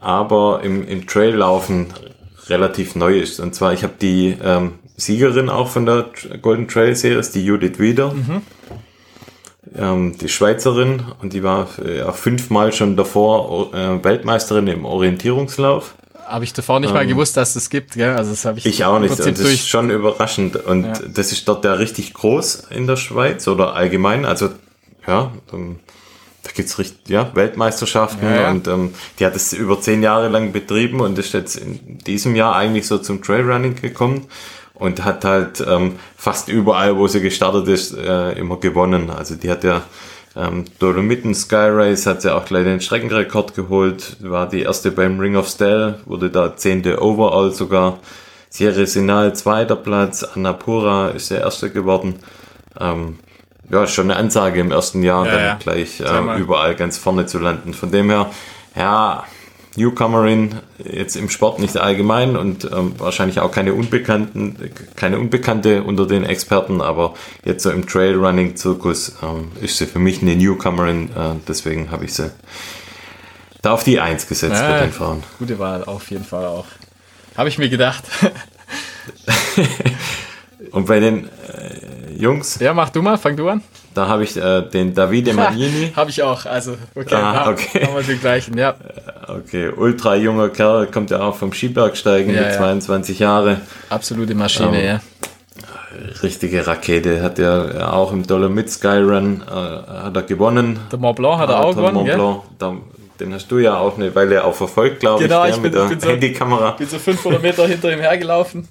[0.00, 1.92] aber im, im Traillaufen
[2.48, 3.40] relativ neu ist.
[3.40, 6.06] Und zwar, ich habe die ähm, Siegerin auch von der
[6.42, 8.14] Golden Trail Series, die Judith Wieder.
[9.74, 15.96] Ähm, die Schweizerin und die war äh, auch fünfmal schon davor äh, Weltmeisterin im Orientierungslauf.
[16.24, 18.14] Habe ich davor nicht mal gewusst, dass es das gibt, gell?
[18.16, 18.72] Also das habe ich, Ähm.
[18.72, 19.10] Ich auch nicht.
[19.10, 20.56] Und das ist schon überraschend.
[20.56, 20.92] Und Ja.
[21.08, 24.24] das ist dort ja richtig groß in der Schweiz oder allgemein.
[24.24, 24.50] Also,
[25.06, 25.78] ja, ähm,
[26.46, 28.50] da gibt's richtig, ja, Weltmeisterschaften Ja, ja.
[28.50, 32.36] und ähm, die hat es über zehn Jahre lang betrieben und ist jetzt in diesem
[32.36, 34.26] Jahr eigentlich so zum Trailrunning gekommen
[34.74, 39.10] und hat halt ähm, fast überall, wo sie gestartet ist, äh, immer gewonnen.
[39.10, 39.82] Also die hat ja
[40.36, 45.18] ähm, Dolomiten Sky Race hat sie auch gleich den Streckenrekord geholt, war die erste beim
[45.18, 47.98] Ring of Stell, wurde da zehnte Overall sogar.
[48.50, 52.20] Sierra Sinal zweiter Platz, Annapura ist der erste geworden.
[52.78, 53.18] Ähm,
[53.70, 55.54] ja, schon eine Ansage im ersten Jahr, Ja, dann ja.
[55.54, 57.74] gleich äh, überall ganz vorne zu landen.
[57.74, 58.30] Von dem her,
[58.76, 59.24] ja,
[59.76, 66.06] Newcomerin jetzt im Sport nicht allgemein und ähm, wahrscheinlich auch keine Unbekannten, keine Unbekannte unter
[66.06, 67.14] den Experten, aber
[67.44, 72.14] jetzt so im Trailrunning-Zirkus ähm, ist sie für mich eine Newcomerin, äh, deswegen habe ich
[72.14, 72.30] sie
[73.62, 75.22] da auf die Eins gesetzt Ja, bei den Frauen.
[75.38, 76.66] Gute Wahl, auf jeden Fall auch.
[77.36, 78.04] Habe ich mir gedacht.
[80.70, 81.75] Und bei den äh,
[82.16, 83.62] Jungs, ja, mach du mal, fang du an.
[83.94, 85.92] da habe ich äh, den Davide Magnini.
[85.96, 87.84] Habe ich auch, also okay, Ah, okay.
[87.86, 88.74] haben wir den gleichen, ja.
[89.28, 92.56] Okay, ultra junger Kerl, kommt ja auch vom Skibergsteigen Ja, mit ja.
[92.58, 93.60] 22 Jahre.
[93.90, 95.00] Absolute Maschine, Ähm, ja.
[96.22, 97.22] Richtige Rakete.
[97.22, 100.78] Hat ja auch im Dolomit Skyrun äh, hat er gewonnen.
[100.92, 102.12] Der Mont Blanc hat er auch gewonnen, Mont?
[102.12, 102.42] Blanc.
[102.58, 102.76] Da,
[103.20, 105.74] den hast du ja auch eine Weile auch verfolgt, glaube Genau, ich, ich bin- mit
[105.74, 106.70] der ich bin so- Handykamera.
[106.72, 108.68] bin so 500 Meter hinter ihm hergelaufen.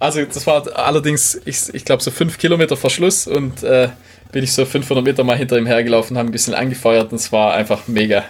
[0.00, 3.88] Also das war allerdings, ich, ich glaube, so 5 Kilometer Verschluss und äh,
[4.32, 7.32] bin ich so 500 Meter mal hinter ihm hergelaufen, haben ein bisschen angefeuert und es
[7.32, 8.24] war einfach mega,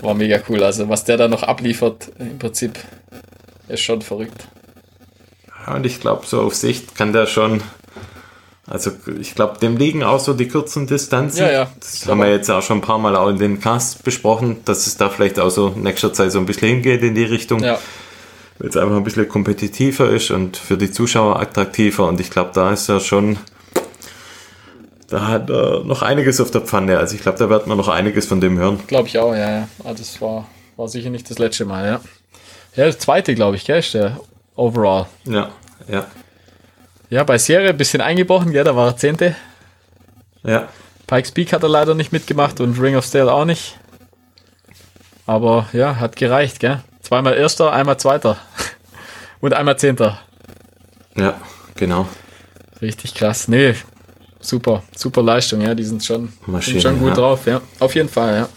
[0.00, 0.62] war mega cool.
[0.62, 2.78] Also was der da noch abliefert, im Prinzip,
[3.68, 4.46] ist schon verrückt.
[5.66, 7.60] Ja, und ich glaube, so auf Sicht kann der schon
[8.66, 11.40] Also ich glaube, dem liegen auch so die kurzen Distanzen.
[11.40, 11.70] Ja, ja.
[11.80, 14.86] Das haben wir jetzt auch schon ein paar Mal auch in den Cast besprochen, dass
[14.86, 17.62] es da vielleicht auch so in nächster Zeit so ein bisschen hingeht in die Richtung,
[17.62, 17.78] Ja,
[18.58, 22.06] weil es einfach ein bisschen kompetitiver ist und für die Zuschauer attraktiver.
[22.08, 23.38] Und ich glaube, da ist er schon,
[25.08, 26.98] da hat er noch einiges auf der Pfanne.
[26.98, 28.80] Also ich glaube, da wird man noch einiges von dem hören.
[28.86, 29.68] glaube ich auch, ja, ja.
[29.84, 32.00] Ah, das war, war sicher nicht das letzte Mal, ja.
[32.76, 34.20] Ja, das zweite, glaube ich, gell, ist der
[34.56, 35.06] Overall.
[35.24, 35.50] Ja,
[35.88, 36.06] ja,
[37.10, 39.36] Ja, bei Serie ein bisschen eingebrochen, gell, da war er Zehnte.
[40.42, 40.68] ja.
[41.06, 43.78] Pikes Peak hat er leider nicht mitgemacht und Ring of Steel auch nicht.
[45.24, 46.80] Aber ja, hat gereicht, gell?
[47.00, 48.36] Zweimal Erster, einmal Zweiter.
[49.40, 50.20] Und einmal Zehnter.
[51.16, 51.34] Ja,
[51.76, 52.06] genau.
[52.80, 53.48] Richtig krass.
[53.48, 53.74] Nee,
[54.40, 55.74] super, super Leistung, ja.
[55.74, 57.14] Die sind schon, Maschine, sind schon gut ja.
[57.14, 57.60] drauf, ja.
[57.80, 58.48] Auf jeden Fall, ja.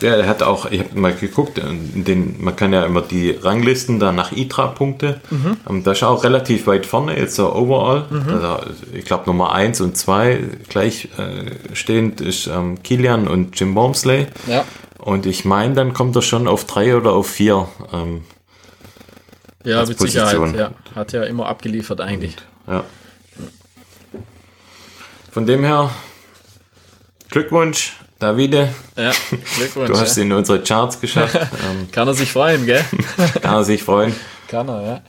[0.00, 3.30] Ja, er hat auch, ich habe mal geguckt, in den, man kann ja immer die
[3.30, 5.20] Ranglisten da nach ITRA-Punkte.
[5.68, 8.06] Ähm, Da ist er auch relativ weit vorne, jetzt so overall.
[8.26, 13.76] Also, ich glaube Nummer 1 und 2 gleich äh, stehend ist ähm, Kilian und Jim
[13.76, 14.26] Wormsley.
[14.46, 14.64] Ja,
[14.98, 17.68] Und ich meine, dann kommt er schon auf 3 oder auf 4.
[17.92, 18.22] Ähm,
[19.64, 20.36] ja Als mit Sicherheit.
[20.36, 20.58] Position.
[20.58, 20.70] Ja.
[20.94, 22.36] Hat ja immer abgeliefert eigentlich.
[22.66, 22.84] ja.
[25.30, 25.90] Von dem her,
[27.30, 28.68] Glückwunsch, Davide.
[28.96, 29.12] Ja,
[29.56, 29.90] Glückwunsch.
[29.90, 30.22] Du hast ja.
[30.24, 31.34] in unsere Charts geschafft.
[31.70, 32.84] ähm, Kann er sich freuen, gell?
[33.42, 34.14] kann er sich freuen.
[34.48, 35.00] Kann er, ja.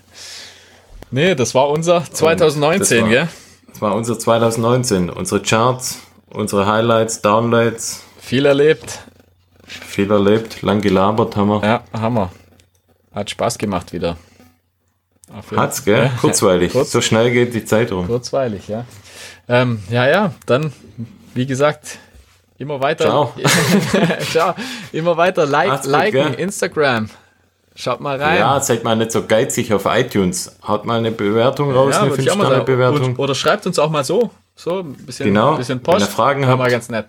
[1.11, 3.27] Nee, das war unser 2019, Das war- gell?
[3.69, 5.09] Das war unser 2019.
[5.09, 5.99] Unsere Charts,
[6.29, 8.03] unsere Highlights, Downlights.
[8.19, 8.99] Viel erlebt.
[9.67, 11.61] Viel erlebt, lang gelabert haben wir.
[11.63, 12.31] Ja, Hammer.
[13.13, 14.15] Hat Spaß gemacht wieder.
[15.55, 16.05] Hat's, gell?
[16.05, 16.11] Ja.
[16.21, 16.71] Kurzweilig.
[16.71, 18.07] Kurz- So schnell geht die Zeit rum.
[18.07, 18.85] Kurzweilig, ja.
[19.47, 20.71] Ähm, ja, ja, dann,
[21.33, 21.97] wie gesagt,
[22.57, 23.05] immer weiter.
[23.05, 23.33] Ciao.
[24.31, 24.53] Ciao.
[24.91, 26.33] Immer weiter like, gut, liken, gell?
[26.35, 27.09] Instagram.
[27.75, 28.37] Schaut mal rein.
[28.37, 30.55] Ja, seid mal nicht so geizig auf iTunes.
[30.67, 32.29] Haut mal eine Bewertung raus, eine mal sagen.
[32.29, 33.05] 5-Sterne-Bewertung.
[33.13, 34.29] Und, oder schreibt uns auch mal so.
[34.55, 35.55] So, ein bisschen, Genau.
[35.57, 36.01] bisschen Wenn Post.
[36.05, 36.59] ihr Fragen habt.
[36.59, 37.07] mal ganz nett.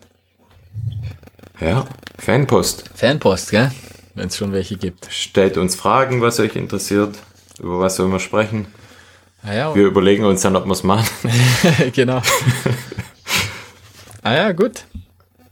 [1.60, 1.84] Ja,
[2.18, 2.84] Fanpost.
[2.94, 3.70] Fanpost, gell?
[4.14, 5.06] Wenn es schon welche gibt.
[5.10, 7.16] Stellt uns Fragen, was euch interessiert.
[7.58, 8.66] Über was sollen wir sprechen?
[9.42, 11.06] Naja, Wir überlegen uns dann, ob wir es machen.
[11.92, 12.22] genau.
[14.22, 14.84] ah ja, gut.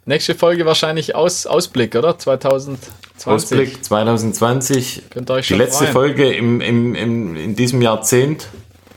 [0.04, 2.18] Nächste Folge wahrscheinlich Aus, Ausblick, oder?
[2.18, 2.92] 2020.
[3.26, 5.02] Ausblick 2020.
[5.10, 5.92] Könnt ihr euch Die schon letzte freuen.
[5.92, 8.48] Folge im, im, im, in diesem Jahrzehnt.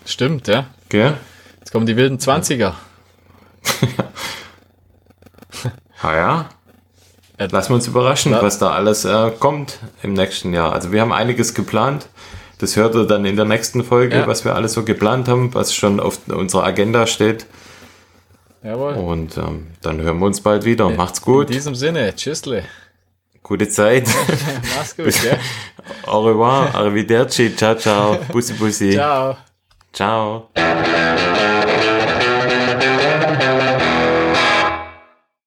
[0.06, 0.68] Stimmt, ja.
[0.90, 1.16] Gell?
[1.60, 2.74] Jetzt kommen die wilden 20er.
[6.02, 6.50] Ah ja.
[7.40, 7.48] Ja.
[7.50, 8.42] Lassen wir uns überraschen, Ja.
[8.42, 10.74] was da alles äh, kommt im nächsten Jahr.
[10.74, 12.08] Also wir haben einiges geplant.
[12.60, 14.28] Das hört ihr dann in der nächsten Folge, Ja.
[14.28, 17.46] was wir alles so geplant haben, was schon auf unserer Agenda steht.
[18.64, 18.94] Jawohl.
[18.94, 20.90] Und ähm, dann hören wir uns bald wieder.
[20.90, 21.48] Macht's gut.
[21.50, 22.64] In diesem Sinne, tschüssle.
[23.44, 24.08] Gute Zeit.
[24.78, 25.38] Mach's gut, gell?
[26.08, 26.74] Au revoir.
[26.74, 27.56] Arrivederci.
[27.56, 28.18] Ciao, ciao.
[28.32, 28.94] Bussi, bussi.
[28.94, 29.38] Ciao.
[29.94, 30.50] ciao.